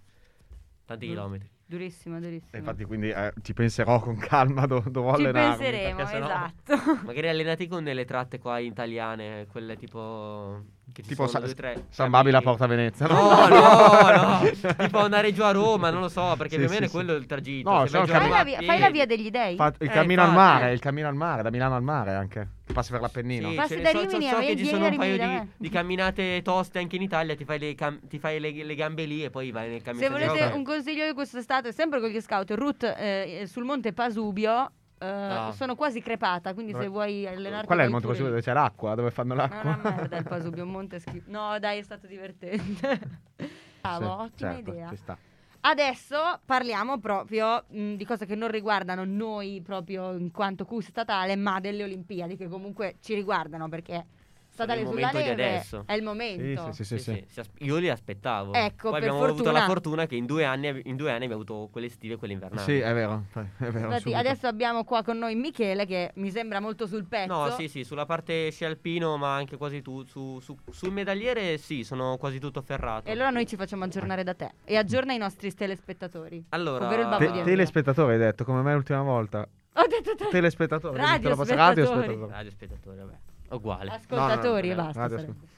Tanti 0.85 1.07
Mm. 1.07 1.09
chilometri. 1.09 1.51
Durissimo, 1.65 2.21
durissimo. 2.21 2.51
E 2.53 2.59
infatti 2.59 2.85
quindi 2.85 3.09
eh, 3.09 3.33
ci 3.41 3.55
penserò 3.55 3.99
con 3.99 4.17
calma 4.19 4.67
dove 4.67 4.91
devo 4.91 5.15
Ci 5.15 5.23
allenarmi. 5.23 5.57
penseremo, 5.57 5.97
perché 5.97 6.11
sennò- 6.12 6.27
esatto. 6.27 7.07
Magari 7.07 7.29
allenati 7.29 7.67
con 7.67 7.83
delle 7.83 8.05
tratte 8.05 8.38
qua 8.38 8.59
italiane, 8.59 9.47
quelle 9.51 9.77
tipo... 9.77 10.62
Che 10.92 11.01
Tipo 11.03 11.27
Sa- 11.27 11.38
due, 11.38 11.55
tre 11.55 11.87
San 11.88 12.11
Babila 12.11 12.40
cammini. 12.40 12.51
Porta 12.51 12.66
Venezia. 12.66 13.07
No, 13.07 13.47
no, 13.49 14.40
no. 14.40 14.75
tipo 14.77 14.99
andare 14.99 15.33
giù 15.33 15.42
a 15.42 15.51
Roma, 15.51 15.88
non 15.88 16.03
lo 16.03 16.09
so, 16.11 16.35
perché 16.37 16.51
Sì, 16.51 16.57
più 16.57 16.64
o 16.64 16.68
sì, 16.68 16.75
meno 16.75 16.85
è 16.85 16.88
sì. 16.88 16.95
quello 16.95 17.12
il 17.14 17.25
tragitto. 17.25 17.71
No, 17.71 17.87
Se 17.87 17.97
vai 17.99 18.07
giù 18.07 18.12
a 18.12 18.18
Fai 18.18 18.29
la, 18.29 18.38
a 18.40 18.45
via, 18.45 18.61
fai 18.61 18.79
la 18.79 18.90
via 18.90 19.07
degli 19.07 19.31
dei. 19.31 19.57
Fa- 19.57 19.73
il 19.79 19.88
Eh, 19.88 19.90
cammino 19.90 20.21
al 20.23 20.29
infatti. 20.29 20.47
mare, 20.61 20.73
il 20.75 20.81
cammino 20.81 21.09
al 21.09 21.14
mare, 21.14 21.42
da 21.42 21.51
Milano 21.51 21.77
al 21.77 21.83
mare 21.83 22.12
anche. 22.12 22.49
Che 22.66 22.73
passi 22.75 22.90
per 22.90 23.01
l'Appennino. 23.01 23.49
Sì, 23.49 23.55
Passi 23.55 23.81
da 23.81 23.88
so, 23.90 23.99
so- 24.01 24.07
Rimini, 24.09 24.29
so 24.31 24.37
a 24.37 24.40
che 24.40 24.57
ci 24.57 24.66
sono 24.66 24.87
un 24.87 24.97
paio 24.97 25.16
di, 25.16 25.49
di 25.57 25.68
camminate 25.71 26.42
toste 26.42 26.79
anche 26.79 26.97
in 26.97 27.03
Italia, 27.03 27.35
ti 27.37 27.45
fai 27.45 27.59
le, 27.59 27.75
cam- 27.75 28.01
ti 28.07 28.18
fai 28.18 28.38
le, 28.38 28.53
le 28.53 28.75
gambe 28.75 29.05
lì 29.07 29.25
e 29.25 29.31
poi 29.31 29.51
vai 29.51 29.71
nel 29.71 29.81
cammino. 29.83 30.05
Se 30.05 30.11
volete 30.11 30.53
un 30.55 30.62
consiglio 30.62 31.07
di 31.07 31.14
quest'estate, 31.14 31.73
sempre 31.73 32.01
con 32.01 32.11
gli 32.11 32.21
scout, 32.21 32.51
route 32.51 32.95
eh, 32.99 33.47
sul 33.47 33.64
monte 33.64 33.95
Pasubio. 33.95 34.71
Eh, 35.03 35.31
Ah. 35.33 35.53
Sono 35.53 35.75
quasi 35.75 36.01
crepata, 36.01 36.55
quindi 36.55 36.73
se 36.73 36.79
Dove- 36.79 36.91
vuoi 36.91 37.27
allenarti. 37.27 37.67
Qual 37.67 37.79
è 37.79 37.85
il 37.85 37.91
Monte 37.91 38.07
Pasubio 38.07 38.29
dove 38.31 38.41
c'è 38.43 38.53
l'acqua? 38.53 38.95
Dove 38.95 39.11
fanno 39.11 39.35
Ma 39.35 39.43
l'acqua? 39.43 39.61
una 39.75 39.91
merda 39.97 40.17
il 40.17 40.25
Pasubio, 40.25 40.62
un 40.65 40.71
monte 40.71 40.99
schifo. 41.01 41.31
No, 41.31 41.59
dai, 41.59 41.79
è 41.79 41.83
stato 41.83 42.07
divertente. 42.07 43.01
Bravo, 43.83 44.05
Sì, 44.05 44.11
ottima 44.33 44.55
certo, 44.55 44.71
idea. 44.71 44.88
ci 44.88 44.97
sta. 44.97 45.19
Adesso 45.65 46.17
parliamo 46.45 46.99
proprio 46.99 47.65
mh, 47.69 47.95
di 47.95 48.05
cose 48.05 48.27
che 48.27 48.35
non 48.35 48.51
riguardano 48.51 49.05
noi 49.05 49.61
proprio 49.65 50.12
in 50.15 50.31
quanto 50.33 50.65
CUS 50.65 50.88
statale, 50.88 51.37
ma 51.37 51.61
delle 51.61 51.85
Olimpiadi 51.85 52.37
che 52.37 52.49
comunque 52.49 52.97
ci 53.01 53.15
riguardano 53.15 53.69
perché 53.69 54.05
statale 54.53 54.81
il 54.83 54.87
sulla 54.87 55.07
momento 55.07 55.19
di 55.19 55.29
neve 55.29 55.49
adesso. 55.57 55.83
è 55.87 55.93
il 55.95 56.03
momento. 56.03 56.73
Sì, 56.73 56.85
sì, 56.85 56.99
sì, 56.99 57.25
io 57.59 57.77
li 57.79 57.88
aspettavo. 57.88 58.53
Ecco, 58.53 58.91
Poi 58.91 59.01
per 59.01 59.09
abbiamo 59.09 59.25
avuto 59.25 59.37
fortuna. 59.43 59.59
la 59.59 59.65
fortuna 59.65 60.07
che 60.07 60.15
in 60.17 60.27
due 60.27 60.45
anni, 60.45 60.83
in 60.85 60.97
due 60.97 61.09
anni 61.11 61.25
abbiamo 61.25 61.43
avuto 61.43 61.69
quelle 61.73 61.87
estive 61.87 62.15
e 62.15 62.17
quelle 62.19 62.35
invernali. 62.35 62.62
Sì, 62.62 62.79
è 62.79 62.93
vero, 62.93 63.25
è 63.33 63.65
vero. 63.71 63.87
Infatti, 63.87 64.15
adesso 64.15 64.47
abbiamo 64.47 64.85
qua 64.85 65.03
con 65.03 65.17
noi 65.19 65.35
Michele 65.35 65.87
che 65.87 66.11
mi 66.17 66.31
sembra 66.31 66.61
molto 66.61 66.87
sul 66.87 67.05
pezzo. 67.07 67.33
No, 67.33 67.51
sì, 67.51 67.69
sì, 67.69 67.83
sulla 67.83 68.05
parte 68.07 68.51
sci 68.51 68.65
alpino, 68.65 69.17
ma 69.17 69.35
anche 69.35 69.57
quasi 69.57 69.81
tu. 69.83 70.05
Su, 70.05 70.38
su- 70.41 70.57
sul 70.71 70.93
medagliere, 70.93 71.57
sì, 71.59 71.83
sono 71.85 72.17
quasi 72.19 72.38
tutto 72.38 72.61
ferrato. 72.61 73.09
E 73.09 73.12
allora 73.12 73.31
noi 73.31 73.47
ci 73.47 73.57
facciamo 73.57 73.85
aggiornare 73.85 74.23
da 74.23 74.35
te 74.35 74.51
e 74.65 74.77
aggiorna 74.77 75.12
i 75.15 75.19
nostri 75.19 75.53
telespettatori. 75.55 76.45
Allora, 76.51 76.87
ovvero 76.87 77.03
il 77.03 77.09
babbo 77.09 77.25
Te- 77.25 77.33
di 77.33 77.43
telespettatore 77.43 78.12
hai 78.15 78.19
detto, 78.19 78.45
come 78.45 78.61
me 78.62 78.75
l'ultima 78.75 79.01
volta. 79.03 79.49
Ho 79.75 79.87
detto 79.87 80.15
te- 80.15 80.29
Telespettatore. 80.31 80.99
Radiospettatori. 80.99 81.57
radiospettatori. 81.57 82.31
radio 82.31 82.51
spettatori, 82.51 82.99
vabbè, 82.99 83.15
uguale. 83.55 83.91
ascoltatori 83.91 84.69
No, 84.69 84.73
e 84.73 84.77
no, 84.77 84.81
no, 84.81 84.87
basta. 84.87 85.01
radio- 85.01 85.17
sarebbe. 85.19 85.51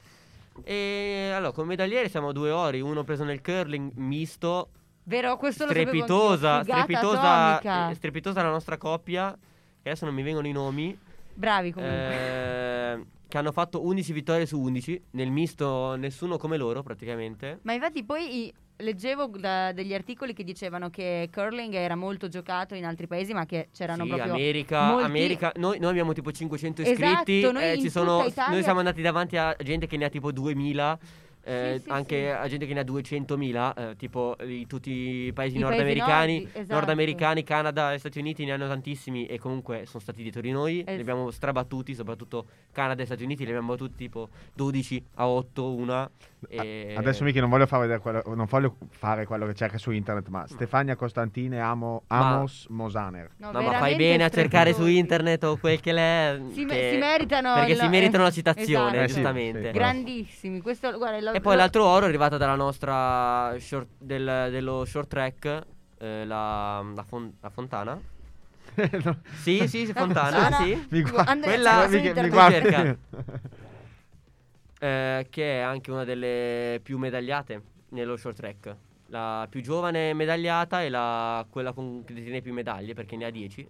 E 0.63 1.31
allora, 1.33 1.51
come 1.51 1.67
medagliere 1.69 2.07
siamo 2.09 2.29
a 2.29 2.31
due 2.31 2.49
ori, 2.49 2.79
uno 2.81 3.03
preso 3.03 3.23
nel 3.23 3.41
curling 3.41 3.91
misto, 3.95 4.69
Vero, 5.03 5.35
questo 5.37 5.65
lo 5.65 5.71
strepitosa. 5.71 6.61
Figata 6.63 6.81
strepitosa, 6.83 7.45
atomica. 7.57 7.89
eh, 7.89 7.95
strepitosa 7.95 8.41
la 8.41 8.49
nostra 8.49 8.77
coppia, 8.77 9.31
che 9.81 9.89
adesso 9.89 10.05
non 10.05 10.13
mi 10.15 10.23
vengono 10.23 10.47
i 10.47 10.51
nomi, 10.51 10.97
Bravi 11.33 11.71
comunque. 11.73 11.97
eh, 12.93 13.05
che 13.27 13.37
hanno 13.37 13.51
fatto 13.51 13.85
11 13.85 14.13
vittorie 14.13 14.45
su 14.45 14.59
11, 14.59 14.99
nel 15.11 15.29
misto 15.29 15.95
nessuno 15.95 16.37
come 16.37 16.55
loro 16.57 16.81
praticamente. 16.83 17.59
Ma 17.63 17.73
infatti 17.73 18.03
poi 18.03 18.45
i- 18.45 18.53
leggevo 18.77 19.27
da- 19.27 19.71
degli 19.71 19.93
articoli 19.93 20.33
che 20.33 20.43
dicevano 20.43 20.89
che 20.89 21.29
curling 21.33 21.73
era 21.73 21.95
molto 21.95 22.27
giocato 22.27 22.75
in 22.75 22.85
altri 22.85 23.07
paesi, 23.07 23.33
ma 23.33 23.45
che 23.45 23.69
c'erano 23.71 24.03
Sì, 24.03 24.09
proprio 24.09 24.33
America, 24.33 24.87
molti- 24.91 25.03
America 25.05 25.51
noi, 25.55 25.79
noi 25.79 25.89
abbiamo 25.91 26.13
tipo 26.13 26.31
500 26.31 26.81
Esatto, 26.81 27.01
iscritti, 27.31 27.51
noi 27.51 27.63
eh, 27.85 27.89
sono, 27.89 28.25
Italia- 28.25 28.51
noi 28.53 28.63
siamo 28.63 28.79
andati 28.79 29.01
davanti 29.01 29.37
a 29.37 29.55
gente 29.63 29.87
che 29.87 29.97
ne 29.97 30.05
ha 30.05 30.09
tipo 30.09 30.31
2000. 30.31 30.97
eh, 31.47 31.75
Sì, 31.77 31.83
sì, 31.83 31.89
anche 31.91 32.31
a 32.33 32.47
gente 32.47 32.65
che 32.65 32.73
ne 32.73 32.79
ha 32.79 32.83
200.000, 32.83 33.73
eh, 33.91 33.95
tipo 33.97 34.35
di 34.43 34.65
tutti 34.65 34.89
i 34.89 35.31
paesi 35.31 35.57
I 35.57 35.59
paesi 35.59 35.59
nordamericani, 35.59 36.33
nordi, 36.41 36.49
esatto. 36.57 36.73
nordamericani, 36.73 37.43
Canada 37.43 37.93
e 37.93 37.99
Stati 37.99 38.17
Uniti 38.17 38.45
ne 38.45 38.53
hanno 38.53 38.67
tantissimi 38.67 39.27
e 39.27 39.37
comunque 39.37 39.85
sono 39.85 40.01
stati 40.01 40.23
dietro 40.23 40.41
di 40.41 40.49
noi, 40.49 40.79
Es- 40.83 40.95
li 40.95 41.01
abbiamo 41.01 41.29
strabattuti, 41.29 41.93
soprattutto 41.93 42.47
Canada 42.71 43.03
e 43.03 43.05
Stati 43.05 43.23
Uniti, 43.23 43.43
li 43.43 43.49
abbiamo 43.51 43.67
battuti 43.73 43.93
tipo 43.95 44.29
12 44.55 45.03
a 45.17 45.27
8 45.27 45.71
una. 45.71 46.09
E... 46.49 46.93
Adesso 46.97 47.23
Miki 47.23 47.39
non 47.39 47.49
voglio 47.49 47.65
far 47.65 47.79
vedere 47.81 47.99
quello, 47.99 48.21
non 48.35 48.45
voglio 48.49 48.77
fare 48.89 49.25
quello 49.25 49.45
che 49.45 49.53
cerca 49.53 49.77
su 49.77 49.91
internet, 49.91 50.27
ma 50.29 50.45
Stefania 50.47 50.95
Costantine 50.95 51.59
Amo, 51.59 52.03
Ma- 52.07 52.17
Amos 52.35 52.67
Mosaner. 52.69 53.31
No, 53.37 53.51
No, 53.51 53.61
ma 53.61 53.73
fai 53.79 53.95
bene 53.95 54.23
a 54.23 54.29
cercare 54.29 54.73
su 54.73 54.85
internet 54.85 55.43
o 55.43 55.57
quel 55.57 55.79
che 55.79 55.91
l'è. 55.91 56.39
Si, 56.53 56.65
che- 56.65 56.89
si 56.93 56.97
meritano 56.97 57.53
Perché 57.55 57.71
il- 57.73 57.77
si 57.79 57.87
meritano 57.87 58.23
la 58.23 58.31
citazione, 58.31 58.89
esatto. 58.89 59.03
Eh 59.03 59.07
sì, 59.07 59.13
giustamente. 59.13 59.63
sì. 59.65 59.71
Grandissimi. 59.71 60.61
Questo, 60.61 60.97
guarda, 60.97 61.19
lo- 61.31 61.33
E 61.33 61.41
poi 61.41 61.53
lo- 61.53 61.59
l'altro 61.59 61.85
oro 61.85 62.05
è 62.05 62.07
arrivato 62.07 62.37
dalla 62.37 62.55
nostra 62.55 63.55
short- 63.59 63.87
del- 63.97 64.47
dello 64.51 64.85
short 64.85 65.07
track, 65.09 65.61
eh, 65.99 66.25
la, 66.25 66.83
la 66.95 67.03
fon- 67.03 67.33
la 67.41 67.49
Fontana. 67.49 67.93
No. 67.93 68.03
Sì, 69.41 69.59
sì, 69.67 69.85
sì, 69.85 69.93
Fontana, 69.93 70.51
sì. 70.57 70.85
Mi 70.89 71.01
guarda- 71.01 71.31
Andrea, 71.31 71.53
Quella- 71.53 71.87
mi- 71.87 72.21
mi 72.21 72.29
guarda- 72.29 72.51
cerca. 72.71 72.97
Eh, 74.85 75.25
che 75.31 75.59
è 75.59 75.61
anche 75.61 75.89
una 75.89 76.03
delle 76.03 76.79
più 76.83 76.97
medagliate 76.99 77.61
nello 77.89 78.15
short 78.17 78.35
track. 78.35 78.75
La 79.07 79.47
più 79.49 79.61
giovane 79.61 80.13
medagliata 80.13 80.83
e 80.83 80.89
la, 80.89 81.43
quella 81.49 81.71
con, 81.73 82.03
che 82.05 82.13
detiene 82.13 82.41
più 82.41 82.53
medaglie 82.53 82.93
perché 82.93 83.15
ne 83.15 83.25
ha 83.25 83.29
10. 83.31 83.67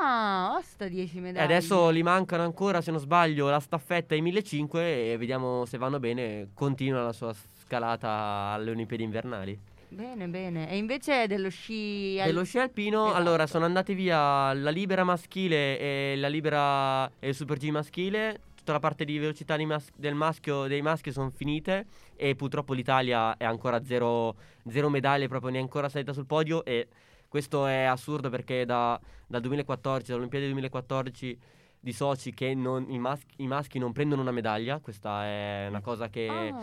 Ah, 0.00 0.54
osta 0.58 0.86
10 0.88 1.16
E 1.16 1.20
medaglie. 1.20 1.44
adesso 1.44 1.92
gli 1.92 2.02
mancano 2.02 2.42
ancora, 2.42 2.80
se 2.80 2.90
non 2.90 3.00
sbaglio, 3.00 3.48
la 3.48 3.60
staffetta 3.60 4.14
e 4.14 4.18
i 4.18 4.22
1500 4.22 4.78
e 4.78 5.16
vediamo 5.18 5.64
se 5.66 5.78
vanno 5.78 5.98
bene. 5.98 6.48
Continua 6.54 7.02
la 7.02 7.12
sua 7.12 7.34
scalata 7.60 8.08
alle 8.52 8.70
Olimpiadi 8.70 9.02
invernali. 9.02 9.58
Bene, 9.88 10.26
bene. 10.28 10.70
E 10.70 10.76
invece 10.76 11.26
dello 11.26 11.50
sci... 11.50 12.18
al- 12.18 12.26
Dello 12.26 12.44
sci 12.44 12.58
alpino, 12.58 13.04
Esatto. 13.04 13.18
allora 13.18 13.46
sono 13.46 13.64
andate 13.64 13.94
via 13.94 14.52
la 14.52 14.70
libera 14.70 15.04
maschile 15.04 15.78
e 15.78 16.14
la 16.16 16.28
libera 16.28 17.06
e 17.18 17.28
il 17.28 17.34
super 17.34 17.58
G 17.58 17.68
maschile. 17.68 18.40
Tutta 18.64 18.78
la 18.78 18.82
parte 18.82 19.04
di 19.04 19.18
velocità 19.18 19.58
di 19.58 19.66
mas- 19.66 19.90
del 19.94 20.14
maschio, 20.14 20.66
dei 20.66 20.80
maschi 20.80 21.12
sono 21.12 21.28
finite 21.28 21.84
e 22.16 22.34
purtroppo 22.34 22.72
l'Italia 22.72 23.36
è 23.36 23.44
ancora 23.44 23.84
zero, 23.84 24.36
zero 24.70 24.88
medaglie, 24.88 25.28
proprio 25.28 25.50
ne 25.50 25.58
è 25.58 25.60
ancora 25.60 25.90
salita 25.90 26.14
sul 26.14 26.24
podio 26.24 26.64
e 26.64 26.88
questo 27.28 27.66
è 27.66 27.82
assurdo 27.82 28.30
perché 28.30 28.64
da- 28.64 28.98
dal 29.26 29.42
2014, 29.42 30.08
dall'Olimpiade 30.12 30.46
2014 30.46 31.38
di 31.78 31.92
Sochi 31.92 32.32
che 32.32 32.54
non- 32.54 32.86
i, 32.88 32.98
mas- 32.98 33.26
i 33.36 33.46
maschi 33.46 33.78
non 33.78 33.92
prendono 33.92 34.22
una 34.22 34.30
medaglia, 34.30 34.78
questa 34.78 35.26
è 35.26 35.66
una 35.68 35.82
cosa 35.82 36.08
che... 36.08 36.26
Ah. 36.26 36.62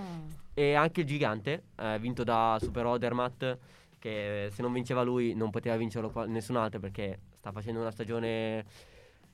E 0.56 0.74
anche 0.74 1.02
il 1.02 1.06
gigante, 1.06 1.66
eh, 1.80 2.00
vinto 2.00 2.24
da 2.24 2.58
Super 2.60 2.84
Odermatt, 2.88 3.58
che 4.00 4.50
se 4.52 4.64
non 4.64 4.74
vinceva 4.74 5.04
lui 5.04 5.36
non 5.36 5.52
poteva 5.52 5.76
vincerlo 5.78 6.10
qua- 6.10 6.26
nessun 6.26 6.56
altro 6.56 6.80
perché 6.80 7.20
sta 7.38 7.52
facendo 7.52 7.80
una 7.80 7.92
stagione 7.92 8.66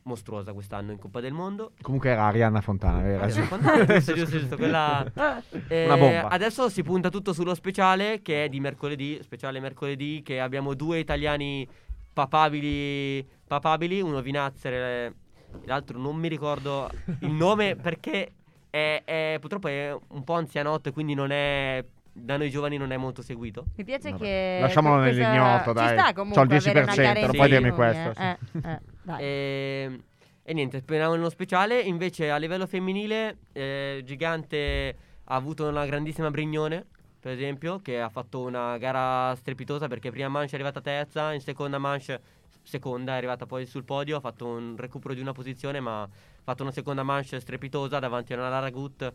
mostruosa 0.07 0.53
quest'anno 0.53 0.91
in 0.91 0.97
Coppa 0.97 1.19
del 1.19 1.33
Mondo. 1.33 1.73
Comunque 1.81 2.09
era 2.09 2.23
Arianna 2.25 2.61
Fontana, 2.61 3.05
era 3.07 3.23
Ah, 3.23 3.27
giusto, 3.27 4.13
giusto, 4.13 4.25
giusto, 4.39 4.55
quella- 4.55 5.05
Eh, 5.67 5.85
Una 5.85 5.97
bomba. 5.97 6.27
Adesso 6.29 6.69
si 6.69 6.81
punta 6.81 7.09
tutto 7.09 7.33
sullo 7.33 7.53
speciale 7.53 8.21
che 8.21 8.45
è 8.45 8.49
di 8.49 8.59
mercoledì, 8.59 9.19
speciale 9.21 9.59
mercoledì, 9.59 10.21
che 10.23 10.39
abbiamo 10.39 10.73
due 10.73 10.97
italiani 10.99 11.67
papabili, 12.13 13.25
papabili 13.47 14.01
uno 14.01 14.21
Vinazzer 14.21 14.73
e 14.73 15.13
l'altro 15.65 15.99
non 15.99 16.15
mi 16.15 16.27
ricordo 16.27 16.89
il 17.19 17.31
nome 17.31 17.75
perché 17.75 18.31
è, 18.69 19.01
è- 19.05 19.37
purtroppo 19.39 19.67
è 19.67 19.95
un 20.09 20.23
po' 20.23 20.33
anzianotto 20.33 20.89
e 20.89 20.91
quindi 20.93 21.13
non 21.13 21.31
è, 21.31 21.83
da 22.17 22.37
noi 22.37 22.49
giovani 22.49 22.77
non 22.77 22.91
è 22.91 22.97
molto 22.97 23.21
seguito. 23.21 23.65
Mi 23.75 23.83
piace 23.83 24.11
Vabbè. 24.11 24.23
che. 24.23 24.57
Lasciamolo 24.61 25.01
questa- 25.01 25.21
nell'ignoto, 25.29 25.73
dai. 25.73 25.87
Ci 25.87 25.93
sta 25.93 26.03
C'ho 26.03 26.09
il 26.09 26.15
comunque 26.15 26.47
10%, 26.47 26.69
avere 26.69 27.19
una 27.19 27.19
non 27.21 27.35
puoi 27.35 27.49
di 27.49 27.53
dirmi 27.55 27.71
questo, 27.71 28.13
eh. 28.19 28.37
Eh, 28.53 28.71
eh, 28.71 28.79
dai. 29.03 29.21
E, 29.21 29.99
e 30.43 30.53
niente, 30.53 30.79
speriamo 30.79 31.13
nello 31.15 31.29
speciale. 31.29 31.79
Invece 31.79 32.31
a 32.31 32.37
livello 32.37 32.65
femminile, 32.65 33.37
eh, 33.53 34.01
Gigante 34.05 34.95
ha 35.25 35.35
avuto 35.35 35.67
una 35.67 35.85
grandissima 35.85 36.31
Brignone, 36.31 36.85
per 37.19 37.31
esempio, 37.31 37.79
che 37.79 37.99
ha 38.01 38.09
fatto 38.09 38.41
una 38.41 38.77
gara 38.77 39.35
strepitosa 39.35 39.87
perché 39.87 40.09
prima 40.11 40.29
manche 40.29 40.51
è 40.51 40.55
arrivata 40.55 40.81
terza, 40.81 41.33
in 41.33 41.41
seconda 41.41 41.77
manche 41.77 42.21
seconda 42.63 43.13
è 43.13 43.17
arrivata 43.17 43.45
poi 43.45 43.65
sul 43.65 43.83
podio, 43.85 44.17
ha 44.17 44.19
fatto 44.19 44.45
un 44.45 44.75
recupero 44.77 45.13
di 45.13 45.21
una 45.21 45.31
posizione, 45.31 45.79
ma 45.79 46.01
ha 46.01 46.09
fatto 46.43 46.63
una 46.63 46.71
seconda 46.71 47.03
manche 47.03 47.39
strepitosa 47.39 47.99
davanti 47.99 48.33
a 48.33 48.37
una 48.37 48.49
Lara 48.49 48.69
Gut 48.69 49.13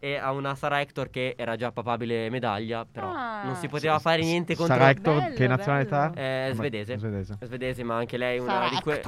e 0.00 0.16
a 0.16 0.30
una 0.32 0.54
Sara 0.54 0.80
Hector 0.80 1.10
che 1.10 1.34
era 1.36 1.56
già 1.56 1.72
papabile 1.72 2.28
medaglia, 2.30 2.84
però 2.84 3.10
Ah. 3.12 3.42
non 3.44 3.54
si 3.56 3.68
poteva 3.68 3.98
fare 3.98 4.22
niente 4.22 4.54
contro 4.54 4.74
Sarà 4.76 4.90
Hector, 4.90 5.18
Bello, 5.18 5.34
che 5.34 5.46
nazionalità? 5.46 6.12
È 6.12 6.46
Ma- 6.48 6.54
svedese. 6.54 6.98
Svedese. 6.98 7.36
È 7.38 7.44
svedese, 7.44 7.82
ma 7.82 7.96
anche 7.96 8.16
lei 8.16 8.36
è 8.36 8.40
una 8.40 8.52
Sarà 8.52 8.68
di 8.68 8.80
que- 8.80 9.00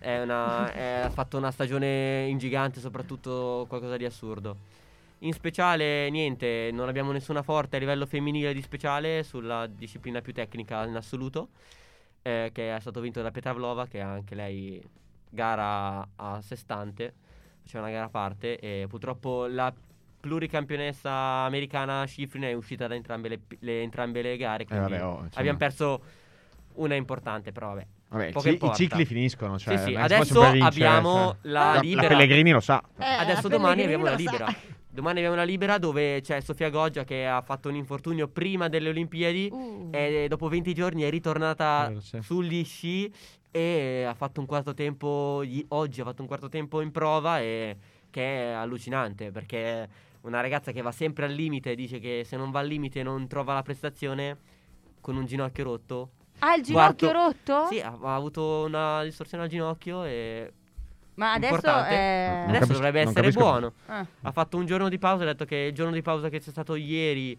è 0.00 0.20
una- 0.22 0.72
è- 0.72 1.00
ha 1.04 1.10
fatto 1.10 1.36
una 1.36 1.50
stagione 1.50 2.26
in 2.28 2.38
gigante, 2.38 2.80
soprattutto 2.80 3.64
qualcosa 3.68 3.96
di 3.96 4.04
assurdo. 4.04 4.56
In 5.22 5.32
speciale, 5.34 6.08
niente, 6.10 6.70
non 6.72 6.88
abbiamo 6.88 7.12
nessuna 7.12 7.42
forte 7.42 7.76
a 7.76 7.78
livello 7.78 8.06
femminile 8.06 8.54
di 8.54 8.62
speciale 8.62 9.22
sulla 9.22 9.66
disciplina 9.66 10.20
più 10.22 10.32
tecnica 10.32 10.84
in 10.86 10.96
assoluto, 10.96 11.48
eh, 12.22 12.50
che 12.52 12.74
è 12.74 12.80
stato 12.80 13.00
vinto 13.00 13.20
da 13.20 13.30
Petravlova, 13.30 13.86
che 13.86 13.98
è 13.98 14.02
anche 14.02 14.34
lei 14.34 14.82
gara 15.28 16.06
a 16.16 16.40
sé 16.40 16.56
stante, 16.56 17.12
c'è 17.66 17.78
una 17.78 17.90
gara 17.90 18.06
a 18.06 18.08
parte 18.08 18.58
e 18.58 18.86
purtroppo 18.88 19.46
la 19.46 19.72
pluricampionessa 20.20 21.10
americana 21.44 22.06
Schifrin 22.06 22.44
è 22.44 22.52
uscita 22.52 22.86
da 22.86 22.94
entrambe 22.94 23.28
le, 23.28 23.40
le- 23.60 23.82
entrambe 23.82 24.22
le 24.22 24.36
gare, 24.36 24.64
Eh, 24.68 24.78
vabbè, 24.78 25.04
oh, 25.04 25.10
insomma. 25.14 25.30
abbiamo 25.34 25.58
perso 25.58 26.02
una 26.74 26.94
importante, 26.94 27.52
però 27.52 27.68
vabbè. 27.74 27.86
Vabbè, 28.10 28.32
ci- 28.40 28.58
i 28.60 28.70
cicli 28.74 29.04
finiscono. 29.04 29.58
Cioè, 29.58 29.76
Sì, 29.78 29.84
sì, 29.84 29.94
adesso 29.94 30.42
abbiamo 30.42 31.36
cioè. 31.42 31.50
la 31.52 31.74
La- 31.74 31.80
libera. 31.80 32.02
La 32.02 32.08
Pellegrini 32.08 32.50
lo 32.50 32.60
sa. 32.60 32.82
Eh, 32.98 33.04
Adesso 33.04 33.48
la 33.48 33.56
domani 33.56 33.82
Pellegrini 33.82 33.84
abbiamo 33.94 34.04
la 34.04 34.14
libera. 34.14 34.46
sa. 34.50 34.56
Domani 34.92 35.18
abbiamo 35.18 35.36
la 35.36 35.44
libera 35.44 35.78
dove 35.78 36.20
c'è 36.20 36.40
Sofia 36.40 36.68
Goggia 36.68 37.04
che 37.04 37.24
ha 37.24 37.40
fatto 37.42 37.68
un 37.68 37.76
infortunio 37.76 38.26
prima 38.26 38.68
delle 38.68 38.88
Olimpiadi 38.88 39.48
Uh. 39.52 39.88
e 39.92 40.26
dopo 40.28 40.48
20 40.48 40.74
giorni 40.74 41.02
è 41.02 41.10
ritornata 41.10 41.92
Eh, 41.94 42.00
sì. 42.00 42.18
sugli 42.22 42.64
sci 42.64 43.12
e 43.52 44.04
ha 44.08 44.14
fatto 44.14 44.40
un 44.40 44.46
quarto 44.46 44.74
tempo 44.74 45.44
oggi 45.68 46.00
ha 46.00 46.04
fatto 46.04 46.22
un 46.22 46.26
quarto 46.28 46.48
tempo 46.48 46.80
in 46.80 46.90
prova 46.90 47.38
e 47.40 47.76
che 48.10 48.48
è 48.48 48.50
allucinante 48.52 49.30
perché 49.30 49.88
una 50.22 50.40
ragazza 50.40 50.72
che 50.72 50.82
va 50.82 50.92
sempre 50.92 51.24
al 51.24 51.32
limite 51.32 51.74
dice 51.74 51.98
che 51.98 52.24
se 52.26 52.36
non 52.36 52.50
va 52.50 52.60
al 52.60 52.66
limite 52.66 53.02
non 53.02 53.26
trova 53.26 53.54
la 53.54 53.62
prestazione 53.62 54.36
con 55.00 55.16
un 55.16 55.24
ginocchio 55.24 55.64
rotto. 55.64 56.10
Ha 56.40 56.54
il 56.54 56.62
ginocchio 56.62 57.10
Quarto- 57.10 57.52
rotto? 57.56 57.66
Sì, 57.70 57.80
ha, 57.80 57.96
ha 58.00 58.14
avuto 58.14 58.64
una 58.66 59.02
distorsione 59.02 59.44
al 59.44 59.48
ginocchio 59.50 60.04
e 60.04 60.52
Ma 61.14 61.32
adesso 61.34 61.56
è... 61.84 62.44
Adesso 62.44 62.52
capisco- 62.52 62.72
dovrebbe 62.72 63.00
essere 63.00 63.20
capisco- 63.22 63.40
buono. 63.40 63.72
Ah. 63.86 64.06
Ha 64.22 64.32
fatto 64.32 64.56
un 64.56 64.66
giorno 64.66 64.88
di 64.88 64.98
pausa, 64.98 65.22
ha 65.22 65.26
detto 65.26 65.44
che 65.44 65.56
il 65.56 65.72
giorno 65.74 65.92
di 65.92 66.02
pausa 66.02 66.28
che 66.28 66.40
c'è 66.40 66.50
stato 66.50 66.74
ieri, 66.74 67.38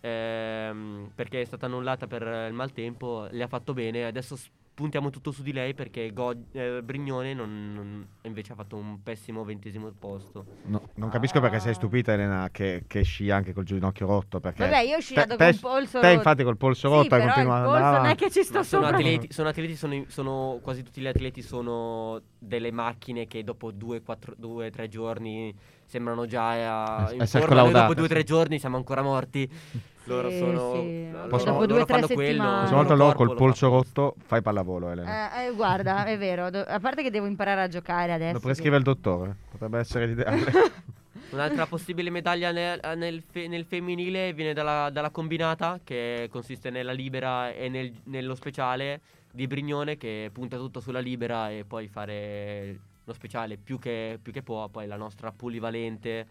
ehm, 0.00 1.10
perché 1.14 1.40
è 1.40 1.44
stata 1.44 1.66
annullata 1.66 2.06
per 2.06 2.22
il 2.48 2.52
maltempo, 2.54 3.26
le 3.30 3.42
ha 3.42 3.48
fatto 3.48 3.72
bene. 3.72 4.04
Adesso 4.04 4.36
puntiamo 4.74 5.10
tutto 5.10 5.32
su 5.32 5.42
di 5.42 5.52
lei 5.52 5.74
perché 5.74 6.12
Go- 6.12 6.34
eh, 6.52 6.80
Brignone 6.82 7.34
non- 7.34 7.72
non- 7.74 8.06
invece 8.22 8.52
ha 8.52 8.54
fatto 8.54 8.76
un 8.76 9.02
pessimo 9.02 9.44
ventesimo 9.44 9.90
posto. 9.98 10.44
No, 10.64 10.88
non 10.94 11.10
capisco 11.10 11.40
perché 11.40 11.60
sei 11.60 11.72
Ah. 11.72 11.74
stupita 11.74 12.12
Elena 12.12 12.48
che, 12.50 12.84
che 12.86 13.02
sci 13.02 13.30
anche 13.30 13.52
col 13.52 13.64
ginocchio 13.64 14.06
rotto. 14.06 14.40
Perché 14.40 14.62
Vabbè, 14.64 14.80
io 14.80 14.96
ho 14.96 15.00
sciato 15.00 15.36
te, 15.36 15.50
con 15.50 15.60
polso 15.60 16.00
te 16.00 16.06
rotto. 16.06 16.16
infatti 16.16 16.42
col 16.42 16.56
polso 16.56 16.88
Sì, 16.88 16.94
rotto 16.94 17.14
hai 17.14 17.20
continuato 17.22 17.68
ad 17.70 17.74
andare 17.76 17.96
non 17.98 18.06
è 18.06 18.14
che 18.14 18.30
ci 18.30 18.42
sto 18.42 18.62
sono 18.62 18.84
sopra. 18.84 18.96
atleti, 18.98 19.32
sono 19.32 19.48
atleti 19.48 19.76
sono, 19.76 20.04
sono- 20.08 20.58
quasi 20.62 20.82
tutti 20.82 21.00
gli 21.00 21.06
atleti 21.06 21.42
sono 21.42 22.20
delle 22.38 22.72
macchine 22.72 23.26
che 23.26 23.44
dopo 23.44 23.70
due, 23.70 24.00
quattro, 24.02 24.34
due 24.36 24.70
tre 24.70 24.88
giorni 24.88 25.54
sembrano 25.92 26.24
già 26.24 27.08
eh, 27.10 27.14
in 27.16 27.20
Essere 27.20 27.44
forma. 27.44 27.62
Noi 27.62 27.72
dopo 27.72 27.92
due 27.94 28.04
o 28.06 28.08
tre 28.08 28.22
giorni 28.24 28.58
siamo 28.58 28.76
ancora 28.78 29.02
morti. 29.02 29.48
Loro 30.06 30.30
Sì, 30.30 30.38
sono. 30.38 30.72
sì. 30.74 31.10
loro- 31.12 31.28
Posso- 31.28 31.44
loro 31.44 31.58
Dopo 31.60 31.66
due 31.66 31.80
o 31.82 31.84
tre 31.84 32.00
settimane. 32.00 32.24
Questa 32.24 32.42
loro 32.64 32.74
volta 32.76 32.94
loro 32.94 33.14
col 33.14 33.28
fa 33.28 33.34
polso 33.34 33.68
rotto 33.68 34.14
fai 34.26 34.42
pallavolo 34.42 34.90
Elena. 34.90 35.40
Eh, 35.42 35.46
eh, 35.46 35.52
guarda, 35.52 36.04
è 36.06 36.18
vero. 36.18 36.50
do- 36.50 36.64
a 36.66 36.80
parte 36.80 37.02
che 37.04 37.10
devo 37.10 37.26
imparare 37.26 37.62
a 37.62 37.68
giocare 37.68 38.12
adesso. 38.12 38.32
Lo 38.32 38.40
prescrive 38.40 38.76
il 38.78 38.82
dottore. 38.82 39.36
Potrebbe 39.52 39.78
essere 39.78 40.06
l'ideale. 40.06 40.42
Un'altra 41.30 41.66
possibile 41.66 42.10
medaglia 42.10 42.50
nel, 42.50 42.80
nel 42.96 43.22
fe- 43.30 43.46
nel 43.46 43.64
femminile 43.64 44.32
viene 44.32 44.52
dalla, 44.52 44.90
dalla 44.90 45.10
combinata, 45.10 45.78
che 45.84 46.28
consiste 46.32 46.70
nella 46.70 46.92
libera 46.92 47.52
e 47.52 47.68
nel- 47.68 47.92
nello 48.04 48.34
speciale 48.34 49.00
di 49.30 49.46
Brignone, 49.46 49.96
che 49.98 50.30
punta 50.32 50.56
tutto 50.56 50.80
sulla 50.80 50.98
libera 50.98 51.48
e 51.48 51.64
poi 51.64 51.86
fare 51.86 52.76
lo 53.04 53.12
speciale 53.12 53.56
più 53.56 53.78
che, 53.78 54.18
più 54.20 54.32
che 54.32 54.42
può. 54.42 54.68
Poi 54.68 54.86
la 54.86 54.96
nostra 54.96 55.32
polivalente 55.32 56.26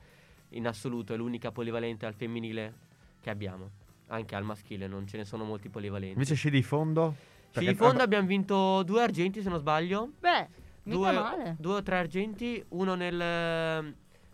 in 0.49 0.67
assoluto 0.67 1.13
è 1.13 1.17
l'unica 1.17 1.51
polivalente 1.51 2.05
al 2.05 2.13
femminile 2.13 2.73
che 3.21 3.29
abbiamo. 3.29 3.69
Anche 4.07 4.36
al 4.36 4.43
maschile 4.43 4.88
non 4.88 5.07
ce 5.07 5.17
ne 5.17 5.25
sono 5.25 5.43
molti 5.43 5.69
polivalenti. 5.69 6.13
Invece 6.13 6.36
sci 6.36 6.49
di 6.49 6.62
fondo? 6.63 7.15
Perché- 7.51 7.69
in 7.69 7.75
fondo 7.75 8.01
abbiamo 8.01 8.27
vinto 8.27 8.84
due 8.84 9.01
argenti, 9.01 9.41
se 9.41 9.49
non 9.49 9.60
sbaglio. 9.60 10.12
Beh, 10.19 10.47
Due, 10.84 11.12
male. 11.12 11.55
due 11.60 11.75
o 11.75 11.84
tre 11.84 11.97
argenti, 11.97 12.63
uno 12.69 12.95
nel, 12.95 13.15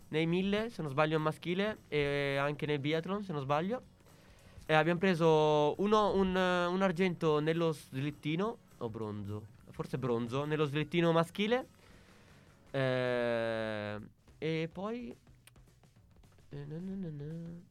nei 0.08 0.26
1000 0.26 0.70
se 0.70 0.80
non 0.80 0.90
sbaglio 0.90 1.16
al 1.16 1.22
maschile 1.22 1.78
e 1.88 2.36
anche 2.40 2.64
nel 2.64 2.78
biathlon 2.78 3.22
se 3.22 3.32
non 3.32 3.42
sbaglio. 3.42 3.82
E 4.64 4.72
abbiamo 4.74 4.98
preso 4.98 5.74
uno, 5.82 6.14
un, 6.14 6.28
un 6.34 6.82
argento 6.82 7.38
nello 7.40 7.72
slittino 7.72 8.56
o 8.78 8.88
bronzo, 8.88 9.42
forse 9.70 9.98
bronzo, 9.98 10.44
nello 10.46 10.64
slittino 10.64 11.12
maschile. 11.12 11.66
Eh, 12.70 13.98
e 14.38 14.68
poi... 14.72 15.14
eh. 16.50 17.66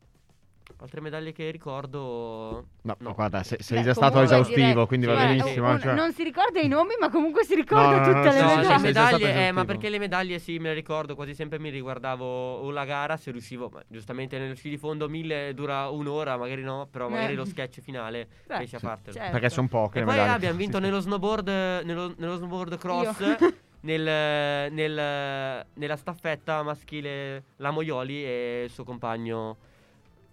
Altre 0.80 1.00
medaglie 1.02 1.32
che 1.32 1.50
ricordo... 1.50 2.66
No, 2.82 2.96
No. 3.00 3.14
guarda, 3.14 3.42
se- 3.42 3.58
sei 3.62 3.80
Beh, 3.80 3.84
già 3.86 3.94
stato 3.94 4.20
esaustivo, 4.22 4.68
direi- 4.68 4.86
quindi 4.86 5.06
sì, 5.08 5.12
va 5.12 5.18
guarda, 5.18 5.34
benissimo. 5.38 5.70
un- 5.72 5.80
cioè- 5.80 5.94
Non 5.96 6.14
si 6.14 6.24
ricorda 6.24 6.60
i 6.60 6.68
nomi, 6.68 6.94
ma 7.00 7.10
comunque 7.10 7.44
si 7.46 7.56
ricorda 7.56 7.98
No, 7.98 8.04
tutte 8.04 8.32
sì, 8.32 8.38
le 8.38 8.44
No, 8.44 8.50
sì, 8.50 8.56
le 8.58 8.62
sì, 8.62 8.68
medaglie. 8.68 8.78
sei 8.78 8.82
medaglie, 9.18 9.48
eh, 9.48 9.52
ma 9.54 9.66
perché 9.66 9.90
le 9.90 9.98
medaglie 9.98 10.40
sì, 10.40 10.60
me 10.60 10.68
le 10.70 10.74
ricordo, 10.76 11.16
quasi 11.16 11.34
sempre 11.34 11.58
mi 11.58 11.70
riguardavo 11.70 12.58
o 12.58 12.70
la 12.70 12.86
gara 12.86 13.18
se 13.18 13.32
riuscivo, 13.32 13.70
ma 13.74 13.82
giustamente 13.88 14.38
nello 14.38 14.54
sci 14.56 14.70
di 14.70 14.78
fondo 14.78 15.08
1000 15.10 15.54
dura 15.56 15.88
un'ora, 15.90 16.38
magari 16.38 16.62
no, 16.62 16.88
però 16.92 17.08
magari 17.10 17.34
Eh. 17.34 17.38
lo 17.38 17.46
sketch 17.46 17.80
finale 17.80 18.28
riesci 18.48 18.76
a 18.76 18.80
sì. 18.80 18.86
fartelo. 18.86 19.16
certo. 19.16 19.32
Perché 19.32 19.50
sono 19.50 19.68
poche 19.70 19.98
E 19.98 20.00
le 20.02 20.06
poi 20.06 20.16
medaglie. 20.16 20.36
abbiamo 20.36 20.58
vinto 20.58 20.78
nello 20.80 21.00
snowboard, 21.00 21.48
nello, 21.86 22.14
nello 22.18 22.36
snowboard 22.36 22.78
cross, 22.78 23.20
Io. 23.20 23.38
nel- 23.96 24.72
nel- 24.72 25.66
nella 25.74 25.96
staffetta 25.96 26.62
maschile 26.64 27.44
la 27.58 27.72
Moioli 27.72 28.24
e 28.26 28.64
il 28.66 28.70
suo 28.70 28.84
compagno 28.84 29.58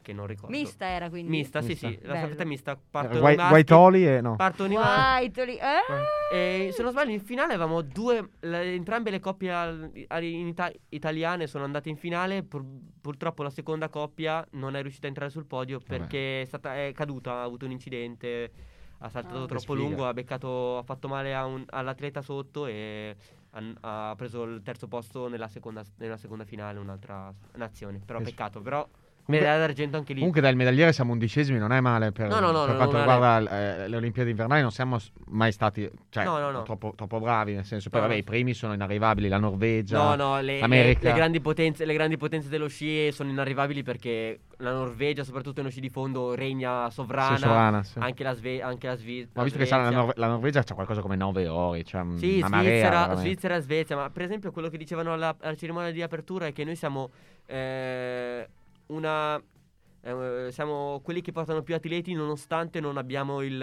che 0.03 0.13
non 0.13 0.27
ricordo. 0.27 0.55
Mista 0.55 0.85
era 0.87 1.09
quindi. 1.09 1.31
Mista, 1.31 1.63
sì 1.63 1.69
Mista. 1.69 1.89
sì, 1.89 1.95
la 2.03 2.07
Bello. 2.09 2.17
staffetta 2.19 2.45
mista. 2.45 2.79
Partono 2.91 3.21
Guai- 3.21 3.37
maschi, 3.37 3.49
Guaitoli 3.51 4.07
e 4.07 4.21
no. 4.21 4.37
partono 4.37 4.73
i. 4.73 4.75
Guaitoli. 4.75 5.57
Eh? 5.57 6.67
E 6.67 6.71
se 6.73 6.83
non 6.83 6.91
sbaglio, 6.91 7.13
in 7.13 7.21
finale 7.21 7.55
avevamo 7.55 7.81
due. 7.81 8.29
le- 8.41 8.75
entrambe 8.75 9.11
le 9.11 9.21
coppie 9.21 9.51
al- 9.51 9.91
al- 10.09 10.23
in 10.25 10.49
ita- 10.49 10.71
italiane 10.91 11.47
sono 11.47 11.65
andate 11.65 11.89
in 11.89 11.97
finale. 11.97 12.43
pur- 12.43 12.65
purtroppo 13.01 13.43
la 13.43 13.51
seconda 13.51 13.89
coppia 13.89 14.47
non 14.53 14.77
è 14.77 14.83
riuscita 14.83 15.07
a 15.07 15.09
entrare 15.09 15.31
sul 15.31 15.47
podio 15.47 15.79
perché 15.81 16.43
è, 16.43 16.45
stata, 16.45 16.75
è 16.77 16.93
caduta, 16.93 17.33
ha 17.35 17.43
avuto 17.43 17.65
un 17.65 17.71
incidente. 17.71 18.51
Ha 18.99 19.09
saltato 19.09 19.43
Ah. 19.43 19.47
Troppo 19.47 19.75
lungo, 19.75 20.07
ha 20.07 20.13
beccato, 20.15 20.79
ha 20.79 20.83
fatto 20.83 21.09
male 21.09 21.35
a 21.35 21.45
un- 21.45 21.65
all'atleta 21.69 22.23
sotto 22.23 22.67
e 22.67 23.15
ha, 23.55 24.11
ha 24.11 24.15
preso 24.17 24.43
il 24.45 24.63
terzo 24.63 24.89
posto 24.89 25.29
nella 25.29 25.49
seconda, 25.49 25.85
nella 25.97 26.17
seconda 26.17 26.45
finale, 26.45 26.79
un'altra 26.79 27.33
nazione. 27.55 28.01
Però 28.05 28.21
peccato, 28.21 28.61
però 28.61 28.87
Medaglia 29.27 29.59
d'argento 29.59 29.97
anche 29.97 30.13
lì. 30.13 30.19
Comunque 30.19 30.43
dal 30.43 30.55
medagliere 30.55 30.93
siamo 30.93 31.13
undicesimi, 31.13 31.59
non 31.59 31.73
è 31.73 31.81
male 31.81 32.13
per, 32.13 32.29
No, 32.29 32.41
no, 32.41 32.51
no, 32.51 32.65
per 32.67 32.77
quanto 32.77 32.99
riguarda 32.99 33.83
eh, 33.85 33.89
le 33.89 33.97
Olimpiadi 33.97 34.29
invernali, 34.31 34.61
non 34.61 34.71
siamo 34.71 34.99
mai 35.29 35.51
stati 35.51 35.89
cioè. 36.11 36.25
Troppo, 36.25 36.93
troppo 36.95 37.21
bravi, 37.21 37.55
nel 37.55 37.65
senso, 37.65 37.89
poi 37.89 38.01
vabbè, 38.03 38.15
i 38.15 38.23
primi 38.23 38.53
sono 38.53 38.75
inarrivabili, 38.75 39.29
la 39.29 39.39
Norvegia, 39.39 40.15
No, 40.15 40.37
le, 40.37 40.43
le- 40.43 40.61
l'America. 40.61 41.09
le 41.09 41.15
grandi 41.15 41.41
potenze, 41.41 41.85
le 41.87 41.95
grandi 41.95 42.17
potenze 42.19 42.49
dello 42.51 42.69
sci 42.69 43.11
sono 43.13 43.31
inarrivabili 43.31 43.83
perché 43.83 44.41
la 44.59 44.73
Norvegia, 44.73 45.25
soprattutto 45.25 45.61
nello 45.61 45.71
sci 45.71 45.81
di 45.81 45.89
fondo, 45.89 46.35
regna 46.35 46.91
sovrana. 46.91 47.37
Sì, 47.37 47.43
sovrana, 47.43 47.83
sì. 47.83 47.99
Anche 48.01 48.23
la, 48.23 48.35
Sve- 48.35 48.63
anche 48.63 48.87
la, 48.87 48.97
Sve- 48.97 49.21
Ma 49.23 49.29
la 49.33 49.43
visto 49.45 49.59
che 49.59 49.67
sa, 49.67 49.77
la, 49.77 49.83
Svezia. 49.85 50.01
Nor- 50.03 50.15
la 50.17 50.27
Norvegia 50.29 50.63
c'ha 50.63 50.75
qualcosa 50.75 51.01
come 51.01 51.17
9 51.17 51.49
ori, 51.49 51.85
cioè 51.85 52.03
Sì, 52.17 52.37
una 52.39 52.49
marea. 52.49 52.69
Svizzera, 52.71 52.91
veramente. 52.91 53.21
Svizzera 53.23 53.59
Svezia, 53.61 53.97
ma 53.97 54.11
per 54.11 54.23
esempio 54.23 54.51
quello 54.53 54.69
che 54.69 54.77
dicevano 54.77 55.13
alla, 55.15 55.35
alla 55.41 55.57
cerimonia 55.57 55.91
di 55.93 56.03
apertura 56.03 56.47
è 56.47 56.53
che 56.53 56.65
noi 56.65 56.77
siamo 56.77 57.11
eh, 57.47 58.49
una 58.87 59.43
eh, 60.03 60.49
siamo 60.51 61.01
quelli 61.03 61.23
che 61.23 61.33
portano 61.33 61.63
più 61.63 61.75
atleti 61.75 62.13
nonostante 62.13 62.79
non 62.81 62.99
abbiamo 62.99 63.41
il, 63.41 63.63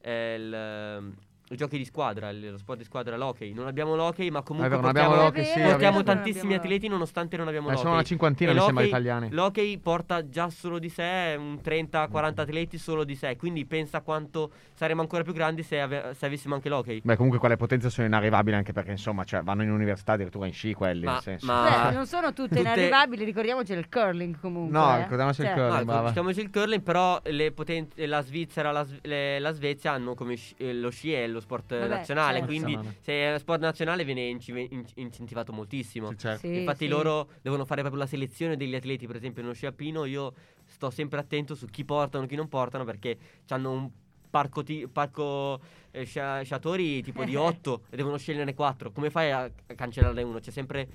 eh, 0.00 0.34
il, 0.34 1.14
giochi 1.56 1.76
di 1.78 1.84
squadra, 1.84 2.28
il- 2.30 2.50
lo 2.50 2.58
sport 2.58 2.78
di 2.78 2.84
squadra, 2.84 3.16
l'hockey. 3.16 3.52
Non 3.52 3.66
abbiamo 3.66 3.94
l'hockey, 3.96 4.30
ma 4.30 4.42
comunque 4.42 4.70
vero, 4.70 4.82
portiamo, 4.82 5.08
abbiamo 5.12 5.24
l'hockey, 5.28 5.44
sì, 5.44 5.60
portiamo 5.60 6.02
tantissimi 6.02 6.44
abbiamo- 6.54 6.62
atleti 6.62 6.88
nonostante 6.88 7.36
non 7.36 7.46
abbiamo 7.48 7.66
Eh, 7.66 7.70
l'hockey. 7.70 7.82
sono 7.84 7.94
una 7.96 8.04
cinquantina, 8.04 8.50
E 8.50 8.54
mi 8.54 8.60
sembra, 8.60 8.84
italiani. 8.84 9.30
L'hockey 9.30 9.78
porta 9.78 10.28
già 10.28 10.48
solo 10.50 10.78
di 10.78 10.88
sé 10.88 11.34
un 11.38 11.60
30-40 11.60 12.42
atleti 12.42 12.78
solo 12.78 13.04
di 13.04 13.14
sé, 13.14 13.36
quindi 13.36 13.64
pensa 13.66 14.00
quanto 14.00 14.50
saremmo 14.74 15.00
ancora 15.02 15.22
più 15.22 15.32
grandi 15.32 15.62
se, 15.62 15.80
ave- 15.80 16.14
se 16.14 16.26
avessimo 16.26 16.54
anche 16.54 16.68
l'hockey. 16.68 17.00
Beh, 17.02 17.14
comunque 17.16 17.38
quelle 17.38 17.56
potenze 17.56 17.90
sono 17.90 18.06
inarrivabili 18.06 18.56
anche 18.56 18.72
perché, 18.72 18.90
insomma, 18.92 19.24
cioè, 19.24 19.42
vanno 19.42 19.62
in 19.62 19.70
università 19.70 20.12
addirittura 20.12 20.46
in 20.46 20.52
sci 20.52 20.72
quelli, 20.74 21.04
Ma- 21.04 21.12
nel 21.12 21.20
senso. 21.22 21.46
ma- 21.46 21.88
Beh, 21.88 21.94
non 21.94 22.06
sono 22.06 22.32
tutte, 22.32 22.48
tutte- 22.48 22.60
inarrivabili, 22.60 23.24
ricordiamoci 23.24 23.72
il 23.72 23.88
curling 23.88 24.38
comunque. 24.40 24.78
No, 24.78 24.94
eh. 24.96 25.02
ricordiamoci 25.02 25.40
il 25.42 25.46
Cioè, 25.48 25.56
curling. 25.56 25.78
No, 25.78 25.84
brava. 25.84 26.08
diciamoci 26.08 26.40
il 26.40 26.50
curling, 26.50 26.82
però 26.82 27.20
le 27.24 27.52
potenze, 27.52 28.06
la 28.06 28.20
Svizzera, 28.22 28.70
la, 28.72 28.86
le- 29.02 29.38
la 29.38 29.50
Svezia 29.52 29.92
hanno 29.92 30.14
come 30.14 30.36
sci- 30.36 30.54
eh, 30.58 30.72
lo 30.74 30.90
sci 30.90 31.12
è 31.12 31.26
lo 31.26 31.40
sport 31.42 31.78
Vabbè, 31.78 31.88
nazionale, 31.88 32.38
certo. 32.38 32.46
quindi 32.46 32.96
se 33.00 33.34
è 33.34 33.38
sport 33.38 33.60
nazionale 33.60 34.04
viene 34.04 34.22
inci- 34.22 34.66
in- 34.70 34.84
incentivato 34.94 35.52
moltissimo. 35.52 36.08
Sì, 36.10 36.18
certo. 36.18 36.46
Sì, 36.46 36.58
Infatti 36.60 36.84
sì. 36.84 36.88
loro 36.88 37.28
devono 37.42 37.64
fare 37.64 37.80
proprio 37.82 38.00
la 38.02 38.08
selezione 38.08 38.56
degli 38.56 38.74
atleti, 38.74 39.06
per 39.06 39.16
esempio 39.16 39.42
nello 39.42 39.54
sci 39.54 39.66
alpino 39.66 40.04
io 40.04 40.32
sto 40.64 40.90
sempre 40.90 41.20
attento 41.20 41.54
su 41.54 41.66
chi 41.66 41.84
portano 41.84 42.24
e 42.24 42.28
chi 42.28 42.36
non 42.36 42.48
portano 42.48 42.84
perché 42.84 43.18
hanno 43.48 43.70
un 43.70 43.90
parco, 44.30 44.62
ti- 44.62 44.88
parco 44.90 45.60
eh, 45.90 46.04
scia- 46.04 46.40
sciatori 46.42 47.02
tipo 47.02 47.22
di 47.24 47.36
8 47.36 47.82
e 47.90 47.96
devono 47.96 48.16
sceglierne 48.16 48.54
4. 48.54 48.90
Come 48.90 49.10
fai 49.10 49.30
a, 49.30 49.42
a 49.42 49.74
cancellarne 49.74 50.22
uno? 50.22 50.38
C'è 50.40 50.50
sempre 50.50 50.88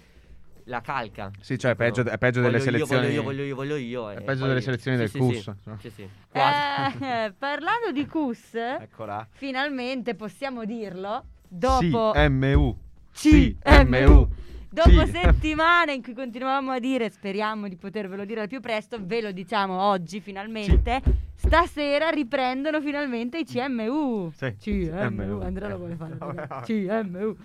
la 0.67 0.81
calca. 0.81 1.31
Sì, 1.39 1.57
cioè 1.57 1.71
è 1.71 1.75
peggio, 1.75 2.03
è 2.05 2.17
peggio 2.17 2.41
Voglio 2.41 2.57
delle 2.57 2.77
io, 2.77 2.85
selezioni. 2.85 3.05
Voglio 3.05 3.13
io, 3.13 3.23
voglio 3.23 3.43
io, 3.43 3.55
voglio 3.55 3.75
io. 3.75 4.09
È 4.11 4.17
e 4.17 4.21
peggio 4.21 4.45
delle 4.45 4.61
selezioni 4.61 4.97
sì, 4.97 5.03
del 5.03 5.11
sì, 5.11 5.17
CUS. 5.17 5.35
Sì, 5.35 5.43
cioè. 5.43 5.53
sì, 5.79 5.89
sì. 5.89 6.01
Eh, 6.31 7.33
parlando 7.37 7.91
di 7.91 8.05
CUS, 8.05 8.53
Eccola. 8.53 9.27
finalmente 9.31 10.15
possiamo 10.15 10.65
dirlo. 10.65 11.25
Dopo 11.47 12.11
CMU. 12.13 12.77
CMU. 13.13 14.29
Dopo 14.69 15.05
Sì. 15.05 15.11
settimane 15.11 15.93
in 15.93 16.03
cui 16.03 16.13
continuavamo 16.13 16.71
a 16.71 16.79
dire, 16.79 17.09
speriamo 17.09 17.69
di 17.69 17.77
potervelo 17.77 18.25
dire 18.25 18.41
al 18.41 18.47
più 18.47 18.59
presto, 18.59 18.97
ve 19.01 19.21
lo 19.21 19.31
diciamo 19.31 19.81
oggi 19.81 20.19
finalmente. 20.19 21.01
Stasera 21.35 22.09
riprendono 22.09 22.81
finalmente 22.81 23.39
i 23.39 23.45
CMU. 23.45 24.31
Sì, 24.35 24.55
CMU. 24.59 24.89
CMU. 24.89 25.41
Andrea 25.41 25.69
lo 25.69 25.77
vuole 25.77 25.95
fare. 25.95 26.15
Vabbè, 26.17 26.47
vabbè. 26.47 26.65
CMU. 26.65 27.37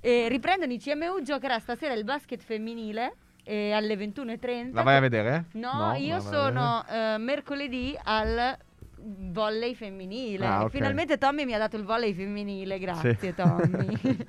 E 0.00 0.28
riprendono 0.28 0.72
i 0.72 0.78
CMU, 0.78 1.22
giocherà 1.22 1.58
stasera 1.58 1.92
il 1.94 2.04
basket 2.04 2.42
femminile 2.42 3.14
eh, 3.44 3.72
alle 3.72 3.94
21.30. 3.96 4.72
La 4.72 4.82
vai 4.82 4.96
a 4.96 5.00
vedere? 5.00 5.44
No, 5.52 5.94
io 5.96 6.08
vai 6.08 6.10
a 6.10 6.20
sono 6.20 6.84
eh, 6.88 7.16
mercoledì 7.18 7.96
al 8.02 8.56
volley 8.96 9.74
femminile. 9.74 10.46
Ah, 10.46 10.60
E 10.60 10.64
ok. 10.64 10.70
Finalmente 10.70 11.18
Tommy 11.18 11.44
mi 11.44 11.54
ha 11.54 11.58
dato 11.58 11.76
il 11.76 11.84
volley 11.84 12.14
femminile, 12.14 12.78
grazie 12.78 13.16
Sì. 13.18 13.34
Tommy. 13.34 13.98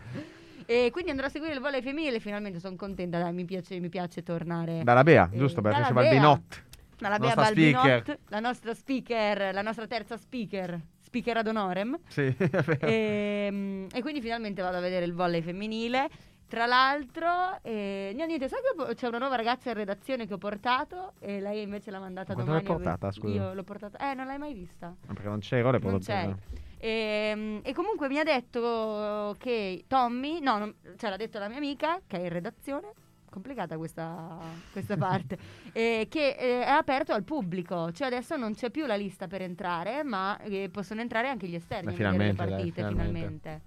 e 0.66 0.90
quindi 0.92 1.12
andrò 1.12 1.26
a 1.28 1.30
seguire 1.30 1.54
il 1.54 1.60
volley 1.62 1.82
femminile, 1.82 2.20
finalmente 2.20 2.60
sono 2.60 2.76
contenta, 2.76 3.20
dai, 3.20 3.34
mi 3.34 3.46
piace, 3.46 3.80
mi 3.80 3.90
piace 3.90 4.24
tornare. 4.24 4.82
Dalla 4.84 5.04
Bea, 5.04 5.30
Eh, 5.32 5.38
giusto? 5.38 5.62
Perché 5.62 5.82
dalla 5.82 5.88
c'è 5.90 5.94
Baldinot. 5.94 6.64
Dalla 7.02 7.18
Bea 7.18 7.34
Balbinot, 7.34 8.20
la 8.30 8.40
nostra 8.40 8.74
speaker, 8.76 9.54
la 9.54 9.62
nostra 9.64 9.88
terza 9.88 10.18
speaker, 10.18 10.80
speaker 11.12 11.36
ad 11.38 11.48
honorem. 11.48 12.00
Sì, 12.08 12.22
è 12.38 12.48
vero. 12.48 12.88
E, 12.88 13.88
e 13.92 14.02
quindi 14.02 14.22
finalmente 14.22 14.62
vado 14.62 14.78
a 14.78 14.80
vedere 14.80 15.04
il 15.04 15.14
volley 15.14 15.42
femminile. 15.42 16.08
Tra 16.48 16.66
l'altro, 16.66 17.28
eh, 17.62 18.14
no, 18.18 18.26
niente, 18.26 18.50
sai 18.50 18.60
che 18.88 18.96
c'è 18.96 19.08
una 19.08 19.20
nuova 19.20 19.36
ragazza 19.38 19.70
in 19.70 19.76
redazione 19.76 20.28
che 20.28 20.34
ho 20.34 20.38
portato 20.38 21.14
e 21.20 21.40
lei 21.40 21.62
invece 21.62 21.92
l'ha 21.92 22.00
mandata 22.00 22.34
Ma 22.34 22.44
quando 22.44 22.52
domani. 22.52 22.68
l'hai 22.68 22.76
a 22.76 22.78
ve- 22.78 22.84
portata, 22.84 23.12
scusa? 23.14 23.34
Io 23.34 23.54
l'ho 23.54 23.64
portata. 23.64 24.12
Eh, 24.12 24.14
non 24.16 24.26
l'hai 24.26 24.38
mai 24.38 24.54
vista? 24.54 24.94
Perché 25.06 25.28
non 25.30 25.40
c'ero, 25.40 25.72
le 25.72 25.80
Non 25.80 25.92
porto 25.92 26.06
c'è. 26.06 26.34
E, 26.78 27.60
e 27.64 27.74
comunque 27.74 28.08
mi 28.10 28.20
ha 28.20 28.24
detto 28.24 29.34
che 29.38 29.84
Tommy, 29.88 30.40
no, 30.42 30.58
non- 30.58 30.76
cioè 30.98 31.10
l'ha 31.10 31.16
detto 31.18 31.40
la 31.40 31.48
mia 31.48 31.58
amica 31.58 32.02
che 32.08 32.18
è 32.18 32.24
in 32.24 32.30
redazione. 32.30 32.92
Complicata 33.32 33.78
questa, 33.78 34.38
questa 34.74 34.98
parte. 34.98 35.38
eh, 35.72 36.08
che 36.10 36.36
eh, 36.38 36.66
è 36.66 36.70
aperto 36.70 37.14
al 37.14 37.24
pubblico, 37.24 37.94
cioè 37.94 38.08
adesso 38.08 38.36
non 38.36 38.54
c'è 38.54 38.70
più 38.70 38.86
la 38.86 38.96
lista 38.96 39.28
per 39.28 39.42
entrare, 39.42 40.04
ma 40.04 40.38
eh, 40.42 40.70
possono 40.70 41.00
entrare 41.00 41.30
anche 41.30 41.48
gli 41.48 41.56
esterni 41.56 41.96
Beh, 41.96 42.04
a 42.04 42.12
vedere 42.12 42.28
le 42.28 42.34
finalmente, 42.34 42.44
dai, 42.44 42.50
partite, 42.50 42.88
finalmente. 42.88 43.20
finalmente. 43.20 43.62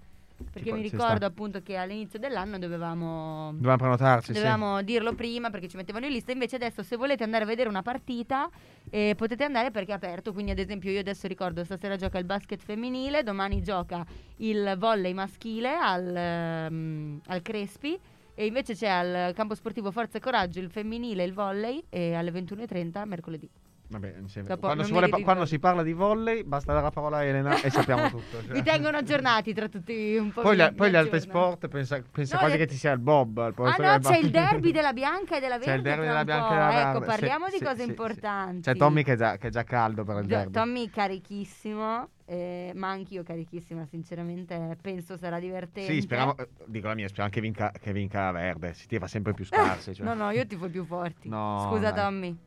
Perché 0.51 0.69
Ci 0.69 0.75
mi 0.75 0.81
ricordo 0.81 1.25
appunto 1.25 1.61
che 1.63 1.77
all'inizio 1.77 2.19
dell'anno 2.19 2.59
dovevamo, 2.59 3.53
Dovevamo 3.53 3.77
prenotarci, 3.77 4.27
sì. 4.27 4.33
dovevamo 4.33 4.81
dirlo 4.81 5.13
prima 5.13 5.49
perché 5.49 5.67
ci 5.67 5.77
mettevano 5.77 6.05
in 6.05 6.11
lista, 6.11 6.31
invece 6.31 6.57
adesso 6.57 6.83
se 6.83 6.97
volete 6.97 7.23
andare 7.23 7.45
a 7.45 7.47
vedere 7.47 7.69
una 7.69 7.81
partita 7.81 8.49
eh, 8.89 9.15
potete 9.15 9.45
andare 9.45 9.71
perché 9.71 9.93
è 9.93 9.95
aperto, 9.95 10.33
quindi 10.33 10.51
ad 10.51 10.59
esempio 10.59 10.91
io 10.91 10.99
adesso 10.99 11.27
ricordo 11.27 11.63
stasera 11.63 11.95
gioca 11.95 12.17
il 12.17 12.25
basket 12.25 12.61
femminile, 12.61 13.23
domani 13.23 13.63
gioca 13.63 14.05
il 14.37 14.75
volley 14.77 15.13
maschile 15.13 15.73
al, 15.73 16.15
ehm, 16.15 17.21
al 17.27 17.41
Crespi 17.41 17.97
e 18.35 18.45
invece 18.45 18.75
c'è 18.75 18.87
al 18.87 19.33
campo 19.33 19.55
sportivo 19.55 19.91
Forza 19.91 20.17
e 20.17 20.21
Coraggio 20.21 20.59
il 20.59 20.69
femminile 20.69 21.23
e 21.23 21.25
il 21.25 21.33
volley 21.33 21.83
e 21.89 22.13
alle 22.13 22.31
21.30 22.31 23.07
mercoledì. 23.07 23.49
Vabbè. 23.87 24.15
Dopo 24.43 24.57
Quando, 24.65 24.83
si 24.83 24.91
vuole 24.91 25.09
quando 25.09 25.45
si 25.45 25.59
parla 25.59 25.83
di 25.83 25.93
volley, 25.93 26.43
basta 26.43 26.71
dare 26.73 26.85
la 26.85 26.91
parola 26.91 27.17
a 27.17 27.23
Elena 27.23 27.61
e 27.61 27.69
sappiamo 27.69 28.09
tutto. 28.09 28.43
cioè. 28.43 28.53
Vi 28.53 28.63
tengono 28.63 28.97
aggiornati 28.97 29.53
tra 29.53 29.67
tutti 29.67 30.15
un 30.17 30.31
po'. 30.33 30.41
Poi, 30.41 30.73
poi 30.73 30.89
gli 30.89 30.95
altri 30.95 31.19
sport, 31.19 31.67
pensa, 31.67 32.01
pensa 32.11 32.33
No, 32.35 32.39
quasi 32.41 32.57
le- 32.57 32.65
che 32.65 32.71
ci 32.71 32.77
sia 32.77 32.91
il 32.93 32.99
bob 32.99 33.37
al 33.37 33.53
Ah 33.57 33.75
no, 33.97 33.99
c'è 33.99 34.17
il 34.17 34.31
derby 34.31 34.71
della 34.71 34.91
bianca 34.91 35.37
e 35.37 35.39
della 35.39 35.59
verde. 35.59 35.65
C'è 35.71 35.77
il 35.77 35.81
derby 35.83 36.05
della 36.05 36.23
bianca 36.23 36.47
e 36.47 36.49
della 36.53 36.79
Ecco, 36.79 36.99
verde. 36.99 37.05
parliamo 37.05 37.45
Sì, 37.45 37.51
di 37.51 37.57
sì, 37.57 37.63
cose 37.63 37.83
sì, 37.83 37.89
importanti. 37.89 38.61
C'è 38.61 38.75
Tommy 38.75 39.03
che 39.03 39.13
è 39.13 39.15
già, 39.17 39.37
che 39.37 39.47
è 39.47 39.51
già 39.51 39.63
caldo 39.63 40.03
per 40.03 40.17
il 40.17 40.25
derby. 40.25 40.51
Tommy 40.51 40.89
carichissimo, 40.89 42.09
eh, 42.25 42.71
ma 42.75 42.89
anch'io 42.89 43.21
carichissima, 43.23 43.85
sinceramente 43.85 44.77
penso 44.81 45.15
sarà 45.15 45.39
divertente. 45.39 45.93
Sì, 45.93 46.01
speriamo, 46.01 46.35
eh, 46.37 46.47
dico 46.65 46.87
la 46.87 46.95
mia, 46.95 47.05
speriamo 47.07 47.29
che 47.31 47.41
vinca, 47.41 47.71
che 47.79 47.93
vinca 47.93 48.23
la 48.25 48.31
verde. 48.31 48.73
Si 48.73 48.87
tira 48.87 49.05
sempre 49.07 49.33
più 49.33 49.45
scarsi. 49.45 49.93
Cioè. 49.93 50.03
No, 50.05 50.13
no, 50.15 50.31
io 50.31 50.45
ti 50.47 50.55
fai 50.55 50.69
più 50.69 50.83
forti. 50.85 51.29
No, 51.29 51.67
Scusa 51.69 51.91
dai. 51.91 52.03
Tommy. 52.03 52.37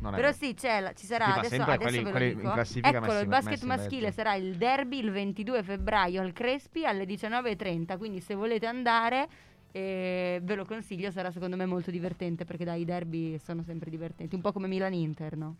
Non 0.00 0.12
è 0.12 0.16
Però 0.16 0.28
vero. 0.28 0.32
sì, 0.40 0.54
c'è 0.54 0.80
la- 0.80 0.92
ci 0.92 1.06
sarà 1.06 1.34
adesso, 1.34 1.60
adesso 1.62 1.76
quelli- 2.02 2.02
ve 2.04 2.34
lo 2.34 2.40
dico. 2.40 2.52
classifica 2.52 2.88
Eccolo, 2.88 3.06
messi- 3.06 3.22
il 3.22 3.28
basket 3.28 3.62
maschile 3.64 4.00
mezzo. 4.02 4.14
sarà 4.14 4.34
il 4.34 4.54
derby 4.56 4.98
il 5.00 5.10
22 5.10 5.62
febbraio 5.62 6.20
al 6.20 6.32
Crespi 6.32 6.84
alle 6.84 7.04
19.30, 7.04 7.96
quindi 7.98 8.20
se 8.20 8.34
volete 8.34 8.66
andare 8.66 9.28
eh, 9.72 10.40
ve 10.42 10.54
lo 10.54 10.64
consiglio, 10.64 11.10
sarà 11.10 11.30
secondo 11.30 11.54
me 11.56 11.66
molto 11.66 11.90
divertente 11.90 12.44
perché 12.46 12.64
dai, 12.64 12.80
i 12.80 12.84
derby 12.86 13.38
sono 13.38 13.62
sempre 13.62 13.90
divertenti, 13.90 14.34
un 14.34 14.40
po' 14.40 14.50
come 14.52 14.66
Milan-Inter, 14.66 15.36
no? 15.36 15.56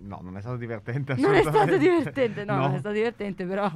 No, 0.00 0.20
non 0.22 0.36
è 0.36 0.40
stato 0.40 0.56
divertente. 0.56 1.14
Non 1.16 1.34
è 1.34 1.40
stato 1.40 1.58
assolutamente. 1.58 1.78
divertente, 1.96 2.44
no, 2.44 2.56
non 2.56 2.74
è 2.74 2.78
stato 2.78 2.94
divertente, 2.94 3.44
però 3.46 3.68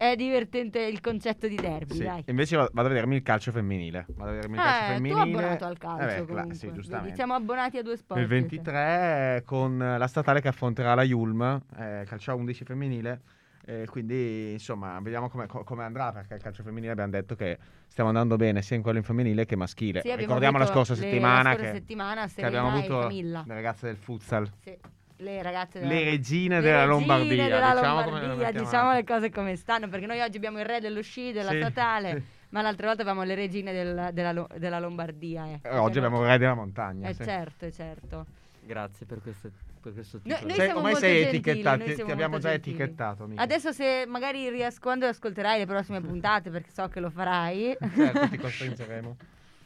è 0.00 0.16
divertente 0.16 0.80
il 0.80 0.98
concetto 1.02 1.46
di 1.46 1.56
derby, 1.56 1.92
Sì, 1.96 2.04
dai. 2.04 2.22
Invece 2.28 2.56
vado 2.56 2.70
a 2.72 2.82
vedermi 2.84 3.16
il 3.16 3.22
calcio 3.22 3.52
femminile. 3.52 4.06
Vado 4.16 4.30
a 4.30 4.32
vedermi 4.32 4.56
il 4.56 4.62
calcio 4.62 4.80
Eh, 4.80 4.86
tu 4.86 4.92
femminile. 4.94 5.20
abbonato 5.20 5.64
al 5.66 5.76
calcio 5.76 6.02
Eh 6.02 6.06
beh, 6.20 6.24
comunque. 6.26 6.54
sì, 6.54 6.72
giustamente. 6.72 7.14
Siamo 7.16 7.34
abbonati 7.34 7.76
a 7.76 7.82
due 7.82 7.98
sport. 7.98 8.18
Il 8.18 8.26
23 8.26 9.42
con 9.44 9.76
la 9.76 10.06
statale 10.06 10.40
che 10.40 10.48
affronterà 10.48 10.94
la 10.94 11.02
Yulm, 11.02 11.42
eh, 11.76 12.04
calcio 12.08 12.30
a 12.30 12.34
11 12.34 12.64
femminile. 12.64 13.20
eh, 13.66 13.84
quindi 13.90 14.52
insomma 14.52 14.98
vediamo 15.00 15.28
come, 15.28 15.46
co- 15.46 15.64
come 15.64 15.84
andrà 15.84 16.10
perché 16.12 16.32
il 16.32 16.40
calcio 16.40 16.62
femminile 16.62 16.92
abbiamo 16.92 17.10
detto 17.10 17.34
che 17.36 17.58
stiamo 17.88 18.08
andando 18.08 18.36
bene 18.36 18.62
sia 18.62 18.74
in 18.74 18.80
quello 18.80 18.96
in 18.96 19.04
femminile 19.04 19.44
che 19.44 19.54
maschile. 19.54 20.00
Sì, 20.00 20.16
Ricordiamo 20.16 20.56
la 20.56 20.64
scorsa 20.64 20.94
settimana, 20.94 21.50
la 21.50 21.56
scorsa 21.56 21.72
che, 21.72 21.78
settimana 21.78 22.26
che 22.26 22.44
abbiamo 22.46 22.68
avuto 22.74 23.06
le 23.08 23.42
ragazze 23.44 23.86
del 23.86 23.96
futsal, 23.96 24.50
Sì, 24.60 24.74
le 25.20 25.42
ragazze 25.42 25.78
della, 25.80 25.92
le 25.92 26.04
regine 26.04 26.56
le 26.56 26.60
della 26.62 26.84
regine 26.84 26.98
Lombardia. 26.98 27.44
della 27.44 27.72
diciamo 27.74 28.02
come 28.02 28.20
le 28.20 28.26
Lombardia, 28.26 28.60
diciamo 28.62 28.92
le 28.92 29.04
cose 29.04 29.30
come 29.30 29.56
stanno, 29.56 29.88
perché 29.88 30.06
noi 30.06 30.20
oggi 30.20 30.36
abbiamo 30.36 30.58
il 30.58 30.64
re 30.66 30.80
dello 30.80 31.02
sci, 31.02 31.32
della 31.32 31.50
Sì, 31.50 31.56
statale, 31.58 32.10
sì. 32.12 32.22
ma 32.50 32.62
l'altra 32.62 32.86
volta 32.88 33.02
avevamo 33.02 33.24
le 33.24 33.34
regine 33.34 33.72
del- 33.72 34.10
della, 34.12 34.46
della 34.56 34.78
Lombardia. 34.80 35.46
Eh. 35.46 35.60
Eh, 35.62 35.76
Oggi 35.78 35.98
abbiamo 35.98 36.22
il 36.22 36.28
re 36.28 36.38
della 36.38 36.54
montagna. 36.54 37.08
Eh 37.08 37.14
sì. 37.14 37.24
certo, 37.24 37.70
certo. 37.70 38.26
Grazie 38.62 39.06
per 39.06 39.20
questo, 39.22 39.50
per 39.80 39.92
questo 39.94 40.20
Noi- 40.22 40.34
titolo. 40.36 40.46
noi 40.46 40.54
Sei- 40.56 40.64
siamo 40.64 40.76
ormai 40.78 40.92
molto 40.92 41.06
sei 41.06 41.22
etichettato, 41.22 41.76
noi 41.78 41.94
ti, 41.94 42.04
ti 42.04 42.10
abbiamo 42.10 42.38
già 42.38 42.50
gentili. 42.50 42.76
etichettato. 42.76 43.26
Mica. 43.26 43.42
Adesso 43.42 43.72
se 43.72 44.04
magari 44.06 44.48
ries- 44.50 44.78
quando 44.78 45.06
ascolterai 45.06 45.58
le 45.58 45.66
prossime 45.66 46.00
puntate, 46.02 46.50
perché 46.50 46.70
so 46.72 46.86
che 46.88 47.00
lo 47.00 47.10
farai, 47.10 47.76
Certo, 47.94 48.28
ti 48.28 48.36
costringeremo. 48.38 49.16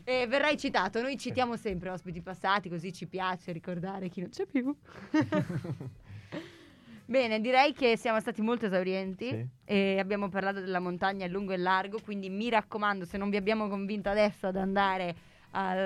E 0.07 0.27
verrai 0.27 0.59
citato, 0.59 1.01
noi 1.01 1.17
citiamo 1.17 1.57
sempre 1.57 1.89
ospiti 1.89 2.21
passati, 2.21 2.69
così 2.69 2.93
ci 2.93 3.07
piace 3.07 3.53
ricordare 3.53 4.09
chi 4.11 4.21
non 4.21 4.29
c'è 4.31 4.45
più. 4.47 4.75
Bene, 7.07 7.41
direi 7.41 7.73
che 7.75 7.97
siamo 7.99 8.19
stati 8.21 8.41
molto 8.41 8.67
esaurienti 8.67 9.29
Sì. 9.29 9.47
e 9.65 9.99
abbiamo 9.99 10.29
parlato 10.29 10.61
della 10.61 10.79
montagna 10.81 11.27
in 11.27 11.33
lungo 11.33 11.53
e 11.53 11.59
largo, 11.59 11.99
quindi 12.03 12.31
mi 12.31 12.49
raccomando, 12.49 13.05
se 13.05 13.19
non 13.19 13.29
vi 13.31 13.37
abbiamo 13.37 13.69
convinto 13.69 14.09
adesso 14.09 14.47
ad 14.47 14.57
andare 14.57 15.15
al- 15.51 15.79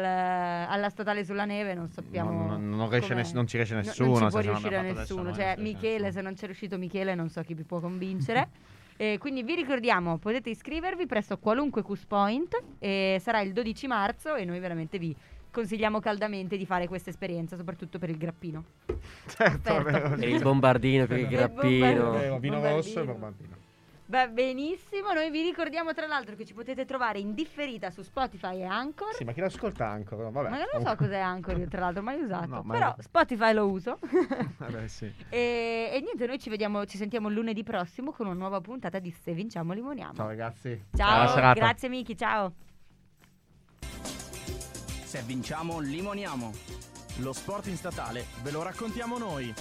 alla 0.68 0.88
statale 0.90 1.24
sulla 1.24 1.44
neve, 1.44 1.74
non 1.74 1.88
sappiamo... 1.88 2.30
Non- 2.30 2.68
non- 2.68 2.88
non 2.88 2.88
ness- 3.14 3.32
non 3.34 3.46
ci 3.48 3.56
riesce 3.56 3.74
No, 3.74 3.80
nessuno, 3.80 4.18
Non 4.18 4.22
ci 4.22 4.28
può 4.30 4.40
riuscire 4.40 4.80
nessuno, 4.82 5.20
adesso 5.22 5.34
cioè 5.40 5.54
Michele, 5.58 5.92
nessuno. 6.04 6.10
se 6.12 6.20
non 6.22 6.34
c'è 6.34 6.44
riuscito 6.46 6.78
Michele 6.78 7.14
non 7.16 7.28
so 7.28 7.42
chi 7.42 7.54
vi 7.54 7.64
può 7.64 7.80
convincere. 7.80 8.48
E 9.00 9.16
quindi 9.18 9.44
vi 9.44 9.54
ricordiamo, 9.54 10.18
potete 10.18 10.50
iscrivervi 10.50 11.06
presso 11.06 11.38
qualunque 11.38 11.82
Cus 11.82 12.04
Point 12.04 12.60
e 12.80 13.18
sarà 13.20 13.40
il 13.42 13.52
12 13.52 13.86
marzo 13.86 14.34
e 14.34 14.44
noi 14.44 14.58
veramente 14.58 14.98
vi 14.98 15.14
consigliamo 15.52 16.00
caldamente 16.00 16.56
di 16.56 16.66
fare 16.66 16.88
questa 16.88 17.10
esperienza, 17.10 17.56
soprattutto 17.56 18.00
per 18.00 18.10
il 18.10 18.16
grappino. 18.18 18.64
Certo. 19.28 19.82
Per 19.84 20.28
il 20.28 20.42
bombardino, 20.42 21.06
per 21.06 21.18
il 21.18 21.24
Il 21.24 21.30
grappino. 21.30 21.86
bombardino. 21.86 22.10
Vero, 22.10 22.38
vino 22.40 22.54
Bombardino. 22.54 22.74
rosso 22.82 23.00
e 23.00 23.04
bombardino. 23.04 23.56
Va 24.10 24.26
benissimo, 24.26 25.12
noi 25.12 25.30
vi 25.30 25.42
ricordiamo 25.42 25.92
tra 25.92 26.06
l'altro 26.06 26.34
che 26.34 26.46
ci 26.46 26.54
potete 26.54 26.86
trovare 26.86 27.18
in 27.18 27.34
differita 27.34 27.90
su 27.90 28.00
Spotify 28.00 28.60
e 28.60 28.64
Anchor. 28.64 29.14
Sì, 29.14 29.24
ma 29.24 29.32
chi 29.32 29.40
l'ascolta 29.40 29.86
ancora? 29.86 30.30
Vabbè. 30.30 30.48
Ma 30.48 30.56
io 30.60 30.64
non 30.72 30.82
so 30.82 30.96
cos'è 30.96 31.18
Anchor, 31.18 31.66
tra 31.68 31.80
l'altro, 31.80 32.02
mai 32.02 32.18
usato. 32.18 32.46
No, 32.46 32.62
ma- 32.64 32.72
Però 32.72 32.94
Spotify 33.00 33.52
lo 33.52 33.66
uso. 33.66 33.98
Vabbè, 34.56 34.88
sì. 34.88 35.12
e, 35.28 35.90
e 35.92 36.00
niente, 36.00 36.26
noi 36.26 36.38
ci 36.38 36.48
vediamo, 36.48 36.86
ci 36.86 36.96
sentiamo 36.96 37.28
lunedì 37.28 37.62
prossimo 37.62 38.12
con 38.12 38.24
una 38.24 38.34
nuova 38.34 38.62
puntata 38.62 38.98
di 38.98 39.10
Se 39.10 39.32
vinciamo 39.34 39.74
limoniamo. 39.74 40.14
Ciao 40.14 40.26
ragazzi. 40.28 40.84
Ciao, 40.96 41.10
Buona 41.10 41.28
serata. 41.28 41.60
grazie 41.60 41.88
Miki, 41.90 42.16
ciao. 42.16 42.54
Se 45.04 45.22
vinciamo, 45.26 45.80
limoniamo. 45.80 46.50
Lo 47.18 47.32
sport 47.34 47.66
in 47.66 47.76
statale 47.76 48.24
ve 48.42 48.52
lo 48.52 48.62
raccontiamo 48.62 49.18
noi. 49.18 49.52